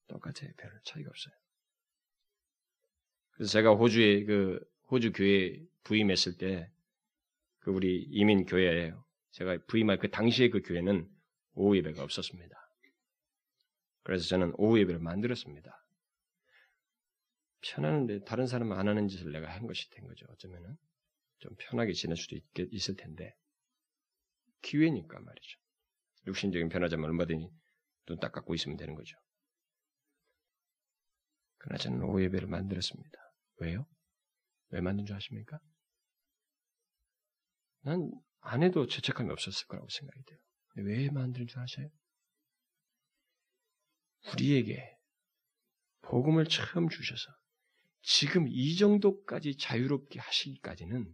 똑같아요. 0.08 0.52
별 0.56 0.70
차이가 0.84 1.08
없어요. 1.08 1.34
그래서 3.36 3.52
제가 3.52 3.74
호주에 3.74 4.24
그 4.24 4.60
호주 4.90 5.12
교회 5.12 5.60
부임했을 5.84 6.38
때 6.38 6.70
그 7.66 7.72
우리 7.72 8.04
이민 8.10 8.46
교회예요. 8.46 9.04
제가 9.32 9.58
부임할 9.66 9.98
그 9.98 10.08
당시에 10.08 10.50
그 10.50 10.62
교회는 10.62 11.10
오후 11.54 11.76
예배가 11.78 12.00
없었습니다. 12.00 12.56
그래서 14.04 14.24
저는 14.28 14.52
오후 14.56 14.78
예배를 14.78 15.00
만들었습니다. 15.00 15.84
편하는데 17.62 18.22
다른 18.22 18.46
사람은 18.46 18.76
안 18.78 18.86
하는 18.86 19.08
짓을 19.08 19.32
내가 19.32 19.52
한 19.52 19.66
것이 19.66 19.90
된 19.90 20.06
거죠. 20.06 20.26
어쩌면은 20.30 20.76
좀 21.40 21.56
편하게 21.58 21.92
지낼 21.92 22.16
수도 22.16 22.36
있겠, 22.36 22.68
있을 22.70 22.94
텐데 22.94 23.34
기회니까 24.62 25.18
말이죠. 25.18 25.58
육신적인 26.28 26.68
변화자면 26.68 27.06
얼마든지 27.06 27.48
눈 28.06 28.20
딱 28.20 28.30
감고 28.30 28.54
있으면 28.54 28.76
되는 28.76 28.94
거죠. 28.94 29.18
그러나 31.58 31.78
저는 31.78 32.00
오후 32.04 32.22
예배를 32.22 32.46
만들었습니다. 32.46 33.25
왜요? 33.56 33.86
왜 34.70 34.80
만든 34.80 35.04
줄 35.06 35.16
아십니까? 35.16 35.58
난 37.82 38.10
안 38.46 38.62
해도 38.62 38.86
죄책감이 38.86 39.30
없었을 39.32 39.66
거라고 39.66 39.88
생각이 39.88 40.22
돼요. 40.24 40.38
왜 40.76 41.10
만드는 41.10 41.48
줄 41.48 41.58
아세요? 41.58 41.88
우리에게 44.32 44.96
복음을 46.02 46.44
처음 46.46 46.88
주셔서 46.88 47.32
지금 48.02 48.46
이 48.46 48.76
정도까지 48.76 49.56
자유롭게 49.56 50.20
하시기까지는 50.20 51.12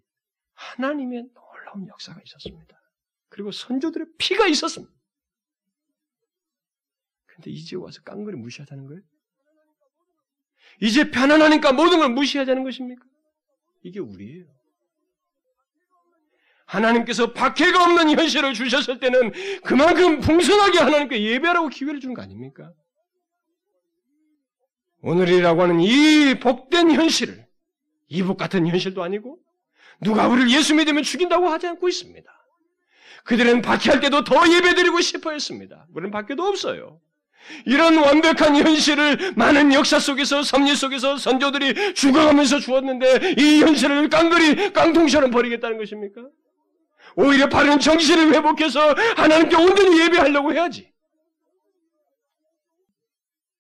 하나님의 0.53 1.30
놀라운 1.32 1.88
역사가 1.88 2.20
있었습니다. 2.22 2.76
그리고 3.30 3.51
선조들의 3.51 4.09
피가 4.18 4.47
있었습니다. 4.49 4.93
근데 7.24 7.51
이제 7.51 7.76
와서 7.76 8.03
깡그리 8.03 8.36
무시하자는 8.36 8.86
거예요? 8.88 9.03
이제 10.81 11.11
편안하니까 11.11 11.73
모든 11.73 11.99
걸 11.99 12.11
무시하자는 12.11 12.64
것입니까? 12.64 13.05
이게 13.83 14.01
우리예요. 14.01 14.47
하나님께서 16.66 17.33
박해가 17.33 17.85
없는 17.85 18.11
현실을 18.11 18.55
주셨을 18.55 18.99
때는 18.99 19.33
그만큼 19.62 20.20
풍성하게 20.20 20.79
하나님께 20.79 21.23
예배하라고 21.23 21.68
기회를 21.68 22.01
주는 22.01 22.14
거 22.14 22.23
아닙니까? 22.23 22.73
오늘이라고 25.03 25.62
하는 25.62 25.81
이 25.81 26.39
복된 26.41 26.93
현실을 26.93 27.47
이북 28.09 28.39
같은 28.39 28.66
현실도 28.66 29.03
아니고 29.03 29.39
누가 30.01 30.29
우리를 30.29 30.51
예수 30.51 30.75
믿으면 30.75 31.03
죽인다고 31.03 31.49
하지 31.49 31.66
않고 31.66 31.89
있습니다. 31.89 32.31
그들은 33.25 33.62
박해할 33.62 34.01
때도 34.01 34.25
더 34.25 34.49
예배드리고 34.49 35.01
싶어 35.01 35.31
했습니다. 35.33 35.87
우리는 35.93 36.11
박해도 36.11 36.43
없어요. 36.45 37.01
이런 37.66 37.97
완벽한 37.99 38.57
현실을 38.57 39.34
많은 39.36 39.72
역사 39.72 39.99
속에서 39.99 40.43
섭리 40.43 40.74
속에서 40.74 41.16
선조들이 41.16 41.95
죽어가면서 41.95 42.61
주었는데 42.61 43.34
이 43.38 43.61
현실을 43.61 44.09
깡그리 44.09 44.72
깡통처럼 44.72 45.30
버리겠다는 45.30 45.78
것입니까? 45.78 46.22
오히려 47.16 47.49
바른 47.49 47.78
정신을 47.78 48.34
회복해서 48.34 48.95
하나님께 49.16 49.57
온전히 49.57 50.01
예배하려고 50.01 50.53
해야지. 50.53 50.93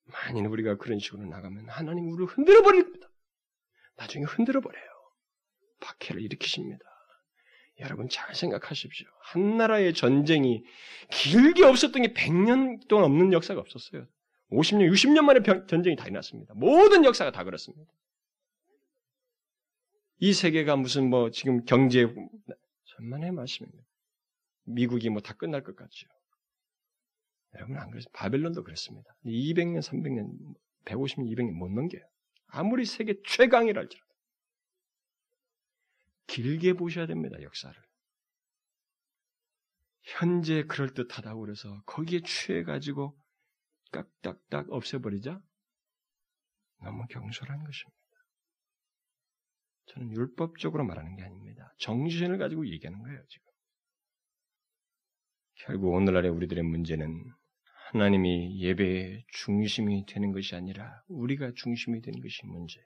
만일 0.06 0.46
우리가 0.46 0.76
그런 0.76 0.98
식으로 0.98 1.24
나가면 1.24 1.68
하나님 1.68 2.10
우리를 2.12 2.26
흔들어 2.26 2.62
버립니다. 2.62 3.08
나중에 3.96 4.24
흔들어 4.24 4.60
버려요. 4.60 4.84
박해를 5.80 6.22
일으키십니다. 6.22 6.84
여러분 7.82 8.08
잘 8.08 8.34
생각하십시오. 8.34 9.06
한 9.20 9.56
나라의 9.58 9.92
전쟁이 9.94 10.64
길게 11.10 11.64
없었던 11.64 12.02
게 12.02 12.12
100년 12.14 12.86
동안 12.88 13.04
없는 13.06 13.32
역사가 13.32 13.60
없었어요. 13.60 14.06
50년, 14.50 14.90
60년 14.92 15.22
만에 15.22 15.40
전쟁이 15.66 15.96
다 15.96 16.04
일어났습니다. 16.04 16.54
모든 16.54 17.04
역사가 17.04 17.32
다 17.32 17.42
그렇습니다. 17.44 17.92
이 20.18 20.32
세계가 20.32 20.76
무슨 20.76 21.10
뭐 21.10 21.30
지금 21.30 21.64
경제 21.64 22.06
천만의 22.84 23.32
말씀입니다. 23.32 23.84
미국이 24.64 25.10
뭐 25.10 25.20
다 25.20 25.34
끝날 25.34 25.64
것 25.64 25.74
같죠. 25.74 26.06
여러분 27.54 27.76
안 27.76 27.90
그래서 27.90 28.08
바벨론도 28.12 28.62
그랬습니다. 28.62 29.14
200년, 29.26 29.80
300년, 29.80 30.54
150년, 30.84 31.28
200년 31.34 31.52
못 31.52 31.70
넘겨요. 31.70 32.02
아무리 32.46 32.84
세계 32.84 33.14
최강이랄지라도. 33.26 34.01
길게 36.32 36.72
보셔야 36.72 37.06
됩니다, 37.06 37.40
역사를. 37.42 37.76
현재 40.02 40.64
그럴듯하다고 40.64 41.40
그래서 41.42 41.82
거기에 41.84 42.20
취해가지고 42.20 43.14
깍딱딱 43.92 44.70
없애버리자? 44.70 45.38
너무 46.82 47.06
경솔한 47.10 47.64
것입니다. 47.64 48.02
저는 49.86 50.10
율법적으로 50.12 50.84
말하는 50.84 51.16
게 51.16 51.22
아닙니다. 51.22 51.74
정신을 51.78 52.38
가지고 52.38 52.66
얘기하는 52.66 53.02
거예요, 53.02 53.22
지금. 53.28 53.52
결국 55.66 55.92
오늘날의 55.92 56.30
우리들의 56.30 56.64
문제는 56.64 57.30
하나님이 57.90 58.58
예배의 58.62 59.26
중심이 59.28 60.06
되는 60.06 60.32
것이 60.32 60.56
아니라 60.56 61.02
우리가 61.08 61.52
중심이 61.54 62.00
되는 62.00 62.20
것이 62.20 62.46
문제. 62.46 62.80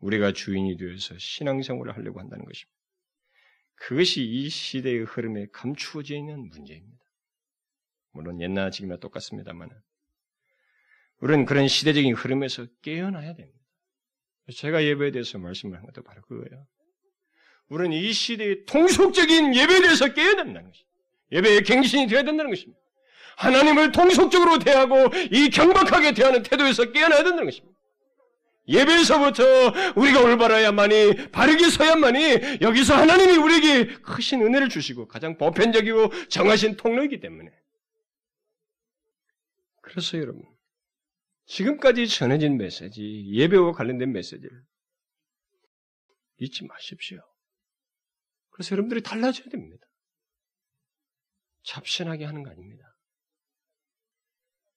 우리가 0.00 0.32
주인이 0.32 0.76
되어서 0.76 1.16
신앙생활을 1.18 1.96
하려고 1.96 2.20
한다는 2.20 2.44
것입니다. 2.44 2.76
그것이 3.76 4.22
이 4.22 4.48
시대의 4.48 5.04
흐름에 5.04 5.46
감추어져 5.52 6.14
있는 6.14 6.48
문제입니다. 6.48 7.04
물론 8.12 8.40
옛날 8.40 8.70
지금이나 8.70 8.98
똑같습니다만 8.98 9.70
우리는 11.20 11.44
그런 11.44 11.68
시대적인 11.68 12.14
흐름에서 12.14 12.66
깨어나야 12.82 13.34
됩니다. 13.34 13.58
제가 14.54 14.84
예배에 14.84 15.10
대해서 15.10 15.38
말씀을 15.38 15.76
한 15.76 15.84
것도 15.86 16.02
바로 16.02 16.22
그거예요. 16.22 16.66
우리는 17.68 17.96
이 17.96 18.12
시대의 18.12 18.64
통속적인 18.64 19.54
예배에 19.54 19.80
대해서 19.80 20.12
깨어야 20.12 20.36
된다는 20.36 20.70
것입니다. 20.70 20.96
예배의 21.32 21.62
갱신이 21.64 22.06
되어야 22.06 22.22
된다는 22.22 22.50
것입니다. 22.50 22.80
하나님을 23.36 23.92
통속적으로 23.92 24.58
대하고 24.58 25.10
이 25.30 25.50
경박하게 25.50 26.14
대하는 26.14 26.42
태도에서 26.42 26.92
깨어나야 26.92 27.22
된다는 27.22 27.46
것입니다. 27.46 27.75
예배에서부터 28.68 29.44
우리가 29.96 30.22
올바라야만이 30.22 31.30
바르게 31.30 31.70
서야만이 31.70 32.60
여기서 32.60 32.94
하나님이 32.94 33.36
우리에게 33.36 34.00
크신 34.02 34.42
은혜를 34.42 34.68
주시고 34.68 35.06
가장 35.08 35.36
보편적이고 35.38 36.28
정하신 36.28 36.76
통로이기 36.76 37.20
때문에 37.20 37.50
그래서 39.82 40.18
여러분 40.18 40.42
지금까지 41.46 42.08
전해진 42.08 42.56
메시지 42.56 43.24
예배와 43.30 43.72
관련된 43.72 44.12
메시지를 44.12 44.50
잊지 46.38 46.66
마십시오. 46.66 47.20
그래서 48.50 48.72
여러분들이 48.72 49.02
달라져야 49.02 49.48
됩니다. 49.48 49.86
잡신하게 51.62 52.24
하는 52.24 52.42
거 52.42 52.50
아닙니다. 52.50 52.96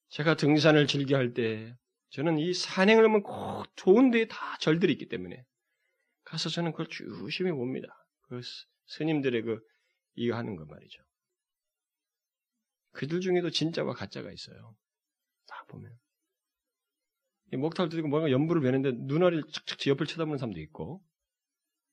제가 0.10 0.36
등산을 0.36 0.88
즐겨 0.88 1.18
할 1.18 1.34
때 1.34 1.76
저는 2.10 2.40
이 2.40 2.54
산행을 2.54 3.04
하면 3.06 3.24
꼭 3.24 3.66
좋은 3.76 4.12
데에 4.12 4.28
다 4.28 4.58
절들이 4.60 4.92
있기 4.94 5.08
때문에 5.08 5.44
가서 6.24 6.50
저는 6.50 6.72
그걸 6.72 6.88
주심히 6.88 7.52
봅니다. 7.52 7.88
그 8.24 8.42
스님들의 8.88 9.42
그 9.44 9.60
이거 10.16 10.36
하는 10.36 10.56
거 10.56 10.66
말이죠. 10.66 11.02
그들 12.92 13.22
중에도 13.22 13.50
진짜와 13.50 13.94
가짜가 13.94 14.32
있어요. 14.32 14.76
다 15.48 15.64
보면. 15.70 15.92
이 17.52 17.58
목탈 17.58 17.90
들고 17.90 18.08
뭔가 18.08 18.32
연부를 18.32 18.62
베는데 18.62 18.92
눈알이 19.06 19.42
착착 19.52 19.88
옆을 19.88 20.06
쳐다보는 20.06 20.38
사람도 20.38 20.60
있고, 20.60 21.02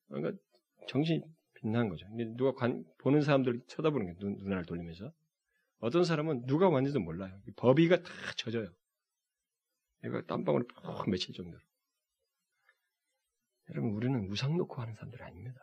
그러니까 0.09 0.37
정신이 0.89 1.23
빛나는 1.55 1.89
거죠. 1.89 2.07
누가 2.37 2.53
관, 2.53 2.85
보는 2.99 3.23
사람들 3.23 3.63
쳐다보는 3.69 4.07
게 4.07 4.19
눈, 4.19 4.37
눈알 4.39 4.65
돌리면서. 4.65 5.13
어떤 5.79 6.05
사람은 6.05 6.47
누가 6.47 6.69
왔는지도 6.69 7.01
몰라요. 7.01 7.39
법이가 7.57 8.03
다 8.03 8.11
젖어요. 8.37 8.69
얘가 10.07 10.23
땀방울이 10.27 10.67
푹 10.69 11.11
맺힐 11.11 11.35
정도로. 11.35 11.63
여러분, 13.71 13.91
우리는 13.93 14.29
우상 14.31 14.57
놓고 14.57 14.81
하는 14.81 14.95
사람들 14.95 15.23
아닙니다. 15.23 15.59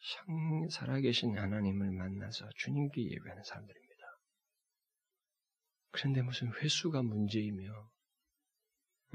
상, 0.00 0.68
살아계신 0.70 1.36
하나님을 1.36 1.90
만나서 1.90 2.48
주님께 2.56 3.02
예배하는 3.10 3.42
사람들입니다. 3.42 3.88
그런데 5.90 6.22
무슨 6.22 6.52
회수가 6.54 7.02
문제이며, 7.02 7.90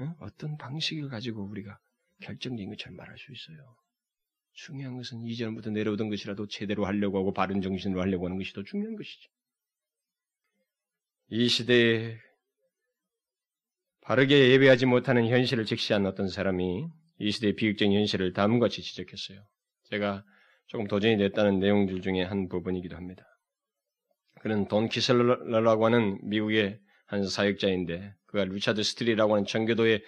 어? 0.00 0.16
어떤 0.20 0.56
방식을 0.56 1.08
가지고 1.08 1.44
우리가 1.44 1.78
결정적인 2.20 2.70
것처럼 2.70 2.96
말할 2.96 3.16
수 3.18 3.32
있어요. 3.32 3.76
중요한 4.52 4.96
것은 4.96 5.24
이전부터 5.24 5.70
내려오던 5.70 6.10
것이라도 6.10 6.46
제대로 6.46 6.86
하려고 6.86 7.18
하고 7.18 7.32
바른 7.32 7.60
정신으로 7.60 8.00
하려고 8.00 8.26
하는 8.26 8.38
것이 8.38 8.52
더 8.52 8.62
중요한 8.62 8.94
것이죠. 8.94 9.28
이 11.28 11.48
시대에 11.48 12.18
바르게 14.04 14.50
예배하지 14.50 14.86
못하는 14.86 15.26
현실을 15.28 15.64
직시한 15.64 16.04
어떤 16.06 16.28
사람이 16.28 16.86
이 17.20 17.30
시대의 17.30 17.54
비극적인 17.56 17.96
현실을 17.98 18.34
다음과 18.34 18.66
같이 18.66 18.82
지적했어요. 18.82 19.42
제가 19.84 20.22
조금 20.66 20.86
도전이 20.86 21.16
됐다는 21.16 21.58
내용들 21.58 22.02
중에 22.02 22.22
한 22.22 22.48
부분이기도 22.48 22.96
합니다. 22.96 23.24
그는 24.40 24.68
돈 24.68 24.88
키슬러라고 24.88 25.86
하는 25.86 26.18
미국의 26.22 26.78
한 27.06 27.26
사역자인데 27.26 28.14
그가 28.26 28.44
리처드 28.44 28.82
스틸이라고 28.82 29.34
하는 29.34 29.46
청교도의 29.46 30.02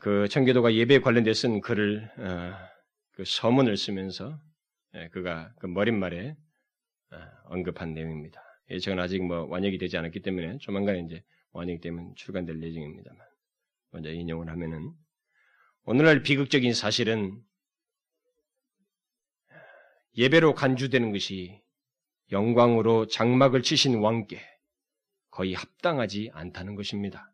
그 0.00 0.28
청교도가 0.28 0.74
예배에 0.74 1.00
관련돼 1.00 1.34
쓴 1.34 1.60
글을 1.60 2.08
어, 2.18 2.54
그 3.14 3.24
서문을 3.26 3.76
쓰면서 3.76 4.38
예, 4.94 5.08
그가 5.08 5.52
그 5.58 5.66
머릿말에 5.66 6.36
어, 7.10 7.16
언급한 7.46 7.94
내용입니다. 7.94 8.40
저는 8.82 9.02
아직 9.02 9.24
뭐 9.24 9.46
완역이 9.46 9.78
되지 9.78 9.96
않았기 9.96 10.20
때문에 10.20 10.58
조만간에 10.58 11.00
이제 11.00 11.24
완역이 11.58 11.80
되면 11.80 12.14
출간될 12.14 12.62
예정입니다만 12.62 13.20
먼저 13.90 14.12
인용을 14.12 14.48
하면은 14.48 14.92
오늘날 15.82 16.22
비극적인 16.22 16.72
사실은 16.72 17.42
예배로 20.16 20.54
간주되는 20.54 21.12
것이 21.12 21.60
영광으로 22.30 23.06
장막을 23.06 23.62
치신 23.62 23.98
왕께 23.98 24.40
거의 25.30 25.54
합당하지 25.54 26.30
않다는 26.32 26.74
것입니다. 26.74 27.32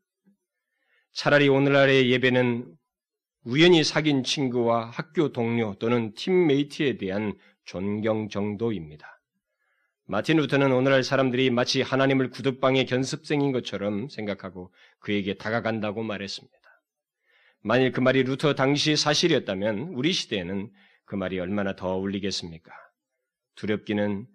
차라리 1.12 1.48
오늘날의 1.48 2.10
예배는 2.10 2.76
우연히 3.44 3.84
사귄 3.84 4.24
친구와 4.24 4.86
학교 4.86 5.32
동료 5.32 5.74
또는 5.74 6.14
팀메이트에 6.14 6.96
대한 6.96 7.38
존경 7.64 8.28
정도입니다. 8.28 9.13
마틴 10.06 10.36
루터는 10.36 10.70
오늘날 10.70 11.02
사람들이 11.02 11.48
마치 11.48 11.80
하나님을 11.80 12.28
구두방의 12.28 12.84
견습생인 12.84 13.52
것처럼 13.52 14.08
생각하고 14.10 14.72
그에게 14.98 15.34
다가간다고 15.34 16.02
말했습니다. 16.02 16.58
만일 17.62 17.92
그 17.92 18.00
말이 18.00 18.22
루터 18.22 18.54
당시 18.54 18.96
사실이었다면 18.96 19.94
우리 19.94 20.12
시대에는 20.12 20.70
그 21.06 21.14
말이 21.14 21.38
얼마나 21.38 21.74
더 21.74 21.94
어울리겠습니까? 21.94 22.70
두렵기는 23.54 24.26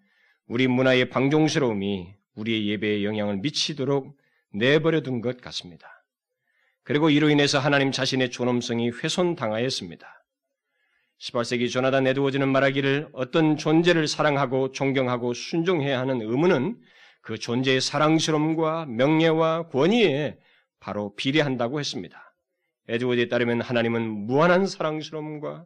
우리 0.48 0.68
문화의 0.68 1.10
방종스러움이 1.10 2.16
우리의 2.34 2.68
예배에 2.70 3.04
영향을 3.04 3.38
미치도록 3.38 4.18
내버려 4.52 5.02
둔 5.02 5.22
것 5.22 5.40
같습니다. 5.40 5.88
그리고 6.84 7.12
이로 7.12 7.30
인해서 7.30 7.60
하나님 7.60 7.92
자신의 7.92 8.32
존엄성이 8.32 8.90
훼손당하였습니다. 8.90 10.19
18세기 11.20 11.70
조나단 11.70 12.08
에드워즈는 12.08 12.48
말하기를 12.48 13.10
어떤 13.12 13.58
존재를 13.58 14.08
사랑하고 14.08 14.72
존경하고 14.72 15.34
순종해야 15.34 16.00
하는 16.00 16.22
의무는 16.22 16.78
그 17.22 17.38
존재의 17.38 17.82
사랑스러움과 17.82 18.86
명예와 18.86 19.68
권위에 19.68 20.38
바로 20.80 21.14
비례한다고 21.16 21.80
했습니다. 21.80 22.34
에드워즈에 22.88 23.28
따르면 23.28 23.62
하나님은 23.62 24.28
무한한 24.28 24.66
사랑스러움과 24.66 25.66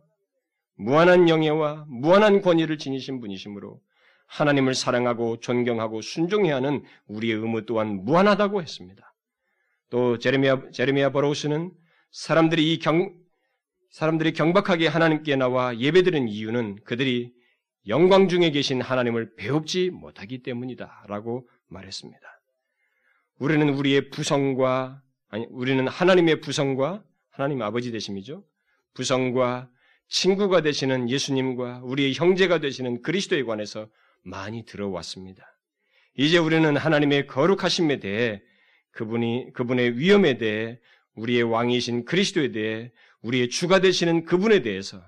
무한한 0.75 1.29
영예와 1.29 1.85
무한한 1.87 2.41
권위를 2.41 2.79
지니신 2.79 3.21
분이시므로 3.21 3.79
하나님을 4.25 4.73
사랑하고 4.73 5.39
존경하고 5.39 6.01
순종해야 6.01 6.55
하는 6.55 6.83
우리의 7.05 7.35
의무 7.35 7.67
또한 7.67 8.03
무한하다고 8.03 8.59
했습니다. 8.61 9.13
또 9.91 10.17
제레미야 10.17 10.71
제레미야 10.71 11.11
버로우스는 11.11 11.71
사람들이 12.11 12.73
이 12.73 12.79
경, 12.79 13.13
사람들이 13.93 14.33
경박하게 14.33 14.87
하나님께 14.87 15.35
나와 15.35 15.77
예배드리는 15.77 16.27
이유는 16.27 16.77
그들이 16.83 17.31
영광 17.87 18.27
중에 18.27 18.49
계신 18.49 18.81
하나님을 18.81 19.35
배웁지 19.35 19.91
못하기 19.91 20.41
때문이다. 20.41 21.05
라고 21.07 21.47
말했습니다. 21.67 22.19
우리는 23.37 23.69
우리의 23.69 24.09
부성과, 24.09 24.99
아니, 25.29 25.45
우리는 25.51 25.87
하나님의 25.87 26.41
부성과, 26.41 27.03
하나님 27.29 27.61
아버지 27.61 27.91
되심이죠. 27.91 28.43
부성과 28.95 29.69
친구가 30.07 30.61
되시는 30.61 31.07
예수님과 31.11 31.81
우리의 31.83 32.15
형제가 32.15 32.59
되시는 32.61 33.03
그리스도에 33.03 33.43
관해서 33.43 33.87
많이 34.23 34.65
들어왔습니다. 34.65 35.45
이제 36.17 36.39
우리는 36.39 36.75
하나님의 36.75 37.27
거룩하심에 37.27 37.99
대해 37.99 38.41
그분이, 38.89 39.53
그분의 39.53 39.99
위험에 39.99 40.39
대해 40.39 40.79
우리의 41.13 41.43
왕이신 41.43 42.05
그리스도에 42.05 42.51
대해 42.51 42.91
우리의 43.23 43.49
주가 43.49 43.79
되시는 43.79 44.25
그분에 44.25 44.61
대해서 44.61 45.03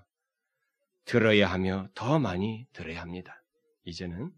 들어야 1.06 1.52
하며 1.52 1.88
더 1.94 2.18
많이 2.18 2.66
들어야 2.74 3.02
합니다. 3.02 3.44
이제는 3.84 4.32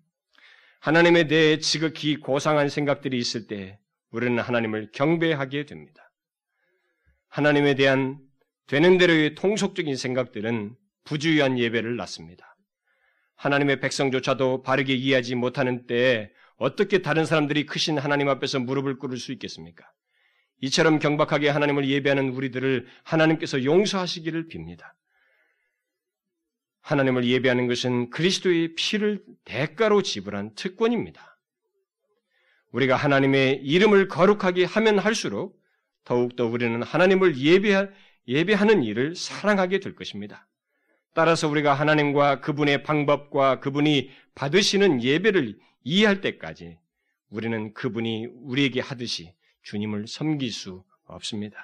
하나님에 0.79 1.27
대해 1.27 1.59
지극히 1.59 2.17
고상한 2.17 2.69
생각들이 2.69 3.17
있을 3.17 3.47
때 3.47 3.79
우리는 4.11 4.37
하나님을 4.37 4.91
경배하게 4.91 5.65
됩니다. 5.65 6.11
하나님에 7.29 7.75
대한 7.75 8.19
되는 8.67 8.97
대로의 8.97 9.35
통속적인 9.35 9.95
생각들은 9.95 10.75
부주의한 11.05 11.57
예배를 11.57 11.95
낳습니다. 11.95 12.57
하나님의 13.35 13.79
백성조차도 13.79 14.63
바르게 14.63 14.93
이해하지 14.93 15.35
못하는 15.35 15.85
때에 15.87 16.29
어떻게 16.57 17.01
다른 17.01 17.25
사람들이 17.25 17.65
크신 17.65 17.97
하나님 17.97 18.27
앞에서 18.29 18.59
무릎을 18.59 18.97
꿇을 18.97 19.17
수 19.17 19.31
있겠습니까? 19.31 19.85
이처럼 20.61 20.99
경박하게 20.99 21.49
하나님을 21.49 21.87
예배하는 21.87 22.29
우리들을 22.29 22.87
하나님께서 23.03 23.63
용서하시기를 23.63 24.47
빕니다. 24.47 24.93
하나님을 26.81 27.25
예배하는 27.25 27.67
것은 27.67 28.09
그리스도의 28.09 28.75
피를 28.75 29.23
대가로 29.43 30.01
지불한 30.01 30.55
특권입니다. 30.55 31.37
우리가 32.71 32.95
하나님의 32.95 33.61
이름을 33.63 34.07
거룩하게 34.07 34.65
하면 34.65 34.99
할수록 34.99 35.61
더욱더 36.05 36.45
우리는 36.45 36.81
하나님을 36.81 37.37
예배, 37.37 37.89
예배하는 38.27 38.83
일을 38.83 39.15
사랑하게 39.15 39.79
될 39.79 39.95
것입니다. 39.95 40.47
따라서 41.13 41.47
우리가 41.49 41.73
하나님과 41.73 42.41
그분의 42.41 42.83
방법과 42.83 43.59
그분이 43.59 44.11
받으시는 44.35 45.03
예배를 45.03 45.57
이해할 45.83 46.21
때까지 46.21 46.77
우리는 47.29 47.73
그분이 47.73 48.27
우리에게 48.43 48.79
하듯이 48.79 49.33
주님을 49.67 50.07
섬길 50.07 50.51
수 50.51 50.83
없습니다. 51.05 51.57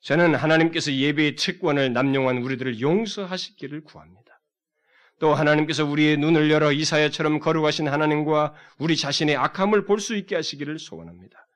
저는 0.00 0.34
하나님께서 0.34 0.92
예배의 0.92 1.36
특권을 1.36 1.92
남용한 1.92 2.38
우리들을 2.38 2.80
용서하시기를 2.80 3.84
구합니다. 3.84 4.40
또 5.18 5.34
하나님께서 5.34 5.84
우리의 5.84 6.16
눈을 6.18 6.50
열어 6.50 6.72
이사야처럼 6.72 7.38
거룩하신 7.38 7.88
하나님과 7.88 8.54
우리 8.78 8.96
자신의 8.96 9.36
악함을 9.36 9.84
볼 9.86 10.00
수 10.00 10.14
있게 10.16 10.34
하시기를 10.34 10.78
소원합니다. 10.78 11.46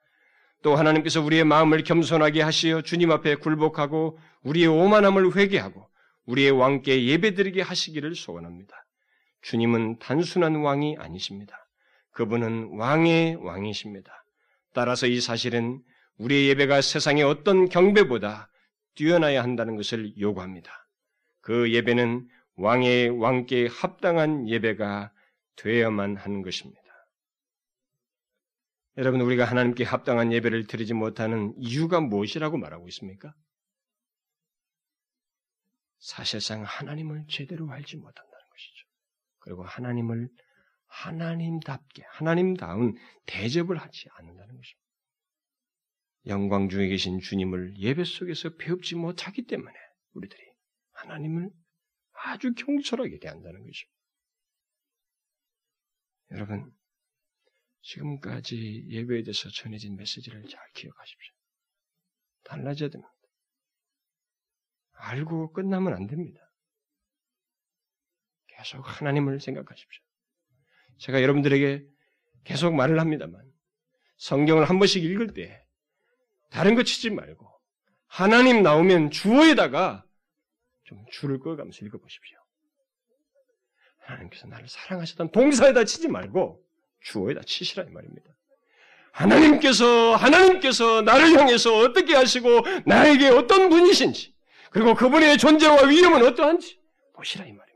또 0.62 0.76
하나님께서 0.76 1.20
우리의 1.20 1.44
마음을 1.44 1.82
겸손하게 1.82 2.42
하시어 2.42 2.82
주님 2.82 3.10
앞에 3.10 3.34
굴복하고 3.36 4.18
우리의 4.42 4.68
오만함을 4.68 5.36
회개하고 5.36 5.88
우리의 6.26 6.52
왕께 6.52 7.06
예배드리게 7.06 7.62
하시기를 7.62 8.14
소원합니다. 8.14 8.74
주님은 9.42 9.98
단순한 9.98 10.56
왕이 10.56 10.96
아니십니다. 10.98 11.56
그분은 12.12 12.78
왕의 12.78 13.36
왕이십니다. 13.36 14.19
따라서 14.72 15.06
이 15.06 15.20
사실은 15.20 15.82
우리의 16.16 16.48
예배가 16.50 16.80
세상의 16.82 17.22
어떤 17.22 17.68
경배보다 17.68 18.50
뛰어나야 18.94 19.42
한다는 19.42 19.76
것을 19.76 20.16
요구합니다. 20.18 20.88
그 21.40 21.72
예배는 21.72 22.28
왕의 22.56 23.08
왕께 23.18 23.66
합당한 23.66 24.48
예배가 24.48 25.12
되어야만 25.56 26.16
하는 26.16 26.42
것입니다. 26.42 26.80
여러분, 28.96 29.20
우리가 29.22 29.44
하나님께 29.44 29.84
합당한 29.84 30.32
예배를 30.32 30.66
드리지 30.66 30.92
못하는 30.92 31.54
이유가 31.56 32.00
무엇이라고 32.00 32.58
말하고 32.58 32.86
있습니까? 32.88 33.34
사실상 36.00 36.64
하나님을 36.64 37.26
제대로 37.28 37.70
알지 37.70 37.96
못한다는 37.96 38.44
것이죠. 38.50 38.86
그리고 39.38 39.64
하나님을 39.64 40.28
하나님답게, 40.90 42.02
하나님다운 42.08 42.94
대접을 43.26 43.78
하지 43.78 44.08
않는다는 44.12 44.56
것입니다. 44.56 44.80
영광 46.26 46.68
중에 46.68 46.88
계신 46.88 47.20
주님을 47.20 47.78
예배 47.78 48.04
속에서 48.04 48.56
배웁지 48.56 48.96
못하기 48.96 49.46
때문에 49.46 49.72
우리들이 50.12 50.42
하나님을 50.92 51.50
아주 52.12 52.52
경솔하게 52.54 53.18
대한다는 53.20 53.60
것입니다. 53.64 54.00
여러분, 56.32 56.76
지금까지 57.82 58.86
예배에 58.88 59.22
대해서 59.22 59.48
전해진 59.48 59.96
메시지를 59.96 60.44
잘 60.46 60.60
기억하십시오. 60.74 61.34
달라져야 62.44 62.90
됩니다. 62.90 63.12
알고 64.92 65.52
끝나면 65.52 65.94
안 65.94 66.06
됩니다. 66.06 66.40
계속 68.48 68.86
하나님을 68.86 69.40
생각하십시오. 69.40 70.09
제가 71.00 71.22
여러분들에게 71.22 71.84
계속 72.44 72.74
말을 72.74 73.00
합니다만, 73.00 73.42
성경을 74.16 74.64
한 74.64 74.78
번씩 74.78 75.04
읽을 75.04 75.34
때, 75.34 75.64
다른 76.50 76.74
거 76.74 76.82
치지 76.82 77.10
말고, 77.10 77.48
하나님 78.06 78.62
나오면 78.62 79.10
주어에다가 79.10 80.04
좀 80.84 81.04
줄을 81.10 81.38
꺼가면서 81.38 81.84
읽어보십시오. 81.86 82.38
하나님께서 83.98 84.48
나를 84.48 84.66
사랑하셨던 84.68 85.30
동사에다 85.30 85.84
치지 85.84 86.08
말고 86.08 86.60
주어에다 87.02 87.42
치시라 87.42 87.84
이 87.84 87.90
말입니다. 87.90 88.28
하나님께서 89.12 90.16
하나님께서 90.16 91.02
나를 91.02 91.38
향해서 91.38 91.76
어떻게 91.78 92.14
하시고 92.14 92.62
나에게 92.86 93.28
어떤 93.28 93.68
분이신지 93.68 94.34
그리고 94.70 94.94
그분의 94.94 95.38
존재와 95.38 95.86
위험은 95.86 96.26
어떠한지 96.26 96.80
보시라 97.14 97.44
이 97.44 97.52
말입니다. 97.52 97.69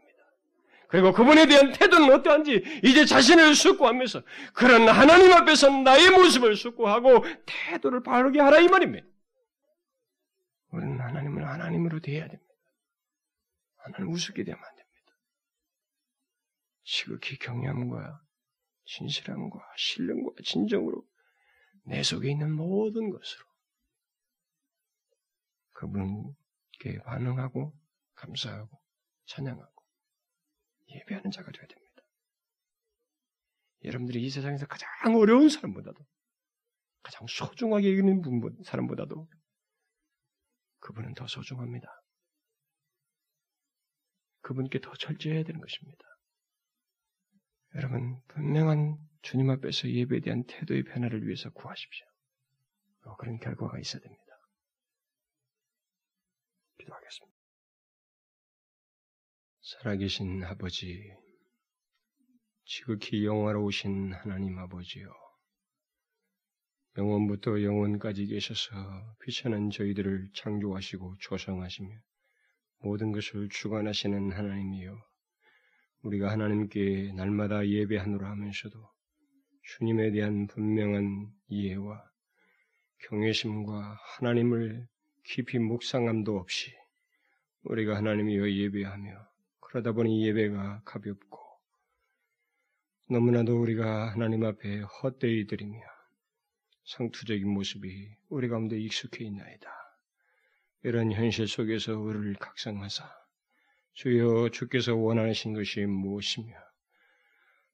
그리고 0.95 1.11
그분에 1.11 1.49
대한 1.49 1.73
태도는 1.73 2.15
어떠한지 2.15 2.63
이제 2.85 3.05
자신을 3.05 3.57
숙고하면서 3.57 4.23
그런 4.53 4.89
하나님 4.89 5.33
앞에서 5.33 5.69
나의 5.69 6.11
모습을 6.11 6.55
숙고하고 6.55 7.25
태도를 7.47 8.05
바르게 8.05 8.39
하라 8.39 8.61
이 8.61 8.69
말입니다. 8.69 9.05
우리는 10.69 11.01
하나님을 11.01 11.49
하나님으로 11.49 11.99
대해야 11.99 12.29
됩니다. 12.29 12.55
하나님 13.79 14.13
우습게 14.13 14.45
되면 14.45 14.57
안 14.57 14.77
됩니다. 14.77 15.13
시극히 16.85 17.39
경외함과 17.39 18.21
진실함과 18.85 19.59
신령과 19.77 20.43
진정으로 20.45 21.05
내 21.87 22.05
속에 22.05 22.31
있는 22.31 22.53
모든 22.53 23.11
것으로 23.11 23.45
그분께 25.73 27.01
반응하고 27.05 27.77
감사하고 28.15 28.81
찬양하고 29.27 29.74
예배하는 30.89 31.31
자가 31.31 31.51
되어야 31.51 31.67
됩니다. 31.67 32.03
여러분들이 33.85 34.25
이 34.25 34.31
세상에서 34.31 34.67
가장 34.67 34.89
어려운 35.17 35.49
사람보다도 35.49 35.99
가장 37.03 37.27
소중하게 37.27 37.91
여기는 37.91 38.23
사람보다도 38.65 39.29
그분은 40.81 41.15
더 41.15 41.27
소중합니다. 41.27 41.87
그분께 44.41 44.81
더 44.81 44.93
철저해야 44.95 45.43
되는 45.43 45.61
것입니다. 45.61 45.99
여러분, 47.77 48.21
분명한 48.29 48.97
주님 49.23 49.51
앞에서 49.51 49.89
예배에 49.89 50.21
대한 50.21 50.45
태도의 50.45 50.85
변화를 50.85 51.27
위해서 51.27 51.51
구하십시오. 51.51 52.07
그런 53.19 53.39
결과가 53.39 53.79
있어야 53.79 54.01
됩니다. 54.01 54.25
기도하겠습니다. 56.79 57.34
살아계신 59.67 60.45
아버지, 60.45 61.11
지극히 62.67 63.25
영화로우신 63.25 64.13
하나님 64.13 64.59
아버지요. 64.59 65.11
영원부터 66.99 67.63
영원까지 67.63 68.27
계셔서 68.27 69.17
귀찮은 69.25 69.71
저희들을 69.71 70.33
창조하시고 70.35 71.17
조성하시며 71.21 71.89
모든 72.81 73.11
것을 73.13 73.49
주관하시는 73.49 74.33
하나님이요. 74.33 75.03
우리가 76.03 76.31
하나님께 76.31 77.15
날마다 77.17 77.67
예배하노라 77.67 78.33
하면서도 78.33 78.79
주님에 79.63 80.11
대한 80.11 80.47
분명한 80.47 81.33
이해와 81.49 82.05
경외심과 83.09 83.99
하나님을 84.19 84.87
깊이 85.25 85.59
묵상함도 85.59 86.37
없이 86.37 86.71
우리가 87.63 87.97
하나님이여 87.97 88.51
예배하며 88.51 89.34
그러다 89.75 89.91
보니 89.91 90.25
예배가 90.29 90.83
가볍고 90.85 91.37
너무나도 93.11 93.61
우리가 93.61 94.13
하나님 94.13 94.45
앞에 94.45 94.83
헛되이 94.83 95.49
드리며 95.49 95.81
상투적인 96.85 97.49
모습이 97.49 98.09
우리 98.29 98.47
가운데 98.49 98.79
익숙해 98.79 99.25
있나이다. 99.25 99.69
이런 100.85 101.11
현실 101.11 101.49
속에서 101.49 101.99
우리를 101.99 102.35
각성하사 102.35 103.05
주여 103.95 104.51
주께서 104.51 104.95
원하신 104.95 105.55
것이 105.55 105.81
무엇이며 105.87 106.55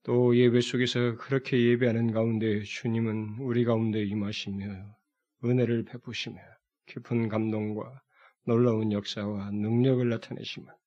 또 0.03 0.35
예배 0.35 0.63
속에서 0.63 1.19
그렇게 1.19 1.61
예배하는 1.61 2.13
가운데 2.13 2.63
주님은 2.63 3.41
우리 3.41 3.67
가운데 3.67 4.03
임하시며 4.03 4.97
은혜를 5.45 5.85
베푸시며 5.85 6.41
깊은 6.87 7.29
감동과 7.29 8.01
놀라운 8.47 8.91
역사와 8.91 9.51
능력을 9.51 10.09
나타내시면 10.09 10.80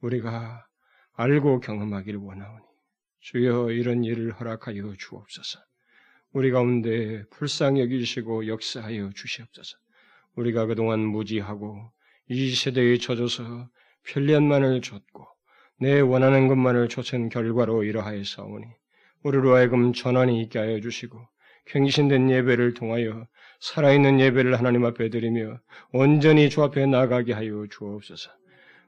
우리가 0.00 0.66
알고 1.14 1.60
경험하기를 1.60 2.20
원하오니 2.20 2.64
주여 3.20 3.70
이런 3.70 4.04
일을 4.04 4.32
허락하여 4.32 4.94
주옵소서. 4.98 5.58
우리 6.32 6.50
가운데 6.50 7.24
불쌍히 7.30 7.80
여기시고 7.80 8.46
역사하여 8.46 9.10
주시옵소서. 9.14 9.76
우리가 10.34 10.66
그동안 10.66 11.00
무지하고 11.00 11.90
이 12.28 12.54
세대에 12.54 12.98
젖어서 12.98 13.68
편리한만을 14.04 14.82
줬고 14.82 15.26
내 15.78 16.00
원하는 16.00 16.48
것만을 16.48 16.88
쫓은 16.88 17.28
결과로 17.30 17.84
이러하였사오니 17.84 18.66
우리로 19.22 19.54
하여금 19.54 19.92
전환이 19.92 20.40
있게 20.42 20.58
하여 20.58 20.80
주시고 20.80 21.18
갱신된 21.66 22.30
예배를 22.30 22.74
통하여 22.74 23.26
살아있는 23.60 24.20
예배를 24.20 24.58
하나님 24.58 24.84
앞에 24.84 25.08
드리며 25.08 25.58
온전히 25.92 26.48
주 26.48 26.62
앞에 26.62 26.86
나가게 26.86 27.32
하여 27.32 27.66
주옵소서. 27.70 28.30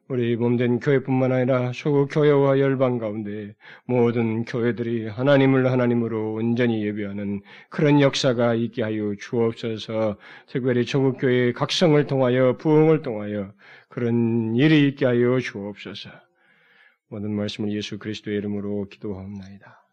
우리 0.08 0.36
몸된 0.36 0.80
교회뿐만 0.80 1.32
아니라 1.32 1.72
소국 1.74 2.08
교회와 2.10 2.58
열방 2.58 2.96
가운데 2.96 3.54
모든 3.84 4.44
교회들이 4.46 5.06
하나님을 5.06 5.70
하나님으로 5.70 6.32
온전히 6.32 6.82
예배하는 6.86 7.42
그런 7.68 8.00
역사가 8.00 8.54
있게 8.54 8.82
하여 8.82 9.14
주옵소서. 9.20 10.16
특별히 10.46 10.86
조국 10.86 11.18
교회의 11.18 11.52
각성을 11.52 12.06
통하여 12.06 12.56
부흥을 12.56 13.02
통하여 13.02 13.52
그런 13.90 14.56
일이 14.56 14.88
있게 14.88 15.04
하여 15.04 15.40
주옵소서. 15.40 16.08
모든 17.08 17.32
말씀을 17.32 17.70
예수 17.72 17.98
그리스도의 17.98 18.38
이름으로 18.38 18.88
기도하옵나이다. 18.88 19.87